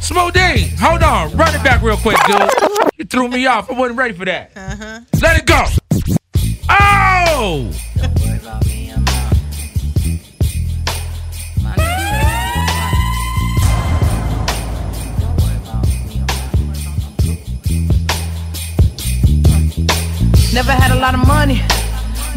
Smooth 0.00 0.34
D. 0.34 0.68
Hold 0.80 1.02
on. 1.02 1.36
Run 1.36 1.54
it 1.54 1.62
back 1.64 1.82
real 1.82 1.96
quick, 1.96 2.18
dude. 2.26 2.50
You 2.96 3.04
threw 3.04 3.28
me 3.28 3.46
off. 3.46 3.70
I 3.70 3.74
wasn't 3.74 3.98
ready 3.98 4.14
for 4.14 4.24
that. 4.24 4.52
Uh-huh. 4.56 5.00
Let 5.20 5.38
it 5.38 5.46
go. 5.46 5.64
Oh. 6.68 7.72
Never 20.56 20.72
had 20.72 20.90
a 20.90 20.98
lot 20.98 21.12
of 21.12 21.26
money, 21.26 21.60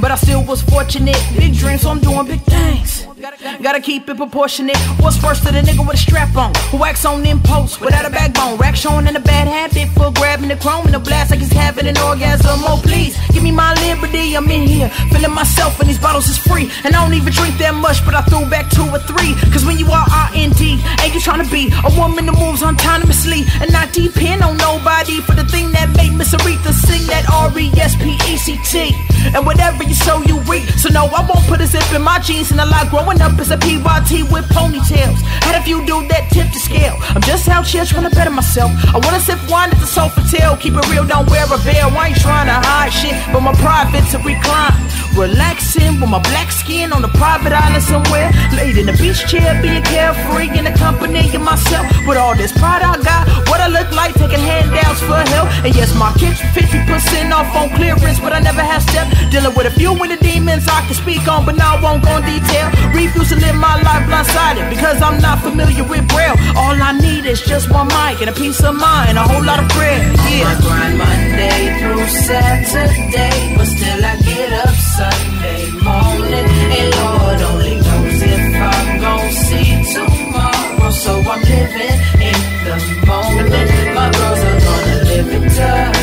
but 0.01 0.11
I 0.11 0.15
still 0.15 0.43
was 0.43 0.61
fortunate. 0.61 1.15
Big 1.38 1.53
dreams, 1.53 1.84
so 1.84 1.89
I'm 1.89 2.01
doing 2.01 2.28
big 2.28 2.41
things. 2.41 3.07
Gotta 3.20 3.82
keep 3.82 4.07
it 4.07 4.15
proportionate. 4.15 4.78
What's 5.01 5.17
first 5.17 5.43
to 5.45 5.51
the 5.51 5.59
nigga 5.59 5.86
with 5.86 5.95
a 5.95 5.97
strap 5.97 6.34
on? 6.38 6.55
Who 6.72 6.86
acts 6.86 7.03
on 7.03 7.26
impulse 7.26 7.78
without 7.82 8.05
a 8.05 8.09
backbone? 8.09 8.55
Rack 8.57 8.78
showing 8.78 9.07
in 9.07 9.15
a 9.15 9.20
bad 9.20 9.45
habit 9.45 9.89
for 9.91 10.09
grabbing 10.13 10.47
the 10.47 10.55
chrome 10.55 10.86
and 10.86 10.93
the 10.93 10.99
blast 10.99 11.32
like 11.32 11.41
he's 11.41 11.51
having 11.51 11.86
an 11.86 11.97
orgasm. 11.97 12.63
Oh, 12.63 12.80
please, 12.82 13.20
give 13.34 13.43
me 13.43 13.51
my 13.51 13.74
liberty. 13.84 14.38
I'm 14.38 14.49
in 14.49 14.65
here, 14.65 14.88
feeling 15.11 15.34
myself, 15.34 15.82
and 15.82 15.89
these 15.89 15.99
bottles 15.99 16.30
is 16.30 16.38
free. 16.38 16.72
And 16.86 16.95
I 16.95 17.03
don't 17.03 17.13
even 17.13 17.34
drink 17.34 17.57
that 17.57 17.76
much, 17.76 18.05
but 18.05 18.15
I 18.15 18.22
threw 18.22 18.47
back 18.49 18.72
two 18.72 18.88
or 18.88 18.99
three. 19.03 19.36
Cause 19.51 19.65
when 19.65 19.78
you 19.78 19.91
are 19.91 20.05
R&D, 20.32 20.80
ain't 21.03 21.13
you 21.13 21.20
trying 21.20 21.43
to 21.43 21.51
be 21.51 21.67
a 21.84 21.91
woman 21.99 22.26
that 22.26 22.39
moves 22.39 22.61
autonomously 22.63 23.43
and 23.59 23.67
not 23.74 23.91
depend 23.91 24.43
on 24.43 24.55
nobody 24.55 25.20
for 25.28 25.36
the 25.36 25.43
thing 25.43 25.74
that 25.76 25.91
made 25.97 26.15
Miss 26.15 26.32
Aretha 26.32 26.72
sing 26.72 27.03
that 27.11 27.28
R-E-S-P-E-C-T. 27.28 28.95
And 29.36 29.45
whatever 29.45 29.84
you 29.84 29.93
sow, 29.93 30.24
you 30.24 30.39
reap. 30.47 30.63
So 30.80 30.88
no, 30.88 31.11
I 31.11 31.20
won't 31.28 31.43
put 31.51 31.59
a 31.59 31.67
zip 31.67 31.84
in 31.91 32.01
my 32.01 32.20
jeans 32.20 32.51
and 32.51 32.61
a 32.61 32.65
lot 32.65 32.89
growing 32.89 33.09
up 33.18 33.34
as 33.39 33.49
a 33.49 33.57
PYT 33.57 34.30
with 34.30 34.45
ponytails. 34.53 35.18
Had 35.41 35.57
a 35.60 35.64
few 35.64 35.84
do 35.86 36.05
that 36.14 36.30
tip 36.30 36.45
to 36.53 36.60
scale. 36.60 36.95
I'm 37.18 37.22
just 37.22 37.49
out 37.49 37.66
here 37.66 37.84
trying 37.84 38.07
to 38.07 38.14
better 38.16 38.30
myself. 38.30 38.72
I 38.93 39.01
wanna 39.01 39.20
sip 39.20 39.41
wine 39.49 39.72
at 39.74 39.80
the 39.82 39.88
sofa 39.88 40.22
tail. 40.30 40.55
Keep 40.57 40.76
it 40.78 40.86
real, 40.89 41.05
don't 41.05 41.28
wear 41.30 41.45
a 41.49 41.57
veil. 41.57 41.89
I 41.97 42.10
ain't 42.10 42.22
trying 42.22 42.45
to 42.45 42.53
hide 42.53 42.93
shit, 42.93 43.18
but 43.34 43.41
my 43.41 43.53
private 43.53 44.05
to 44.12 44.18
recline. 44.22 44.78
Relaxing 45.18 45.99
with 45.99 46.10
my 46.10 46.22
black 46.32 46.51
skin 46.51 46.93
on 46.93 47.03
a 47.03 47.12
private 47.18 47.51
island 47.51 47.84
somewhere. 47.84 48.30
Laid 48.53 48.78
in 48.78 48.88
a 48.88 48.95
beach 48.95 49.26
chair, 49.26 49.60
being 49.62 49.82
carefree 49.84 50.53
in 50.57 50.66
the 50.66 50.76
company 50.78 51.26
of 51.34 51.41
myself. 51.41 51.86
With 52.07 52.18
all 52.18 52.36
this 52.36 52.53
pride 52.53 52.84
I 52.84 52.95
got, 53.01 53.28
what 53.49 53.60
I 53.60 53.68
look 53.68 53.89
like, 53.91 54.14
taking 54.14 54.39
handouts 54.39 55.01
for 55.01 55.18
help. 55.34 55.49
And 55.66 55.74
yes, 55.76 55.95
my 55.95 56.14
kids 56.14 56.39
50% 56.53 57.34
off 57.34 57.49
on 57.55 57.70
clearance, 57.76 58.20
but 58.20 58.34
I 58.34 58.39
never 58.39 58.62
have 58.62 58.84
stepped. 58.84 59.12
Dealing 59.32 59.55
with 59.55 59.66
a 59.66 59.72
few 59.72 59.91
of 59.91 60.10
the 60.10 60.18
demons 60.22 60.68
I 60.68 60.86
can 60.86 60.93
speak 60.93 61.28
on, 61.28 61.45
but 61.45 61.55
now 61.55 61.78
I 61.78 61.82
won't 61.82 62.03
go 62.03 62.16
in 62.18 62.24
detail. 62.24 62.70
Refuse 63.00 63.30
to 63.30 63.36
live 63.38 63.56
my 63.56 63.82
life 63.82 64.04
blindsided 64.10 64.70
because 64.70 65.02
I'm 65.02 65.22
not 65.22 65.39
familiar 65.39 65.86
with 65.86 66.06
Braille. 66.10 66.36
All 66.58 66.76
I 66.76 66.91
need 67.00 67.26
is 67.26 67.39
just 67.41 67.72
one 67.72 67.88
mic 67.88 68.20
and 68.20 68.30
a 68.30 68.34
peace 68.34 68.62
of 68.62 68.76
mind, 68.76 69.18
a 69.18 69.24
whole 69.24 69.43
lot 69.43 69.64
of 69.64 69.70
prayer. 69.70 70.00
Yeah. 70.28 70.52
I 70.52 70.56
grind 70.60 70.97
Monday 70.97 71.80
through 71.80 72.08
Saturday, 72.28 73.56
but 73.56 73.68
still 73.68 74.06
I 74.06 74.16
get 74.20 74.52
up 74.66 74.76
Sunday 75.00 75.62
morning. 75.80 76.47
And 76.78 76.89
Lord 77.00 77.41
only 77.50 77.76
knows 77.86 78.22
if 78.22 78.43
I'm 78.68 79.00
gon' 79.00 79.32
see 79.32 79.70
tomorrow. 79.95 80.91
So 80.91 81.14
I'm 81.20 81.41
living 81.41 82.00
in 82.20 82.39
the 82.68 82.76
moment. 83.08 83.95
My 83.95 84.12
girls 84.12 84.41
are 84.50 84.60
gonna 84.68 84.97
live 85.08 85.43
it 85.43 85.60
up. 85.62 85.99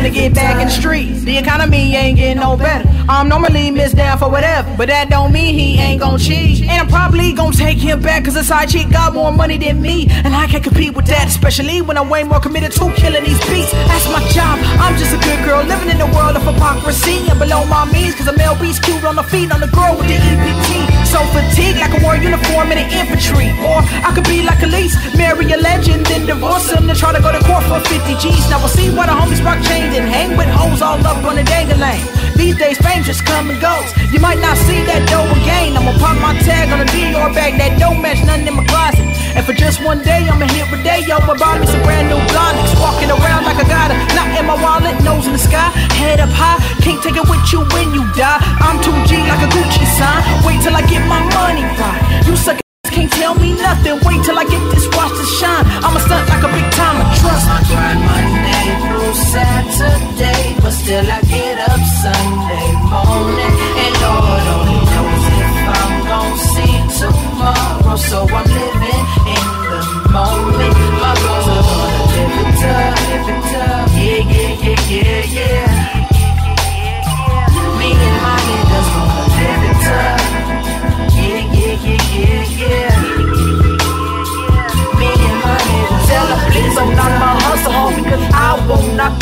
Do 0.00 0.06
wanna 0.06 0.14
get 0.14 0.34
back 0.34 0.62
in 0.62 0.68
the 0.68 0.72
streets. 0.72 1.24
The 1.24 1.36
economy 1.36 1.94
ain't 1.94 2.16
getting 2.16 2.40
no 2.40 2.56
better. 2.56 2.88
I'm 3.06 3.28
normally 3.28 3.70
missed 3.70 3.96
down 3.96 4.16
for 4.18 4.30
whatever, 4.30 4.74
but 4.78 4.88
that 4.88 5.10
don't 5.10 5.30
mean 5.30 5.52
he 5.52 5.78
ain't 5.78 6.00
gon' 6.00 6.18
cheat. 6.18 6.62
And 6.62 6.70
I'm 6.70 6.88
probably 6.88 7.34
gon' 7.34 7.52
take 7.52 7.76
him 7.76 8.00
back 8.00 8.24
cause 8.24 8.34
a 8.36 8.42
side 8.42 8.70
chick 8.70 8.88
got 8.90 9.12
more 9.12 9.30
money 9.30 9.58
than 9.58 9.82
me. 9.82 10.08
And 10.24 10.34
I 10.34 10.46
can't 10.46 10.64
compete 10.64 10.94
with 10.94 11.04
that, 11.08 11.28
especially 11.28 11.82
when 11.82 11.98
I'm 11.98 12.08
way 12.08 12.22
more 12.22 12.40
committed 12.40 12.72
to 12.72 12.90
killing 12.96 13.24
these 13.24 13.40
beats. 13.50 13.72
That's 13.72 14.06
my 14.08 14.26
job. 14.32 14.58
I'm 14.80 14.96
just 14.96 15.12
a 15.12 15.18
good 15.18 15.44
girl 15.44 15.62
living 15.64 15.90
in 15.90 16.00
a 16.00 16.10
world 16.16 16.34
of 16.34 16.44
hypocrisy 16.44 17.28
and 17.28 17.38
below 17.38 17.66
my 17.66 17.84
means 17.92 18.14
cause 18.14 18.26
I'm 18.26 18.36
LB's 18.36 18.78
cute 18.80 19.04
on 19.04 19.16
the 19.16 19.22
feet 19.24 19.52
on 19.52 19.60
the 19.60 19.68
girl 19.68 19.98
with 19.98 20.08
the 20.08 20.16
EPT. 20.16 20.99
So 21.10 21.18
fatigued 21.34 21.82
like 21.82 21.90
a 21.90 22.00
war 22.06 22.14
uniform 22.14 22.70
in 22.70 22.78
the 22.78 22.86
infantry. 22.86 23.50
Or 23.66 23.82
I 23.82 24.14
could 24.14 24.30
be 24.30 24.46
like 24.46 24.62
Elise, 24.62 24.94
marry 25.18 25.42
a 25.50 25.58
legend, 25.58 26.06
then 26.06 26.24
divorce 26.26 26.70
him, 26.70 26.86
then 26.86 26.94
try 26.94 27.10
to 27.12 27.20
go 27.20 27.32
to 27.32 27.42
court 27.42 27.64
for 27.66 27.80
50 27.82 28.14
G's. 28.22 28.46
Now 28.46 28.62
we'll 28.62 28.70
see 28.70 28.94
why 28.94 29.06
the 29.10 29.16
homies 29.18 29.42
rock 29.42 29.58
chains 29.66 29.90
and 29.98 30.06
hang 30.06 30.36
with 30.38 30.46
hoes 30.46 30.80
all 30.80 31.02
up 31.04 31.18
on 31.24 31.34
the 31.34 31.42
dangling. 31.42 31.98
These 32.38 32.56
days 32.56 32.78
fame 32.78 33.02
just 33.02 33.26
come 33.26 33.50
and 33.50 33.60
goes. 33.60 33.90
You 34.14 34.20
might 34.20 34.38
not 34.38 34.56
see 34.64 34.80
that 34.86 35.02
dough 35.10 35.26
again. 35.42 35.76
I'ma 35.76 35.98
pop 35.98 36.14
my 36.22 36.32
tag 36.46 36.70
on 36.70 36.80
a 36.80 36.88
Dior 36.94 37.34
bag 37.34 37.58
that 37.58 37.78
don't 37.78 38.00
match 38.00 38.22
nothing 38.24 38.46
in 38.46 38.54
my 38.54 38.64
closet. 38.70 39.10
And 39.36 39.46
for 39.46 39.52
just 39.52 39.78
one 39.82 40.02
day, 40.02 40.26
I'ma 40.26 40.46
hit 40.50 40.66
Rodeo 40.70 41.22
and 41.22 41.38
buy 41.38 41.58
me 41.58 41.66
some 41.66 41.82
brand 41.86 42.10
new 42.10 42.18
Blonics. 42.34 42.74
Walking 42.82 43.10
around 43.10 43.46
like 43.46 43.58
I 43.62 43.66
got 43.66 43.94
a 43.94 43.96
knot 44.14 44.30
in 44.34 44.46
my 44.46 44.58
wallet, 44.58 44.96
nose 45.06 45.26
in 45.26 45.34
the 45.34 45.42
sky, 45.42 45.70
head 45.94 46.18
up 46.18 46.30
high. 46.34 46.58
Can't 46.82 46.98
take 46.98 47.14
it 47.14 47.26
with 47.28 47.44
you 47.52 47.62
when 47.76 47.94
you 47.94 48.02
die. 48.18 48.42
I'm 48.58 48.82
2G 48.82 49.22
like 49.30 49.42
a 49.44 49.50
Gucci 49.54 49.86
sign. 49.94 50.20
Wait 50.42 50.58
till 50.64 50.74
I 50.74 50.82
get 50.90 50.99
my 51.08 51.20
money 51.36 51.64
right. 51.78 52.26
You 52.26 52.36
suck 52.36 52.60
can't 52.90 53.12
tell 53.12 53.34
me 53.36 53.54
nothing. 53.54 53.96
Wait 54.04 54.20
till 54.24 54.38
I 54.38 54.44
get 54.44 54.62
this 54.74 54.86
watch 54.96 55.14
to 55.14 55.26
shine. 55.38 55.64
I'ma 55.84 56.00
stunt 56.00 56.28
like 56.28 56.42
a 56.42 56.50
big 56.50 56.68
time 56.74 56.96
of 57.02 57.08
trust. 57.18 57.46
I 57.46 57.58
grind 57.70 58.00
Monday 58.10 58.66
through 58.82 59.14
Saturday, 59.32 60.42
but 60.62 60.72
still 60.72 61.06
I 61.06 61.20
get 61.22 61.56
up 61.70 61.82
Sunday 62.02 62.68
morning. 62.90 63.54
And 63.82 63.94
Lord 64.02 64.46
only 64.54 64.80
knows 64.90 65.24
if 65.38 65.50
I'm 65.78 65.94
gon' 66.10 66.36
see 66.52 66.76
tomorrow. 66.98 67.96
So 67.96 68.18
I'm 68.26 68.46
living 68.58 69.04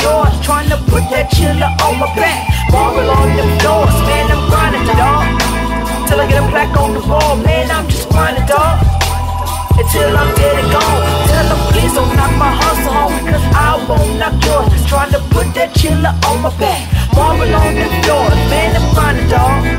won't. 0.02 0.34
Trying 0.42 0.68
to 0.70 0.78
put 0.88 1.04
that 1.12 1.30
chiller 1.32 1.70
on 1.84 1.94
my 2.00 2.08
back. 2.16 2.48
Marble 2.72 3.08
on 3.10 3.28
them 3.36 3.50
doors, 3.60 3.96
man, 4.08 4.26
I'm 4.32 4.42
grinding, 4.48 4.86
dog. 4.96 5.26
Till 6.08 6.20
I 6.20 6.26
get 6.28 6.42
a 6.42 6.46
plaque 6.48 6.76
on 6.76 6.94
the 6.94 7.02
wall, 7.04 7.36
man, 7.36 7.70
I'm 7.70 7.88
just 7.88 8.08
grinding, 8.08 8.46
dog. 8.46 8.80
Until 9.78 10.16
I'm 10.16 10.34
dead 10.34 10.58
and 10.58 10.70
gone. 10.72 11.02
Tell 11.28 11.46
them, 11.48 11.60
please 11.72 11.92
don't 11.94 12.12
knock 12.16 12.32
my 12.36 12.50
hustle 12.50 12.92
home 12.92 13.14
because 13.24 13.46
I 13.54 13.78
won't 13.88 14.18
knock 14.18 14.36
yours. 14.44 14.72
Trying 14.88 15.12
to 15.12 15.20
put 15.30 15.46
that 15.54 15.74
chiller 15.76 16.12
on 16.26 16.42
my 16.42 16.52
back. 16.58 16.82
Marble 17.14 17.54
on 17.54 17.74
them 17.74 17.94
doors, 18.02 18.40
man, 18.50 18.74
I'm 18.76 18.86
grinding, 18.94 19.28
dog. 19.30 19.77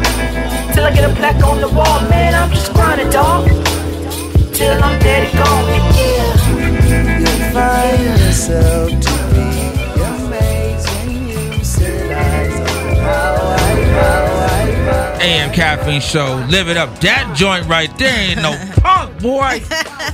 Show. 16.00 16.46
Live 16.50 16.70
it 16.70 16.78
up. 16.78 17.00
That 17.00 17.36
joint 17.36 17.66
right 17.68 17.96
there 17.98 18.18
ain't 18.18 18.42
no 18.42 18.52
punk, 18.82 19.22
boy. 19.22 19.62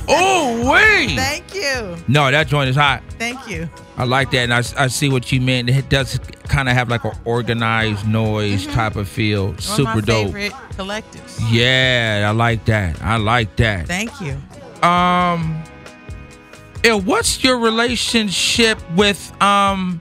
Oh, 0.08 0.70
wait. 0.70 1.16
Thank 1.16 1.54
you. 1.54 1.96
No, 2.08 2.30
that 2.30 2.46
joint 2.48 2.68
is 2.68 2.76
hot. 2.76 3.02
Thank 3.18 3.48
you. 3.48 3.68
I 3.96 4.04
like 4.04 4.30
that, 4.32 4.38
and 4.50 4.52
I, 4.54 4.58
I 4.76 4.88
see 4.88 5.08
what 5.08 5.32
you 5.32 5.40
mean. 5.40 5.68
It 5.68 5.88
does 5.88 6.18
kind 6.48 6.68
of 6.68 6.74
have 6.74 6.88
like 6.88 7.04
an 7.04 7.12
Organized 7.24 8.04
Noize 8.04 8.70
type 8.72 8.96
of 8.96 9.08
feel. 9.08 9.48
One 9.48 9.58
Super 9.58 10.00
dope. 10.00 10.26
favorite 10.26 10.52
collectives. 10.76 11.38
Yeah, 11.50 12.26
I 12.28 12.32
like 12.32 12.64
that. 12.66 13.00
I 13.02 13.16
like 13.16 13.56
that. 13.56 13.86
Thank 13.86 14.20
you. 14.20 14.32
Um, 14.86 15.62
yeah, 16.84 16.94
what's 16.94 17.42
your 17.42 17.58
relationship 17.58 18.78
with 18.96 19.32
um? 19.42 20.00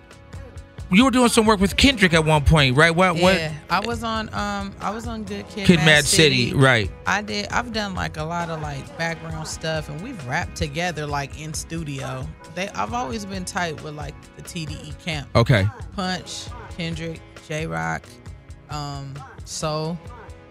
You 0.96 1.04
were 1.04 1.12
doing 1.12 1.28
some 1.28 1.46
work 1.46 1.60
with 1.60 1.76
Kendrick 1.76 2.14
at 2.14 2.24
one 2.24 2.46
point, 2.46 2.78
right? 2.78 2.90
What? 2.96 3.18
Yeah, 3.18 3.54
I 3.70 3.82
was 3.82 4.02
on 4.02 4.34
um 4.34 4.74
I 4.80 4.92
was 4.92 5.08
on 5.08 5.26
Good 5.26 5.46
Kid, 5.50 5.68
Kid 5.68 5.80
Mad 5.80 6.06
City, 6.06 6.54
right. 6.54 6.90
I 7.06 7.22
did 7.22 7.48
I've 7.50 7.74
done 7.74 7.96
like 7.96 8.16
a 8.16 8.24
lot 8.24 8.50
of 8.50 8.62
like 8.62 8.98
background 8.98 9.46
stuff 9.46 9.90
and 9.90 10.00
we've 10.00 10.26
rapped 10.26 10.56
together 10.56 11.06
like 11.06 11.38
in 11.38 11.54
studio. 11.54 12.26
They 12.56 12.70
I've 12.70 12.94
always 12.94 13.26
been 13.26 13.44
tight 13.44 13.84
with 13.84 13.94
like 13.94 14.16
the 14.38 14.42
TDE 14.42 14.98
camp. 15.04 15.28
Okay. 15.36 15.68
Punch, 15.98 16.46
Kendrick, 16.78 17.20
Jay 17.46 17.68
Rock, 17.68 18.06
um, 18.70 19.16
Soul. 19.44 20.00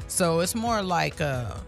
So 0.08 0.40
it's 0.40 0.54
more 0.54 0.82
like 0.82 1.20
a 1.20 1.58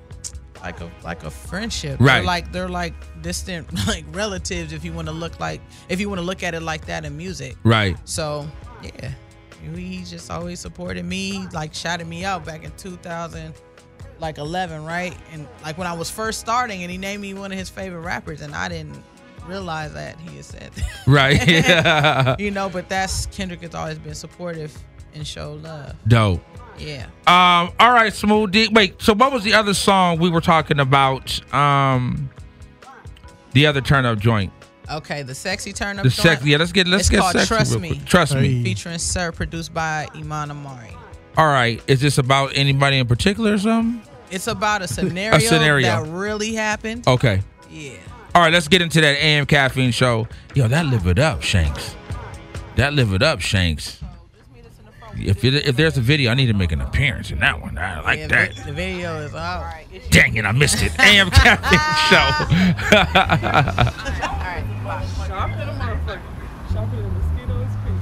like 0.61 0.83
a 0.83 0.91
like 1.03 1.25
a 1.25 1.31
friendship. 1.31 1.99
Right. 1.99 2.17
They're 2.17 2.25
like 2.25 2.53
they're 2.53 2.69
like 2.69 3.23
distant 3.23 3.73
like 3.87 4.05
relatives 4.13 4.75
if 4.75 4.85
you 4.85 4.93
want 4.93 5.09
to 5.09 5.15
look 5.15 5.41
like 5.41 5.63
if 5.89 5.99
you 5.99 6.11
want 6.11 6.21
to 6.21 6.27
look 6.27 6.43
at 6.43 6.53
it 6.53 6.61
like 6.61 6.85
that 6.85 7.07
in 7.07 7.17
music. 7.17 7.57
Right. 7.65 7.97
So 8.05 8.47
yeah, 8.83 9.13
he 9.75 10.05
just 10.05 10.31
always 10.31 10.61
supported 10.61 11.05
me. 11.05 11.47
Like 11.53 11.75
shouted 11.75 12.07
me 12.07 12.25
out 12.25 12.45
back 12.45 12.65
in 12.65 12.73
2000. 12.73 13.55
like 14.19 14.39
11, 14.39 14.85
right? 14.85 15.17
And 15.33 15.47
like 15.63 15.77
when 15.79 15.87
I 15.87 15.93
was 15.93 16.11
first 16.11 16.41
starting, 16.41 16.83
and 16.83 16.91
he 16.91 16.99
named 16.99 17.23
me 17.23 17.35
one 17.35 17.53
of 17.53 17.59
his 17.59 17.69
favorite 17.69 18.01
rappers, 18.01 18.41
and 18.41 18.55
I 18.55 18.69
didn't 18.69 19.03
realize 19.47 19.93
that 19.95 20.19
he 20.21 20.37
had 20.37 20.45
said 20.45 20.73
that. 20.73 21.07
Right. 21.07 22.39
you 22.41 22.51
know, 22.51 22.69
but 22.69 22.89
that's 22.89 23.27
Kendrick 23.27 23.63
has 23.63 23.75
always 23.75 23.99
been 23.99 24.15
supportive 24.15 24.77
and 25.15 25.27
show 25.27 25.55
love. 25.55 25.95
Dope. 26.09 26.43
Yeah. 26.79 27.07
Um. 27.27 27.73
All 27.81 27.93
right, 27.93 28.13
Smooth 28.13 28.51
D. 28.53 28.69
Wait. 28.71 29.01
So, 29.01 29.15
what 29.15 29.33
was 29.33 29.45
the 29.45 29.55
other 29.55 29.73
song 29.73 30.19
we 30.19 30.29
were 30.29 30.43
talking 30.43 30.79
about? 30.79 31.41
Um. 31.55 32.31
The 33.53 33.67
other 33.67 33.81
turn 33.81 34.05
up 34.05 34.19
joint. 34.19 34.53
Okay, 34.91 35.23
the 35.23 35.35
sexy 35.35 35.73
turn 35.73 35.99
up. 35.99 36.05
The 36.05 36.11
joint, 36.11 36.23
sex- 36.23 36.45
yeah, 36.45 36.59
let's 36.59 36.73
get- 36.73 36.87
let's 36.87 37.03
it's 37.03 37.11
get 37.11 37.23
sexy 37.33 37.47
Trust 37.49 37.71
real 37.73 37.81
Me. 37.81 37.89
quick. 37.91 38.05
Trust 38.05 38.35
Me. 38.37 38.63
Featuring 38.63 38.99
Sir, 38.99 39.33
produced 39.33 39.75
by 39.75 40.09
Iman 40.15 40.51
Omari. 40.53 40.91
All 41.37 41.49
right. 41.49 41.83
Is 41.87 42.01
this 42.01 42.19
about 42.19 42.53
anybody 42.55 42.99
in 42.99 43.07
particular 43.07 43.55
or 43.55 43.59
something? 43.59 44.01
It's 44.31 44.47
about 44.47 44.83
a 44.83 44.89
scenario, 44.97 45.37
a 45.37 45.41
scenario. 45.41 45.87
that 46.05 46.07
really 46.11 46.55
happened. 46.55 47.07
Okay. 47.07 47.43
Yeah. 47.71 47.93
All 48.35 48.43
right. 48.43 48.53
Let's 48.53 48.69
get 48.69 48.81
into 48.83 49.01
that 49.01 49.17
AM 49.23 49.45
caffeine 49.47 49.91
show. 49.91 50.29
Yo, 50.55 50.69
that 50.69 50.87
live 50.87 51.07
it 51.07 51.19
up, 51.19 51.43
Shanks. 51.43 51.95
That 52.77 52.95
live 52.95 53.13
it 53.13 53.23
up, 53.23 53.41
Shanks. 53.41 53.99
If 55.19 55.45
it, 55.45 55.55
if 55.67 55.77
there's 55.77 55.97
a 55.97 56.03
video, 56.03 56.31
I 56.31 56.35
need 56.35 56.47
to 56.49 56.53
make 56.53 56.73
an 56.73 56.83
appearance 56.83 57.31
in 57.31 57.39
that 57.39 57.59
one. 57.63 57.79
I 57.79 58.01
like 58.03 58.19
Yeah, 58.19 58.27
that. 58.27 58.55
The 58.67 58.73
video 58.73 59.17
is 59.23 59.35
out. 59.35 59.73
Dang 60.11 60.37
it, 60.37 60.45
I 60.45 60.53
missed 60.53 60.83
it. 60.83 60.93
AM 61.01 61.31
caffeine 61.33 61.79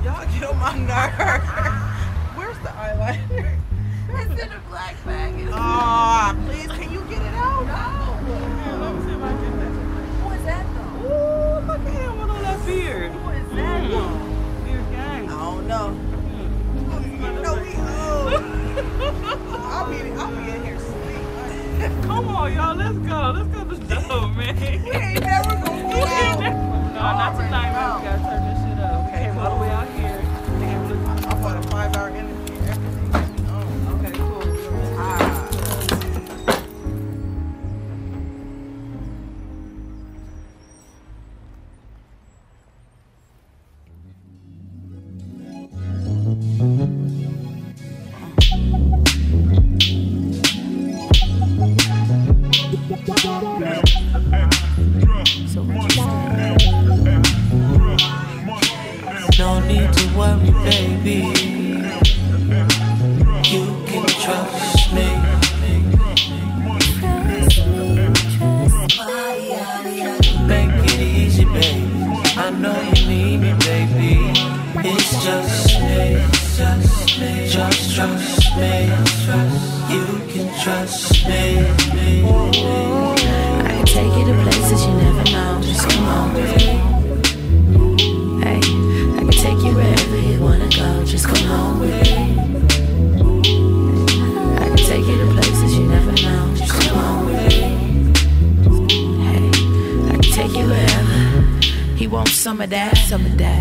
Y'all 0.05 0.27
get 0.27 0.45
on 0.45 0.59
my 0.59 0.77
nerves. 0.77 1.49
Where's 2.37 2.59
the 2.59 2.69
eyeliner? 2.69 3.57
It's 4.11 4.43
in 4.43 4.53
a 4.53 4.61
black 4.69 5.03
bag. 5.07 5.33
Oh, 5.51 6.37
please, 6.45 6.71
can 6.73 6.93
you 6.93 7.01
get 7.09 7.23
it 7.23 7.35
out? 7.35 7.65
No. 7.65 8.21
Let 8.85 8.95
me 8.95 9.01
see 9.03 9.13
if 9.13 9.23
I 9.23 9.33
get 9.33 9.53
that. 9.61 9.73
Who 10.21 10.29
is 10.31 10.45
that 10.45 10.67
though? 10.75 11.09
Ooh, 11.09 11.67
look 11.67 11.81
at 11.81 11.93
him 12.03 12.19
with 12.19 12.31
all 12.31 12.43
that 12.43 12.67
beard. 12.67 13.13
Who 13.13 13.31
is 13.31 13.49
that 13.57 13.83
mm. 13.83 13.91
though? 13.91 14.67
Beard 14.67 14.91
gang. 14.93 15.31
I 15.31 15.33
don't 15.41 15.67
know. 15.67 15.89
No, 17.41 17.55
we 17.55 17.71
old. 17.81 18.35
I'll 19.73 19.89
be, 19.91 19.97
I'll 20.13 20.37
be 20.37 20.51
in 20.51 20.63
here 20.65 20.79
sleep. 20.79 22.03
Come 22.03 22.29
on, 22.29 22.53
y'all, 22.53 22.77
let's 22.77 22.99
go. 22.99 23.33
Let's 23.35 23.49
go 23.49 23.65
to 23.65 23.75
the 23.75 23.95
door, 24.07 24.29
man. 24.29 24.55
We 24.85 24.91
ain't 24.91 25.21
never 25.21 25.55
gonna 25.65 25.83
go 25.95 26.05
out. 26.05 26.74
No, 26.95 27.01
not 27.01 27.35
tonight, 27.37 27.73
man. 27.73 27.99
We 27.99 28.07
gotta 28.07 28.23
turn 28.23 28.45
this 28.55 28.63
shit 28.63 28.79
up. 28.79 29.05
We 29.05 29.11
came 29.11 29.37
all 29.37 29.57
the 29.57 29.61
way 29.63 29.71
out 29.71 29.89
here. 29.89 30.04
Some 102.45 102.61
of 102.61 102.69
that, 102.69 102.95
some 102.99 103.25
of 103.25 103.39
that. 103.39 103.59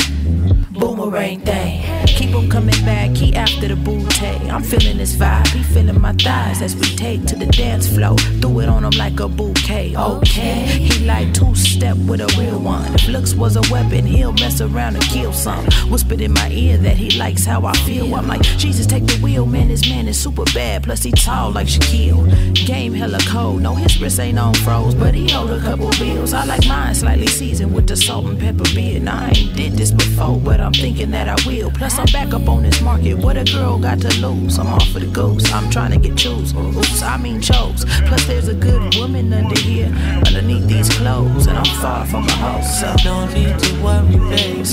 Boomerang 0.74 1.40
thing. 1.40 1.93
Keep 2.08 2.30
him 2.30 2.50
coming 2.50 2.86
back, 2.86 3.12
he 3.12 3.36
after 3.36 3.68
the 3.68 3.76
booty. 3.76 4.04
I'm 4.50 4.64
feeling 4.64 4.98
this 4.98 5.16
vibe, 5.16 5.48
he 5.48 5.64
feeling 5.64 6.00
my 6.00 6.14
thighs 6.14 6.62
as 6.62 6.76
we 6.76 6.96
take 6.96 7.26
to 7.26 7.36
the 7.36 7.48
dance 7.48 7.88
floor. 7.88 8.18
Threw 8.18 8.60
it 8.62 8.70
on 8.70 8.84
him 8.86 8.92
like 8.92 9.20
a 9.20 9.28
bouquet. 9.28 9.96
Okay, 9.96 10.66
he 10.66 11.06
like 11.06 11.34
two 11.34 11.54
step 11.56 11.98
with 11.98 12.22
a 12.22 12.28
real 12.40 12.60
one. 12.60 12.94
If 12.94 13.08
looks 13.08 13.34
was 13.34 13.56
a 13.56 13.62
weapon, 13.72 14.06
he'll 14.06 14.34
mess 14.34 14.62
around 14.62 14.96
and 14.96 15.04
kill 15.06 15.34
some. 15.34 15.66
Whispered 15.90 16.22
in 16.22 16.34
my 16.34 16.50
ear 16.50 16.78
that 16.78 16.98
he 16.98 17.18
likes 17.18 17.46
how 17.46 17.66
I 17.66 17.74
feel. 17.86 18.14
I'm 18.16 18.28
like, 18.28 18.44
Jesus, 18.44 18.86
take 18.86 19.06
the 19.06 19.18
wheel, 19.22 19.46
man. 19.46 19.68
This 19.70 19.88
man 19.90 20.08
is 20.08 20.20
super 20.20 20.46
bad. 20.54 20.84
Plus 20.84 21.04
he 21.04 21.12
tall 21.12 21.52
like 21.52 21.68
Shaquille. 21.68 22.54
Game 22.66 22.94
hella 22.94 23.20
cold. 23.28 23.62
No, 23.62 23.76
his 23.76 24.00
wrist 24.02 24.20
ain't 24.20 24.40
on 24.40 24.54
froze, 24.54 24.96
but 24.96 25.14
he 25.14 25.30
hold 25.30 25.52
a 25.52 25.60
couple 25.60 25.90
bills. 25.92 26.34
I 26.34 26.46
like 26.46 26.66
mine 26.68 26.96
slightly 26.96 27.28
seasoned 27.28 27.74
with 27.74 27.88
the 27.88 27.96
salt 27.96 28.26
and 28.26 28.40
pepper 28.40 28.66
beer. 28.76 29.00
Now 29.00 29.26
I 29.26 29.30
ain't 29.30 29.56
did 29.56 29.74
this 29.74 29.92
before, 29.92 30.40
but 30.40 30.60
I'm 30.60 30.74
thinking 30.74 31.12
that 31.12 31.28
I 31.28 31.36
will. 31.48 31.72
Plus 31.72 31.93
I'm 32.00 32.06
back 32.08 32.34
up 32.34 32.48
on 32.50 32.64
this 32.64 32.82
market. 32.82 33.16
What 33.16 33.38
a 33.38 33.44
girl 33.44 33.78
got 33.78 34.00
to 34.02 34.10
lose. 34.26 34.58
I'm 34.58 34.68
off 34.68 34.88
for 34.90 35.00
the 35.00 35.06
goose. 35.06 35.52
I'm 35.52 35.70
trying 35.70 35.92
to 35.92 35.98
get 35.98 36.18
choose. 36.18 36.54
Oops, 36.56 37.02
I 37.04 37.18
mean 37.18 37.40
chose. 37.40 37.86
Plus 38.08 38.26
there's 38.26 38.48
a 38.48 38.54
good 38.54 38.96
woman 38.96 39.32
under 39.32 39.60
here, 39.60 39.88
underneath 40.26 40.68
these 40.68 40.90
clothes, 40.90 41.48
and 41.48 41.58
I'm 41.58 41.82
far 41.82 42.06
from 42.06 42.28
a 42.28 42.32
hoe. 42.32 42.62
So 42.62 42.96
no 43.06 43.28
need 43.34 43.60
to 43.60 43.84
worry, 43.84 44.18
baby. 44.30 44.64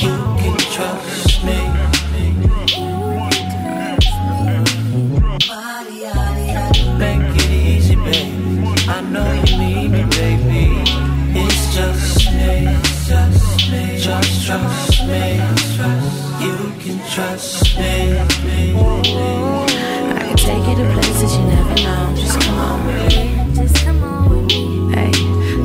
You 0.00 0.14
can 0.38 0.56
trust 0.72 1.17
I 17.20 17.36
can 20.28 20.36
take 20.36 20.68
you 20.68 20.76
to 20.76 20.84
places 20.94 21.36
you 21.36 21.42
never 21.46 21.74
know. 21.74 22.14
Just 22.14 22.40
come 22.40 22.58
on. 24.04 24.48
Hey, 24.94 25.10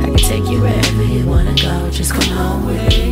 I 0.02 0.06
can 0.06 0.18
take 0.18 0.50
you 0.50 0.62
wherever 0.62 1.04
you 1.04 1.28
wanna 1.28 1.54
go. 1.54 1.92
Just 1.92 2.14
come 2.14 2.36
home 2.36 2.66
with 2.66 2.90
me. 2.90 3.03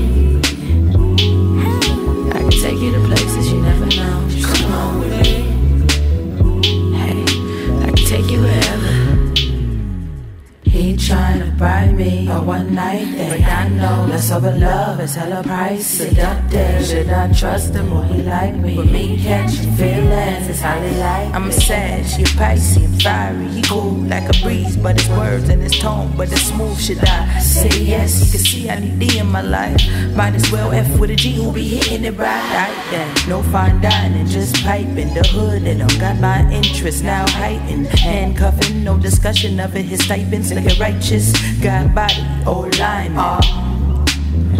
A 12.42 12.44
one 12.44 12.74
night 12.74 13.08
thing. 13.16 13.44
I 13.44 13.68
know 13.70 14.06
less 14.10 14.32
of 14.32 14.44
a 14.44 14.52
love 14.52 15.00
is 15.00 15.16
hella 15.16 15.44
price 15.44 15.86
seductive. 15.86 16.86
Should 16.86 17.10
I 17.10 17.32
trust 17.34 17.74
him 17.74 17.94
or 17.94 18.04
he 18.06 18.22
like 18.24 18.56
me? 18.56 18.76
But 18.76 18.86
me 18.88 19.22
catching 19.22 19.72
feelings 19.74 20.48
is 20.50 20.60
how 20.60 20.80
they 20.80 20.96
like. 20.98 21.34
I'm 21.34 21.50
a 21.50 21.52
sag, 21.52 22.06
you 22.20 22.26
Pisces 22.38 22.78
and 22.78 23.02
fiery. 23.02 23.48
He 23.48 23.62
cool 23.62 23.94
like 24.14 24.28
a 24.30 24.42
breeze, 24.42 24.78
but 24.78 25.00
his 25.00 25.10
words 25.10 25.50
and 25.50 25.62
his 25.62 25.78
tone, 25.80 26.14
but 26.18 26.32
it's 26.32 26.44
smooth. 26.44 26.80
Should 26.80 27.04
I 27.04 27.40
say 27.40 27.84
yes? 27.84 28.26
You 28.26 28.32
can 28.32 28.40
see 28.40 28.70
I 28.70 28.80
need 28.80 29.00
D 29.00 29.20
in 29.20 29.28
my 29.28 29.42
life. 29.42 29.82
Might 30.16 30.36
as 30.36 30.52
well 30.52 30.72
F 30.72 31.00
with 31.00 31.12
a 31.12 31.16
G 31.16 31.34
who 31.34 31.52
be 31.52 31.68
hitting 31.68 32.06
it 32.06 32.18
right. 32.18 32.74
yeah. 32.92 33.14
No 33.28 33.44
fine 33.44 33.82
dining, 33.82 34.26
just 34.28 34.64
piping 34.64 35.14
the 35.14 35.24
hood 35.34 35.64
and 35.64 35.84
I 35.84 35.88
got 36.00 36.20
my 36.20 36.50
interest 36.52 37.04
now 37.04 37.26
heightened. 37.30 37.88
Handcuffing, 37.88 38.84
no 38.84 38.98
discussion 38.98 39.60
of 39.60 39.76
it. 39.76 39.86
His 39.86 40.04
stipends 40.04 40.52
looking 40.54 40.80
righteous. 40.80 41.32
Got 41.62 41.94
body, 41.94 42.22
old 42.46 42.78
line. 42.80 43.16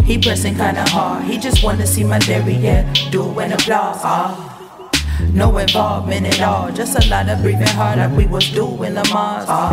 He 0.04 0.18
pressing 0.18 0.56
kinda 0.56 0.84
hard. 0.90 1.24
He 1.24 1.38
just 1.38 1.62
wanna 1.62 1.86
see 1.86 2.04
my 2.04 2.18
derriere 2.18 2.84
doing 3.10 3.52
applause. 3.52 4.00
Ah. 4.02 4.48
No 5.32 5.56
involvement 5.58 6.26
at 6.26 6.40
all. 6.42 6.70
Just 6.72 6.98
a 6.98 7.08
lot 7.08 7.28
of 7.28 7.40
breathing 7.42 7.66
hard 7.68 7.98
like 7.98 8.12
we 8.16 8.26
was 8.26 8.50
doing 8.50 8.94
Lamar's. 8.94 9.46
Ah. 9.48 9.72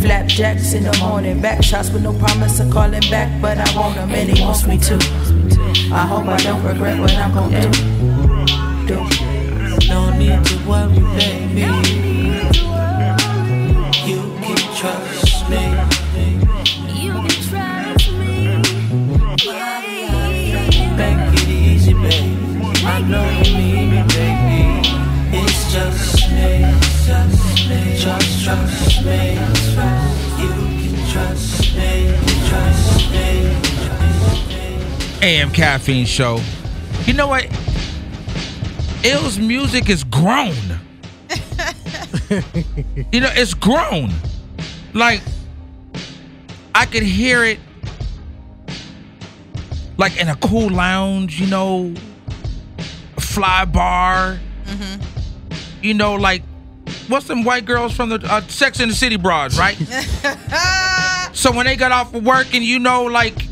Flapjacks 0.00 0.74
in 0.74 0.84
the 0.84 0.96
morning, 0.98 1.40
back 1.40 1.62
shots 1.62 1.90
with 1.90 2.02
no 2.02 2.12
promise 2.12 2.60
of 2.60 2.70
calling 2.70 3.02
back, 3.10 3.28
but 3.42 3.58
I 3.58 3.76
want 3.76 3.96
him 3.96 4.10
and 4.10 4.30
he 4.30 4.42
wants 4.42 4.66
me 4.66 4.78
to. 4.78 4.94
I 5.92 6.06
hope 6.06 6.26
I 6.26 6.36
don't 6.36 6.62
regret 6.62 6.98
what 7.00 7.12
I'm 7.14 7.34
gonna 7.34 7.60
do. 7.60 7.70
Do. 8.86 9.88
No 9.88 10.10
need 10.16 10.44
to 10.44 10.56
worry, 10.68 11.00
baby. 11.18 12.07
AM 35.22 35.50
Caffeine 35.50 36.06
Show. 36.06 36.40
You 37.04 37.14
know 37.14 37.28
what? 37.28 37.46
Ill's 39.04 39.38
music 39.38 39.88
is 39.88 40.04
grown. 40.04 40.54
you 43.12 43.20
know, 43.20 43.30
it's 43.34 43.54
grown. 43.54 44.12
Like, 44.94 45.22
I 46.74 46.86
could 46.86 47.02
hear 47.02 47.44
it 47.44 47.58
like 49.98 50.16
in 50.20 50.28
a 50.28 50.36
cool 50.36 50.70
lounge, 50.70 51.40
you 51.40 51.46
know, 51.48 51.92
a 53.16 53.20
fly 53.20 53.64
bar. 53.64 54.38
You 55.82 55.94
know, 55.94 56.14
like, 56.14 56.42
what's 57.08 57.26
them 57.26 57.44
white 57.44 57.64
girls 57.64 57.94
from 57.94 58.08
the 58.08 58.20
uh, 58.30 58.40
Sex 58.42 58.80
in 58.80 58.88
the 58.88 58.94
City 58.94 59.16
broads, 59.16 59.58
right? 59.58 59.76
so 61.32 61.52
when 61.52 61.66
they 61.66 61.76
got 61.76 61.92
off 61.92 62.14
of 62.14 62.24
work 62.24 62.54
and 62.54 62.64
you 62.64 62.78
know, 62.78 63.04
like, 63.04 63.47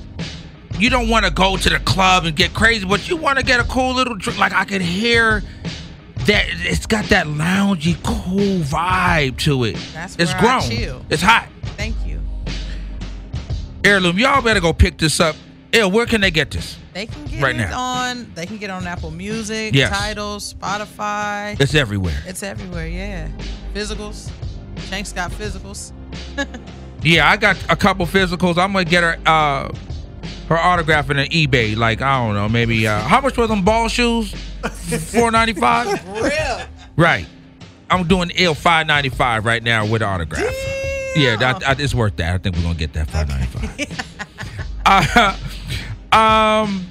you 0.78 0.90
don't 0.90 1.08
want 1.08 1.24
to 1.24 1.30
go 1.30 1.56
to 1.56 1.68
the 1.70 1.78
club 1.80 2.24
and 2.24 2.36
get 2.36 2.54
crazy, 2.54 2.84
but 2.86 3.08
you 3.08 3.16
want 3.16 3.38
to 3.38 3.44
get 3.44 3.60
a 3.60 3.64
cool 3.64 3.94
little 3.94 4.14
drink. 4.14 4.38
Like 4.38 4.52
I 4.52 4.64
could 4.64 4.82
hear 4.82 5.42
that 6.26 6.44
it's 6.48 6.86
got 6.86 7.04
that 7.06 7.26
loungy, 7.26 7.96
cool 8.02 8.60
vibe 8.60 9.38
to 9.38 9.64
it. 9.64 9.76
That's 9.94 10.16
it's 10.18 10.34
grown. 10.34 10.62
It's 11.10 11.22
hot. 11.22 11.48
Thank 11.76 11.94
you. 12.06 12.20
Heirloom, 13.84 14.18
y'all 14.18 14.42
better 14.42 14.60
go 14.60 14.72
pick 14.72 14.98
this 14.98 15.20
up. 15.20 15.36
Ew, 15.72 15.88
where 15.88 16.06
can 16.06 16.20
they 16.20 16.30
get 16.30 16.50
this? 16.50 16.76
They 16.92 17.06
can 17.06 17.24
get 17.26 17.42
Right 17.42 17.54
it 17.54 17.58
now. 17.58 17.78
on. 17.78 18.32
They 18.34 18.46
can 18.46 18.56
get 18.56 18.70
on 18.70 18.86
Apple 18.86 19.10
Music, 19.10 19.74
Yes. 19.74 19.96
Tidal, 19.96 20.38
Spotify. 20.38 21.60
It's 21.60 21.74
everywhere. 21.74 22.16
It's 22.26 22.42
everywhere. 22.42 22.86
Yeah. 22.88 23.28
Physicals. 23.74 24.30
Shanks 24.88 25.12
got 25.12 25.30
physicals. 25.32 25.92
Yeah, 27.02 27.30
I 27.30 27.36
got 27.36 27.56
a 27.70 27.76
couple 27.76 28.04
physicals. 28.06 28.56
I'm 28.58 28.72
gonna 28.72 28.84
get 28.84 29.04
her 29.04 29.16
uh 29.26 29.68
her 30.48 30.58
autograph 30.58 31.10
in 31.10 31.18
an 31.18 31.28
eBay. 31.28 31.76
Like 31.76 32.02
I 32.02 32.24
don't 32.24 32.34
know, 32.34 32.48
maybe 32.48 32.86
uh 32.86 33.00
how 33.00 33.20
much 33.20 33.36
were 33.36 33.46
them 33.46 33.64
ball 33.64 33.88
shoes? 33.88 34.32
Four 35.12 35.30
ninety 35.30 35.52
five. 35.52 35.86
Real. 36.22 36.60
Right. 36.96 37.26
I'm 37.90 38.06
doing 38.08 38.30
ill 38.34 38.54
five 38.54 38.86
ninety 38.86 39.08
five 39.10 39.44
right 39.44 39.62
now 39.62 39.86
with 39.86 40.02
autograph. 40.02 40.42
Yeah, 41.14 41.36
that, 41.36 41.60
that- 41.60 41.80
it's 41.80 41.94
worth 41.94 42.16
that. 42.16 42.34
I 42.34 42.38
think 42.38 42.56
we're 42.56 42.62
gonna 42.62 42.74
get 42.74 42.92
that 42.94 43.08
five 43.10 43.28
ninety 43.28 43.46
five. 43.46 44.16
uh, 46.12 46.16
um, 46.16 46.86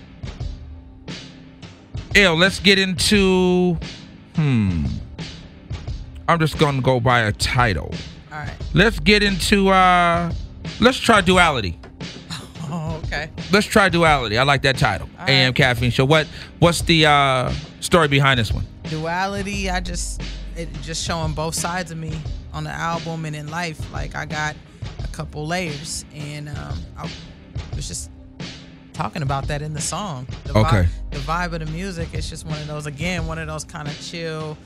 ill. 2.16 2.36
Let's 2.36 2.60
get 2.60 2.80
into. 2.80 3.78
Hmm. 4.36 4.86
I'm 6.28 6.40
just 6.40 6.58
gonna 6.58 6.82
go 6.82 7.00
by 7.00 7.22
a 7.22 7.32
title. 7.32 7.94
All 8.32 8.40
right. 8.40 8.54
Let's 8.74 9.00
get 9.00 9.22
into. 9.24 9.70
uh 9.70 10.32
Let's 10.80 10.98
try 10.98 11.22
duality. 11.22 11.78
Okay. 13.06 13.30
Let's 13.52 13.68
try 13.68 13.90
duality. 13.90 14.38
I 14.38 14.44
like 14.44 14.62
that 14.64 14.78
title. 14.78 15.10
All 15.20 15.26
AM 15.28 15.48
right. 15.50 15.56
Caffeine 15.56 15.92
Show. 15.92 16.06
What 16.06 16.28
What's 16.60 16.82
the 16.82 17.06
uh 17.06 17.54
story 17.80 18.08
behind 18.08 18.40
this 18.40 18.52
one? 18.52 18.66
Duality. 18.90 19.70
I 19.70 19.80
just 19.80 20.22
it 20.56 20.70
just 20.82 21.04
showing 21.06 21.34
both 21.34 21.56
sides 21.56 21.92
of 21.92 21.98
me 21.98 22.18
on 22.54 22.64
the 22.64 22.72
album 22.72 23.26
and 23.26 23.36
in 23.36 23.48
life. 23.50 23.92
Like 23.94 24.16
I 24.16 24.26
got 24.26 24.56
a 25.04 25.08
couple 25.08 25.46
layers, 25.46 26.06
and 26.14 26.50
um, 26.50 26.80
I 26.98 27.10
was 27.76 27.88
just 27.88 28.10
talking 28.94 29.22
about 29.22 29.48
that 29.48 29.62
in 29.62 29.74
the 29.74 29.82
song. 29.82 30.28
The 30.46 30.58
Okay. 30.58 30.84
Vibe, 30.84 30.88
the 31.12 31.18
vibe 31.20 31.54
of 31.54 31.60
the 31.66 31.72
music. 31.72 32.10
It's 32.14 32.30
just 32.30 32.46
one 32.46 32.60
of 32.60 32.68
those 32.68 32.86
again, 32.86 33.28
one 33.28 33.38
of 33.38 33.48
those 33.48 33.64
kind 33.66 33.88
of 33.88 34.00
chill, 34.02 34.58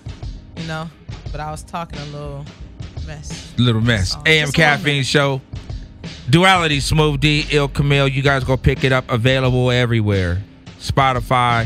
you 0.55 0.63
know. 0.67 0.89
But 1.31 1.41
I 1.41 1.51
was 1.51 1.63
talking 1.63 1.99
a 1.99 2.05
little 2.05 2.45
mess. 3.07 3.53
Little 3.57 3.81
mess. 3.81 4.15
AM 4.25 4.45
just 4.47 4.57
a 4.57 4.59
little 4.59 4.77
Caffeine 4.77 5.03
Show. 5.03 5.41
Duality, 6.30 6.80
Smooth 6.80 7.19
D, 7.19 7.47
Ill 7.49 7.67
Camille. 7.67 8.07
You 8.07 8.21
guys 8.21 8.43
go 8.43 8.55
pick 8.55 8.84
it 8.84 8.91
up. 8.91 9.09
Available 9.09 9.71
everywhere. 9.71 10.43
Spotify, 10.80 11.65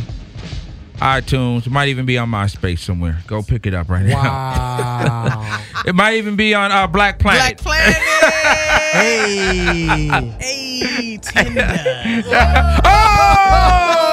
iTunes. 0.96 1.68
It 1.68 1.72
might 1.72 1.90
even 1.90 2.06
be 2.06 2.18
on 2.18 2.30
MySpace 2.30 2.80
somewhere. 2.80 3.20
Go 3.28 3.44
pick 3.44 3.66
it 3.66 3.74
up 3.74 3.90
right 3.90 4.06
now. 4.06 4.24
Wow. 4.24 5.64
it 5.86 5.94
might 5.94 6.16
even 6.16 6.38
be 6.38 6.54
on 6.54 6.72
uh, 6.72 6.88
Black 6.88 7.20
Planet. 7.20 7.62
Black 7.62 7.84
Planet. 7.84 7.96
hey. 8.94 10.38
hey, 10.40 11.18
Tinder. 11.22 11.68
oh! 12.86 14.13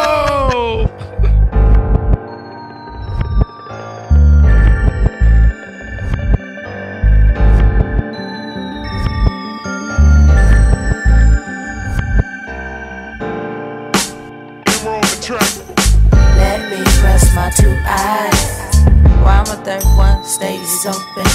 My 17.34 17.50
two 17.50 17.76
eyes 17.86 18.74
Why 19.22 19.44
my 19.46 19.56
third 19.62 19.84
one 19.96 20.24
stays 20.24 20.86
open. 20.86 21.26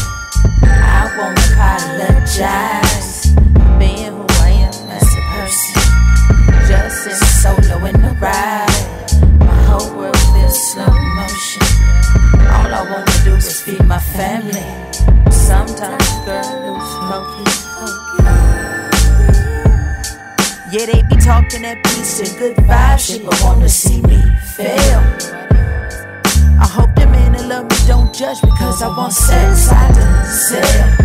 I 0.63 1.07
won't 1.17 1.37
apologize 1.51 3.31
being 3.79 4.11
who 4.11 4.25
I 4.43 4.49
am 4.67 4.75
as 4.89 5.07
a 5.15 5.23
person. 5.35 5.81
Just 6.67 7.07
in 7.07 7.15
solo 7.39 7.85
in 7.85 8.01
the 8.01 8.17
ride, 8.19 8.67
my 9.39 9.63
whole 9.67 9.97
world 9.97 10.17
feels 10.33 10.71
slow 10.71 10.91
motion. 11.15 11.63
All 12.55 12.73
I 12.73 12.83
wanna 12.91 13.23
do 13.23 13.35
is 13.35 13.61
feed 13.61 13.85
my 13.85 13.99
family. 13.99 14.65
Sometimes, 15.31 16.09
girl, 16.25 16.49
lose 16.65 16.91
focus. 17.07 17.53
Yeah, 20.71 20.85
they 20.87 21.03
be 21.03 21.15
talking 21.21 21.61
that 21.61 21.81
peace 21.85 22.19
and 22.19 22.37
good 22.37 22.57
vibes 22.67 23.07
shit, 23.07 23.23
but 23.23 23.39
wanna 23.41 23.69
see 23.69 24.01
me 24.01 24.21
fail. 24.57 25.44
I 26.57 26.65
hope 26.67 26.95
the 26.95 27.05
men 27.07 27.33
that 27.33 27.45
love 27.47 27.69
me 27.69 27.75
don't 27.87 28.13
judge 28.13 28.39
cause 28.41 28.81
I 28.81 28.87
won't 28.87 29.11
set 29.11 29.49
inside 29.49 29.93
the 29.95 30.25
cell. 30.25 30.95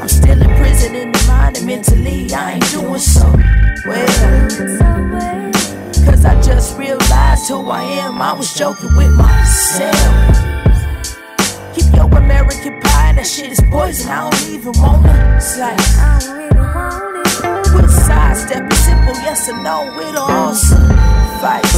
I'm 0.00 0.08
still 0.08 0.40
in 0.40 0.56
prison 0.56 0.94
in 0.94 1.10
the 1.12 1.24
mind 1.26 1.56
and 1.56 1.66
mentally 1.66 2.32
I 2.32 2.52
ain't 2.54 2.70
doing 2.70 2.98
so 2.98 3.26
well. 3.86 4.06
Cause 6.06 6.24
I 6.24 6.40
just 6.42 6.78
realized 6.78 7.48
who 7.48 7.68
I 7.70 7.82
am, 8.04 8.22
I 8.22 8.32
was 8.32 8.54
joking 8.54 8.94
with 8.96 9.10
myself. 9.12 9.96
Keep 11.74 11.92
your 11.94 12.06
American 12.06 12.80
pie, 12.80 13.12
that 13.16 13.26
shit 13.26 13.50
is 13.50 13.60
poison, 13.70 14.10
I 14.10 14.30
don't 14.30 14.48
even 14.50 14.72
wanna 14.76 15.40
slice. 15.40 15.98
With 17.74 17.84
a 17.84 17.88
sidestep, 18.06 18.70
a 18.70 18.74
simple 18.74 19.14
yes 19.24 19.48
or 19.48 19.56
no, 19.60 19.92
with 19.96 20.16
all 20.16 20.54
suffice. 20.54 21.74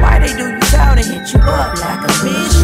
Why 0.00 0.18
they 0.18 0.32
do 0.36 0.50
you 0.50 0.60
down 0.72 0.98
and 0.98 1.06
hit 1.06 1.32
you 1.32 1.40
up 1.40 1.76
like 1.78 2.00
a 2.04 2.12
bitch? 2.24 2.56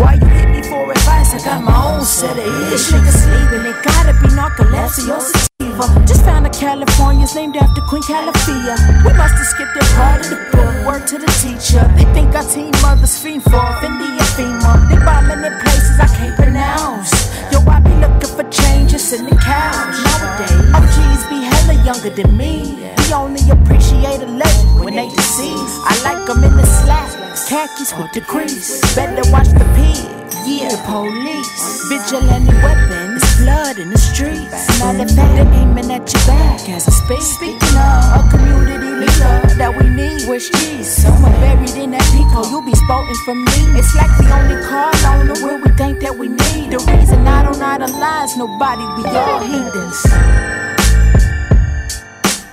Why 0.00 0.14
you 0.14 0.26
hit 0.26 0.48
me 0.50 0.62
for 0.62 0.90
advice? 0.90 1.34
I 1.34 1.38
got 1.44 1.62
my 1.62 1.76
own 1.92 2.04
set 2.04 2.38
of 2.38 2.72
issues. 2.72 2.92
Nigga 2.92 3.12
sleeping, 3.12 3.66
it 3.66 3.76
gotta 3.84 4.12
be 4.22 4.28
narcolepsy 4.34 5.08
or 5.10 5.20
sativa. 5.20 5.86
Just 6.06 6.24
found 6.24 6.46
a 6.46 6.50
California's 6.50 7.34
named 7.34 7.56
after 7.56 7.82
Queen 7.82 8.02
Calafia. 8.02 8.74
We 9.04 9.12
must 9.14 9.34
have 9.34 9.46
skipped 9.46 9.74
that 9.74 9.88
part 9.96 10.24
of 10.24 10.30
the 10.30 10.38
book. 10.52 10.86
Word 10.86 11.06
to 11.08 11.18
the 11.18 11.30
teacher. 11.42 11.84
They 11.96 12.06
think 12.14 12.34
our 12.34 12.44
teen 12.44 12.72
mothers 12.80 13.18
fiend 13.18 13.42
for 13.42 13.60
Fendi 13.80 14.08
and 14.08 14.30
FEMA. 14.36 14.88
They 14.88 14.98
bombing 15.04 15.44
in 15.44 15.54
places 15.60 16.00
I 16.00 16.08
can't 16.16 16.36
pronounce. 16.36 17.12
Yo, 17.52 17.60
I 17.68 17.80
be 17.80 17.92
looking 18.00 18.32
for 18.36 18.48
changes 18.50 19.12
in 19.12 19.24
the 19.26 19.36
couch. 19.36 19.96
Nowadays, 20.08 20.72
OGs 20.78 21.22
be 21.28 21.44
hella 21.68 21.84
younger 21.84 22.10
than 22.10 22.36
me. 22.36 22.76
We 22.98 23.12
only 23.12 23.40
appreciate 23.50 24.20
a 24.22 24.26
legend 24.26 24.84
when 24.84 24.94
they 24.94 25.08
deceased. 25.08 25.80
I 25.84 26.00
like 26.04 26.26
them 26.26 26.44
in 26.44 26.56
the 26.56 26.66
slacks, 26.66 27.48
khakis 27.48 27.96
with 27.96 28.12
the 28.12 28.20
crease. 28.20 28.80
Better 28.94 29.30
watch 29.30 29.48
the 29.48 29.64
pig. 29.76 30.14
Yeah, 30.46 30.70
the 30.70 30.80
police. 30.86 31.88
Vigilante 31.88 32.52
weapon, 32.64 33.16
it's 33.16 33.40
blood 33.40 33.78
in 33.78 33.90
the 33.90 33.98
streets. 33.98 34.68
Matter 34.80 35.02
of 35.02 35.10
fact, 35.10 35.34
they're 35.36 35.54
aiming 35.60 35.90
at 35.92 36.08
your 36.12 36.24
back 36.26 36.68
as 36.68 36.88
I 36.88 36.92
speak. 36.92 37.20
Speaking 37.20 37.76
of 37.76 38.16
a 38.16 38.28
community 38.30 38.88
leader 38.88 39.36
that 39.60 39.74
we 39.76 39.88
need, 39.90 40.26
where's 40.28 40.48
cheese? 40.50 40.88
Somewhere 40.88 41.32
buried 41.40 41.76
in 41.76 41.90
that 41.90 42.04
pico, 42.12 42.48
you'll 42.48 42.64
be 42.64 42.74
spouting 42.74 43.20
from 43.24 43.44
me. 43.44 43.60
It's 43.76 43.94
like 43.94 44.12
the 44.16 44.24
only 44.32 44.56
car 44.68 44.92
loaner 45.04 45.42
where 45.42 45.58
we 45.58 45.68
think 45.76 46.00
that 46.00 46.16
we 46.16 46.28
need. 46.28 46.72
The 46.72 46.80
reason 46.96 47.26
I 47.26 47.44
don't 47.44 47.60
idolize 47.60 48.36
nobody, 48.36 48.84
we 48.96 49.04
all 49.04 49.40
heathens. 49.40 50.67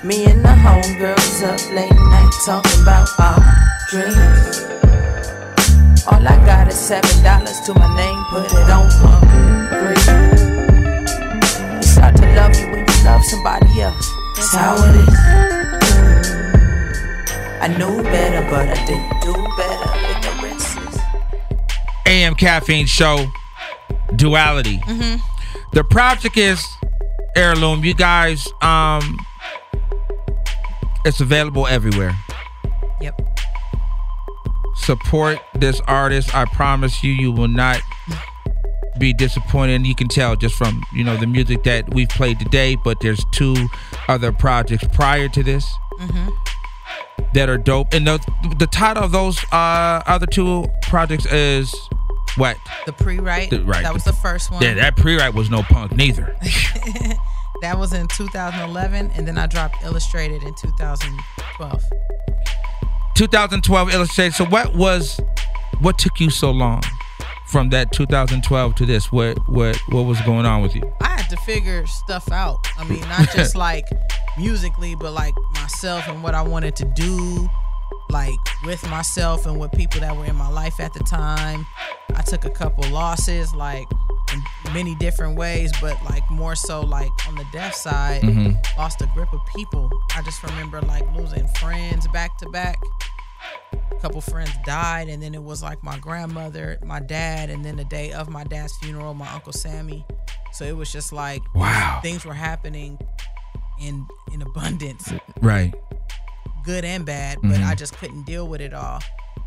Me 0.05 0.25
and 0.25 0.45
the 0.45 0.49
homegirls 0.49 1.41
up 1.41 1.59
late 1.73 1.89
night 1.91 2.29
talking 2.45 2.81
about 2.83 3.09
our 3.19 3.41
dreams. 3.89 4.61
All 6.05 6.21
I 6.21 6.37
got 6.45 6.67
is 6.67 6.75
seven 6.75 7.23
dollars 7.23 7.59
to 7.61 7.73
my 7.73 7.89
name, 7.97 8.23
put 8.29 8.45
it 8.45 8.69
on 8.69 8.87
for 9.01 9.17
free. 9.73 9.97
You 11.77 11.81
start 11.81 12.15
to 12.17 12.35
love 12.35 12.55
you 12.55 12.69
when 12.69 12.85
you 12.87 13.03
love 13.03 13.23
somebody 13.25 13.81
else. 13.81 14.11
That's 14.35 14.53
how 14.53 14.75
it 14.77 14.95
is. 14.95 15.19
I 17.61 17.67
knew 17.75 18.03
better, 18.03 18.47
but 18.47 18.69
I 18.69 18.85
didn't 18.85 19.21
do 19.21 19.33
better. 19.57 19.89
Ignorance 20.11 20.77
is 20.77 20.99
AM 22.05 22.35
Caffeine 22.35 22.85
Show 22.85 23.25
Duality. 24.15 24.77
Mm-hmm. 24.81 25.15
The 25.73 25.83
project 25.83 26.37
is 26.37 26.63
Heirloom. 27.35 27.83
You 27.83 27.95
guys, 27.95 28.47
um, 28.61 29.24
it's 31.05 31.21
available 31.21 31.67
everywhere. 31.67 32.15
Yep. 33.01 33.21
Support 34.75 35.39
this 35.55 35.79
artist. 35.87 36.35
I 36.35 36.45
promise 36.45 37.03
you, 37.03 37.11
you 37.13 37.31
will 37.31 37.47
not 37.47 37.79
be 38.99 39.13
disappointed. 39.13 39.75
And 39.75 39.87
you 39.87 39.95
can 39.95 40.07
tell 40.07 40.35
just 40.35 40.55
from 40.55 40.83
you 40.93 41.03
know 41.03 41.17
the 41.17 41.27
music 41.27 41.63
that 41.63 41.93
we've 41.93 42.09
played 42.09 42.39
today. 42.39 42.75
But 42.75 42.99
there's 42.99 43.23
two 43.31 43.55
other 44.07 44.31
projects 44.31 44.85
prior 44.93 45.27
to 45.29 45.43
this 45.43 45.65
Mm-hmm. 45.99 46.27
that 47.33 47.47
are 47.47 47.57
dope. 47.57 47.93
And 47.93 48.05
the 48.05 48.19
the 48.57 48.67
title 48.67 49.01
of 49.03 49.13
those 49.13 49.41
uh, 49.53 50.01
other 50.05 50.25
two 50.25 50.67
projects 50.81 51.25
is 51.27 51.73
what? 52.35 52.57
The 52.85 52.91
pre-write. 52.91 53.49
The- 53.51 53.63
right. 53.63 53.81
That 53.83 53.93
was 53.93 54.03
the 54.03 54.11
first 54.11 54.51
one. 54.51 54.61
Yeah, 54.61 54.73
that 54.73 54.97
pre-write 54.97 55.33
was 55.33 55.49
no 55.49 55.63
punk 55.63 55.95
neither. 55.95 56.35
that 57.61 57.77
was 57.77 57.93
in 57.93 58.07
2011, 58.07 59.11
and 59.15 59.27
then 59.27 59.37
I 59.37 59.47
dropped 59.47 59.83
Illustrated 59.83 60.43
in 60.43 60.53
2012. 60.55 61.83
2012 63.15 63.93
illustrated. 63.93 64.33
So 64.33 64.45
what 64.45 64.75
was 64.75 65.19
what 65.79 65.97
took 65.97 66.19
you 66.19 66.29
so 66.29 66.51
long 66.51 66.81
from 67.47 67.69
that 67.69 67.91
2012 67.91 68.75
to 68.75 68.85
this? 68.85 69.11
What 69.11 69.37
what 69.49 69.77
what 69.89 70.01
was 70.01 70.19
going 70.21 70.45
on 70.45 70.61
with 70.61 70.75
you? 70.75 70.93
I 71.01 71.21
had 71.21 71.29
to 71.29 71.37
figure 71.37 71.87
stuff 71.87 72.29
out. 72.31 72.67
I 72.77 72.83
mean, 72.83 73.01
not 73.01 73.29
just 73.35 73.55
like 73.55 73.87
musically, 74.37 74.95
but 74.95 75.13
like 75.13 75.33
myself 75.53 76.07
and 76.07 76.21
what 76.21 76.35
I 76.35 76.41
wanted 76.41 76.75
to 76.77 76.85
do, 76.85 77.49
like 78.09 78.35
with 78.65 78.87
myself 78.89 79.45
and 79.45 79.59
with 79.59 79.71
people 79.71 80.01
that 80.01 80.15
were 80.15 80.25
in 80.25 80.35
my 80.35 80.49
life 80.49 80.79
at 80.79 80.93
the 80.93 81.03
time. 81.03 81.65
I 82.13 82.21
took 82.21 82.43
a 82.45 82.49
couple 82.49 82.87
losses, 82.89 83.53
like 83.53 83.87
many 84.73 84.95
different 84.95 85.37
ways, 85.37 85.71
but 85.81 86.01
like 86.05 86.29
more 86.31 86.55
so 86.55 86.81
like 86.81 87.09
on 87.27 87.35
the 87.35 87.45
deaf 87.53 87.73
side, 87.75 88.21
Mhm. 88.21 88.77
lost 88.77 89.01
a 89.01 89.07
grip 89.07 89.31
of 89.33 89.39
people. 89.55 89.89
I 90.15 90.21
just 90.23 90.41
remember 90.43 90.81
like 90.81 91.03
losing 91.15 91.47
friends 91.59 92.07
back 92.09 92.37
to 92.39 92.49
back. 92.49 92.77
A 93.91 93.95
couple 94.01 94.21
friends 94.21 94.51
died, 94.65 95.07
and 95.09 95.21
then 95.21 95.33
it 95.35 95.43
was 95.43 95.61
like 95.63 95.81
my 95.83 95.97
grandmother, 95.99 96.77
my 96.83 96.99
dad, 96.99 97.49
and 97.49 97.63
then 97.63 97.75
the 97.75 97.85
day 97.85 98.11
of 98.11 98.29
my 98.29 98.43
dad's 98.43 98.75
funeral, 98.77 99.13
my 99.13 99.29
uncle 99.31 99.53
Sammy. 99.53 100.05
So 100.53 100.65
it 100.65 100.75
was 100.75 100.91
just 100.91 101.11
like 101.13 101.41
Wow. 101.53 101.99
things 102.01 102.25
were 102.25 102.33
happening 102.33 102.97
in 103.79 104.05
in 104.31 104.41
abundance, 104.41 105.11
Right. 105.41 105.73
good 106.63 106.83
and 106.83 107.05
bad, 107.05 107.37
but 107.41 107.51
Mhm. 107.59 107.65
I 107.67 107.75
just 107.75 107.97
couldn't 107.97 108.23
deal 108.25 108.47
with 108.47 108.59
it 108.61 108.73
all. 108.73 108.99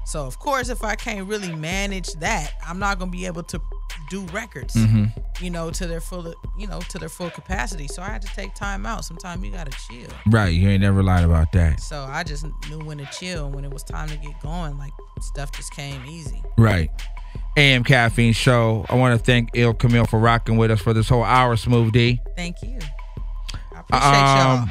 So 0.08 0.24
of 0.26 0.38
course, 0.38 0.70
if 0.70 0.82
I 0.84 0.94
can't 0.94 1.28
really 1.28 1.54
manage 1.54 2.12
that, 2.14 2.52
I'm 2.66 2.78
not 2.78 2.98
gonna 2.98 3.10
be 3.10 3.26
able 3.26 3.42
to 3.42 3.60
do 4.08 4.22
records, 4.32 4.74
Mhm. 4.74 5.12
you 5.40 5.50
know, 5.50 5.70
to 5.70 5.86
their 5.86 6.00
full, 6.00 6.32
you 6.58 6.66
know, 6.66 6.80
to 6.80 6.98
their 6.98 7.10
full 7.10 7.28
capacity. 7.28 7.88
So 7.88 8.00
I 8.02 8.06
had 8.06 8.22
to 8.22 8.28
take 8.34 8.54
time 8.54 8.86
out. 8.86 9.04
Sometimes 9.04 9.44
you 9.44 9.50
gotta 9.52 9.70
chill. 9.70 10.08
Right. 10.26 10.48
You 10.54 10.70
ain't 10.70 10.80
never 10.80 11.02
lied 11.02 11.24
about 11.24 11.52
that. 11.52 11.80
So 11.80 12.06
I 12.10 12.22
just 12.22 12.46
knew 12.70 12.78
when 12.78 12.96
to 12.98 13.06
chill. 13.06 13.46
and 13.46 13.54
When 13.54 13.64
it 13.66 13.70
was 13.70 13.82
time 13.82 14.08
to 14.08 14.16
get 14.16 14.40
going, 14.40 14.78
like 14.78 14.92
stuff 15.20 15.52
just 15.52 15.72
came 15.74 16.02
easy. 16.06 16.42
Right. 16.56 16.90
AM 17.58 17.84
Caffeine 17.84 18.32
Show. 18.32 18.86
I 18.88 18.94
want 18.94 19.18
to 19.18 19.22
thank 19.22 19.50
Ill 19.52 19.74
Camille 19.74 20.06
for 20.06 20.18
rocking 20.18 20.56
with 20.56 20.70
us 20.70 20.80
for 20.80 20.94
this 20.94 21.08
whole 21.10 21.24
hour, 21.24 21.56
Smooth 21.56 21.92
D. 21.92 22.20
Thank 22.34 22.62
you. 22.62 22.78
I 23.76 23.80
appreciate 23.80 24.20
y'all. 24.20 24.68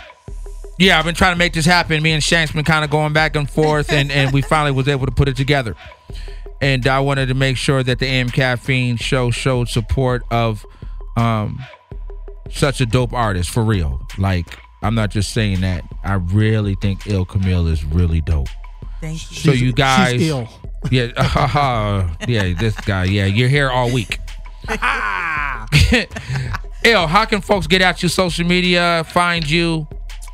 Yeah, 0.79 0.99
I've 0.99 1.05
been 1.05 1.15
trying 1.15 1.33
to 1.33 1.39
make 1.39 1.53
this 1.53 1.65
happen. 1.65 2.01
Me 2.03 2.11
and 2.11 2.23
Shank's 2.23 2.51
been 2.51 2.63
kind 2.63 2.83
of 2.85 2.91
going 2.91 3.11
back 3.13 3.35
and 3.35 3.49
forth, 3.49 3.91
and, 3.91 4.11
and 4.11 4.31
we 4.31 4.41
finally 4.43 4.71
was 4.71 4.87
able 4.87 5.05
to 5.07 5.11
put 5.11 5.27
it 5.27 5.35
together. 5.35 5.75
And 6.61 6.85
I 6.87 6.99
wanted 6.99 7.27
to 7.27 7.33
make 7.33 7.57
sure 7.57 7.83
that 7.83 7.99
the 7.99 8.05
AM 8.05 8.29
Caffeine 8.29 8.97
Show 8.97 9.31
showed 9.31 9.69
support 9.69 10.23
of 10.31 10.65
um, 11.15 11.63
such 12.51 12.81
a 12.81 12.85
dope 12.85 13.13
artist 13.13 13.49
for 13.49 13.63
real. 13.63 14.01
Like, 14.17 14.57
I'm 14.81 14.95
not 14.95 15.09
just 15.11 15.33
saying 15.33 15.61
that. 15.61 15.83
I 16.03 16.13
really 16.13 16.75
think 16.75 17.07
Ill 17.07 17.25
Camille 17.25 17.67
is 17.67 17.83
really 17.83 18.21
dope. 18.21 18.49
Thank 19.01 19.29
you. 19.31 19.37
So 19.37 19.51
She's- 19.51 19.61
you 19.61 19.73
guys, 19.73 20.21
ill. 20.21 20.47
yeah, 20.91 21.07
yeah, 22.27 22.53
this 22.53 22.75
guy, 22.81 23.05
yeah, 23.05 23.25
you're 23.25 23.49
here 23.49 23.69
all 23.69 23.91
week. 23.91 24.19
Ill, 26.83 27.07
how 27.07 27.25
can 27.25 27.41
folks 27.41 27.67
get 27.67 27.81
at 27.81 28.01
you 28.01 28.09
social 28.09 28.45
media, 28.45 29.03
find 29.09 29.47
you? 29.49 29.87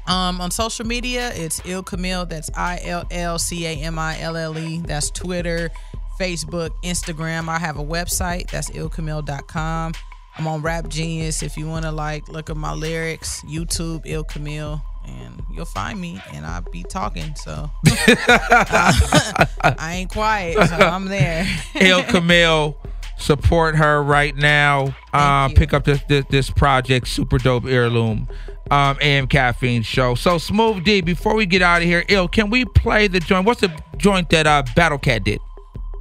Um, 0.07 0.41
on 0.41 0.51
social 0.51 0.85
media, 0.85 1.31
it's 1.33 1.61
Ill 1.65 1.83
Camille. 1.83 2.25
That's 2.25 2.49
I 2.55 2.79
L 2.83 3.05
L 3.09 3.39
C 3.39 3.65
A 3.65 3.69
M 3.69 3.97
I 3.97 4.19
L 4.19 4.35
L 4.35 4.57
E. 4.57 4.79
That's 4.79 5.09
Twitter, 5.09 5.71
Facebook, 6.19 6.71
Instagram. 6.83 7.47
I 7.47 7.59
have 7.59 7.77
a 7.77 7.83
website. 7.83 8.49
That's 8.51 8.69
illcamille.com. 8.71 9.93
I'm 10.35 10.47
on 10.47 10.61
Rap 10.61 10.87
Genius. 10.87 11.43
If 11.43 11.57
you 11.57 11.67
want 11.67 11.85
to 11.85 11.91
like 11.91 12.27
look 12.27 12.49
at 12.49 12.57
my 12.57 12.73
lyrics, 12.73 13.41
YouTube 13.43 14.01
Ill 14.05 14.23
Camille, 14.23 14.83
and 15.05 15.41
you'll 15.51 15.65
find 15.65 15.99
me. 15.99 16.21
And 16.33 16.45
I'll 16.45 16.61
be 16.61 16.83
talking. 16.83 17.35
So 17.35 17.69
I 17.85 19.89
ain't 19.93 20.11
quiet. 20.11 20.67
So 20.67 20.75
I'm 20.75 21.05
there. 21.05 21.47
Ill 21.75 22.03
Camille, 22.03 22.77
support 23.17 23.75
her 23.75 24.03
right 24.03 24.35
now. 24.35 24.95
Um, 25.13 25.53
pick 25.53 25.73
up 25.73 25.85
this, 25.85 26.01
this 26.09 26.25
this 26.29 26.49
project, 26.49 27.07
super 27.07 27.37
dope 27.37 27.65
heirloom. 27.65 28.27
Um, 28.73 28.97
AM 29.01 29.27
Caffeine 29.27 29.83
Show. 29.83 30.15
So 30.15 30.39
Smooth 30.39 30.83
D, 30.83 31.01
before 31.01 31.35
we 31.35 31.45
get 31.45 31.61
out 31.61 31.83
of 31.83 31.87
here, 31.87 32.03
Ill, 32.07 32.27
can 32.27 32.49
we 32.49 32.65
play 32.65 33.07
the 33.07 33.19
joint? 33.19 33.45
What's 33.45 33.61
the 33.61 33.71
joint 33.97 34.31
that 34.31 34.47
uh 34.47 34.63
Battle 34.75 34.97
Cat 34.97 35.23
did? 35.23 35.39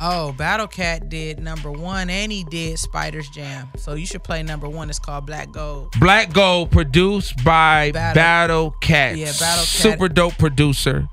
Oh, 0.00 0.32
Battle 0.32 0.66
Cat 0.66 1.10
did 1.10 1.38
number 1.38 1.70
one, 1.70 2.08
and 2.08 2.32
he 2.32 2.44
did 2.44 2.78
Spider's 2.78 3.28
Jam. 3.28 3.68
So 3.76 3.92
you 3.94 4.06
should 4.06 4.24
play 4.24 4.42
number 4.42 4.68
one. 4.68 4.88
It's 4.90 4.98
called 4.98 5.26
Black 5.26 5.52
Gold. 5.52 5.92
Black 6.00 6.32
Gold, 6.32 6.70
produced 6.70 7.44
by 7.44 7.92
Battle, 7.92 8.14
Battle- 8.14 8.70
Cat. 8.80 9.16
Yeah, 9.18 9.26
Battle 9.38 9.58
Cat. 9.64 9.66
Super 9.66 10.08
dope 10.08 10.38
producer. 10.38 11.08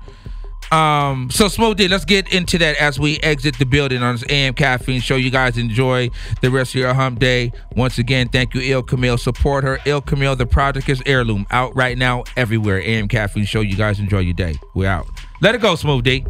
Um, 0.72 1.30
so 1.30 1.48
Smooth 1.48 1.76
D, 1.76 1.88
let's 1.88 2.04
get 2.04 2.32
into 2.32 2.58
that 2.58 2.76
as 2.76 2.98
we 2.98 3.18
exit 3.18 3.58
the 3.58 3.66
building 3.66 4.02
on 4.02 4.14
this 4.16 4.24
AM 4.28 4.54
Caffeine 4.54 5.00
Show. 5.00 5.16
You 5.16 5.30
guys 5.30 5.58
enjoy 5.58 6.10
the 6.40 6.50
rest 6.50 6.74
of 6.74 6.80
your 6.80 6.94
hump 6.94 7.18
day. 7.18 7.52
Once 7.74 7.98
again, 7.98 8.28
thank 8.28 8.54
you, 8.54 8.60
Ill 8.62 8.82
Camille. 8.82 9.18
Support 9.18 9.64
her. 9.64 9.78
Ill 9.84 10.00
Camille, 10.00 10.36
the 10.36 10.46
project 10.46 10.88
is 10.88 11.02
heirloom. 11.06 11.46
Out 11.50 11.74
right 11.74 11.98
now 11.98 12.24
everywhere. 12.36 12.80
AM 12.80 13.08
Caffeine 13.08 13.44
Show. 13.44 13.60
You 13.60 13.76
guys 13.76 13.98
enjoy 13.98 14.20
your 14.20 14.34
day. 14.34 14.54
We're 14.74 14.88
out. 14.88 15.06
Let 15.40 15.54
it 15.54 15.60
go, 15.60 15.74
Smooth 15.74 16.04
D. 16.04 16.24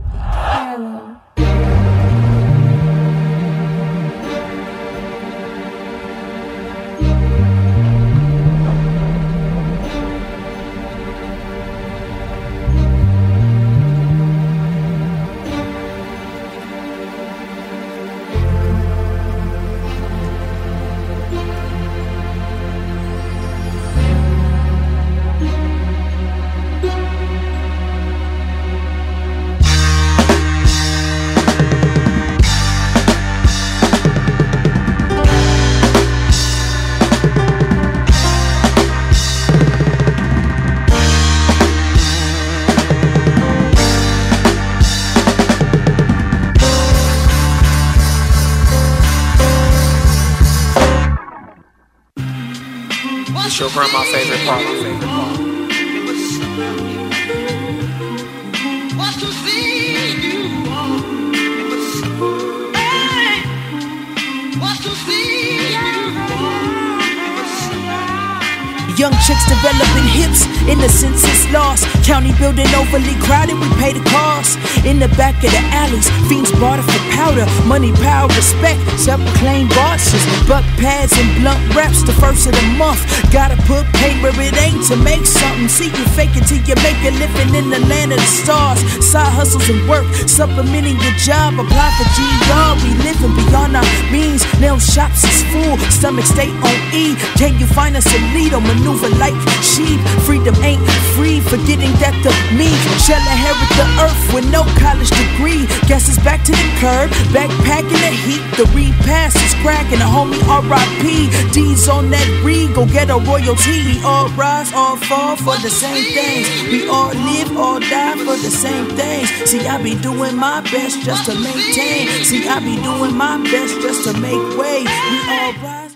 the 75.01 75.09
back 75.17 75.35
of 75.41 75.51
the 75.51 75.65
alleys, 75.73 76.07
fiends 76.29 76.53
barter 76.61 76.85
for 76.85 77.01
powder. 77.17 77.49
Money, 77.65 77.91
power, 78.05 78.29
respect, 78.37 78.79
self-proclaimed 79.01 79.71
bosses. 79.71 80.21
buck 80.47 80.65
pads 80.77 81.17
and 81.17 81.29
blunt 81.41 81.59
raps, 81.75 82.05
the 82.05 82.13
first 82.21 82.47
of 82.47 82.53
the 82.53 82.67
month. 82.77 83.01
Gotta 83.33 83.57
put 83.65 83.89
pay 83.97 84.13
where 84.21 84.37
it 84.37 84.53
ain't 84.61 84.85
to 84.93 84.97
make 84.97 85.25
something. 85.25 85.69
See 85.69 85.89
you 85.89 86.05
fake 86.13 86.37
it 86.37 86.45
till 86.45 86.61
you 86.69 86.77
make 86.85 87.01
a 87.09 87.13
living 87.17 87.51
in 87.57 87.73
the 87.73 87.81
land 87.89 88.13
of 88.13 88.21
the 88.21 88.31
stars. 88.45 88.81
Side 89.01 89.33
hustles 89.33 89.69
and 89.73 89.81
work, 89.89 90.05
supplementing 90.29 91.01
your 91.01 91.17
job. 91.17 91.57
Apply 91.57 91.89
for 91.97 92.07
GR, 92.13 92.71
we 92.85 92.93
living 93.01 93.35
beyond 93.41 93.81
our 93.81 93.89
means. 94.13 94.45
Nail 94.61 94.79
shops 94.79 95.25
is 95.25 95.41
full, 95.49 95.81
stomach 95.89 96.29
stay 96.29 96.53
on 96.53 96.77
E. 96.93 97.17
Can 97.41 97.57
you 97.59 97.67
find 97.67 97.97
us 97.97 98.05
a 98.05 98.21
lead 98.37 98.53
or 98.53 98.61
maneuver 98.61 99.09
like 99.17 99.35
sheep? 99.81 100.01
Freedom 100.25 100.55
ain't 100.63 100.83
free, 101.17 101.41
forgetting 101.41 101.93
that 102.01 102.15
the 102.23 102.33
me 102.57 102.69
shall 103.01 103.21
inherit 103.21 103.71
the 103.77 103.87
earth 104.05 104.23
with 104.35 104.47
no 104.53 104.63
college 104.79 105.11
degree. 105.11 105.67
Guess 105.89 106.09
it's 106.09 106.23
back 106.23 106.45
to 106.45 106.53
the 106.53 106.69
curb, 106.81 107.11
backpacking 107.33 108.01
the 108.05 108.13
heat. 108.27 108.43
The 108.57 108.67
repass 108.77 109.35
is 109.37 109.55
cracking, 109.63 110.01
a 110.01 110.09
homie 110.09 110.41
RIP. 110.71 111.53
D's 111.53 111.89
on 111.89 112.11
that 112.11 112.29
regal, 112.45 112.87
get 112.87 113.11
a 113.11 113.19
royalty. 113.19 113.79
We 113.85 113.97
all 114.05 114.29
rise, 114.31 114.73
all 114.73 114.97
fall 114.97 115.37
for 115.37 115.57
the 115.59 115.71
same 115.71 116.05
things. 116.15 116.47
We 116.71 116.89
all 116.89 117.13
live, 117.13 117.57
all 117.57 117.81
die 117.81 118.17
for 118.19 118.37
the 118.37 118.51
same 118.51 118.87
things. 118.97 119.29
See, 119.49 119.67
I 119.67 119.83
be 119.83 119.95
doing 120.01 120.37
my 120.37 120.61
best 120.73 121.03
just 121.03 121.27
to 121.27 121.35
maintain. 121.35 122.09
See, 122.25 122.47
I 122.47 122.61
be 122.61 122.77
doing 122.83 123.17
my 123.17 123.39
best 123.51 123.81
just 123.81 124.05
to 124.05 124.13
make 124.21 124.43
way. 124.59 124.85
We 124.85 125.19
all 125.29 125.53
rise. 125.65 125.90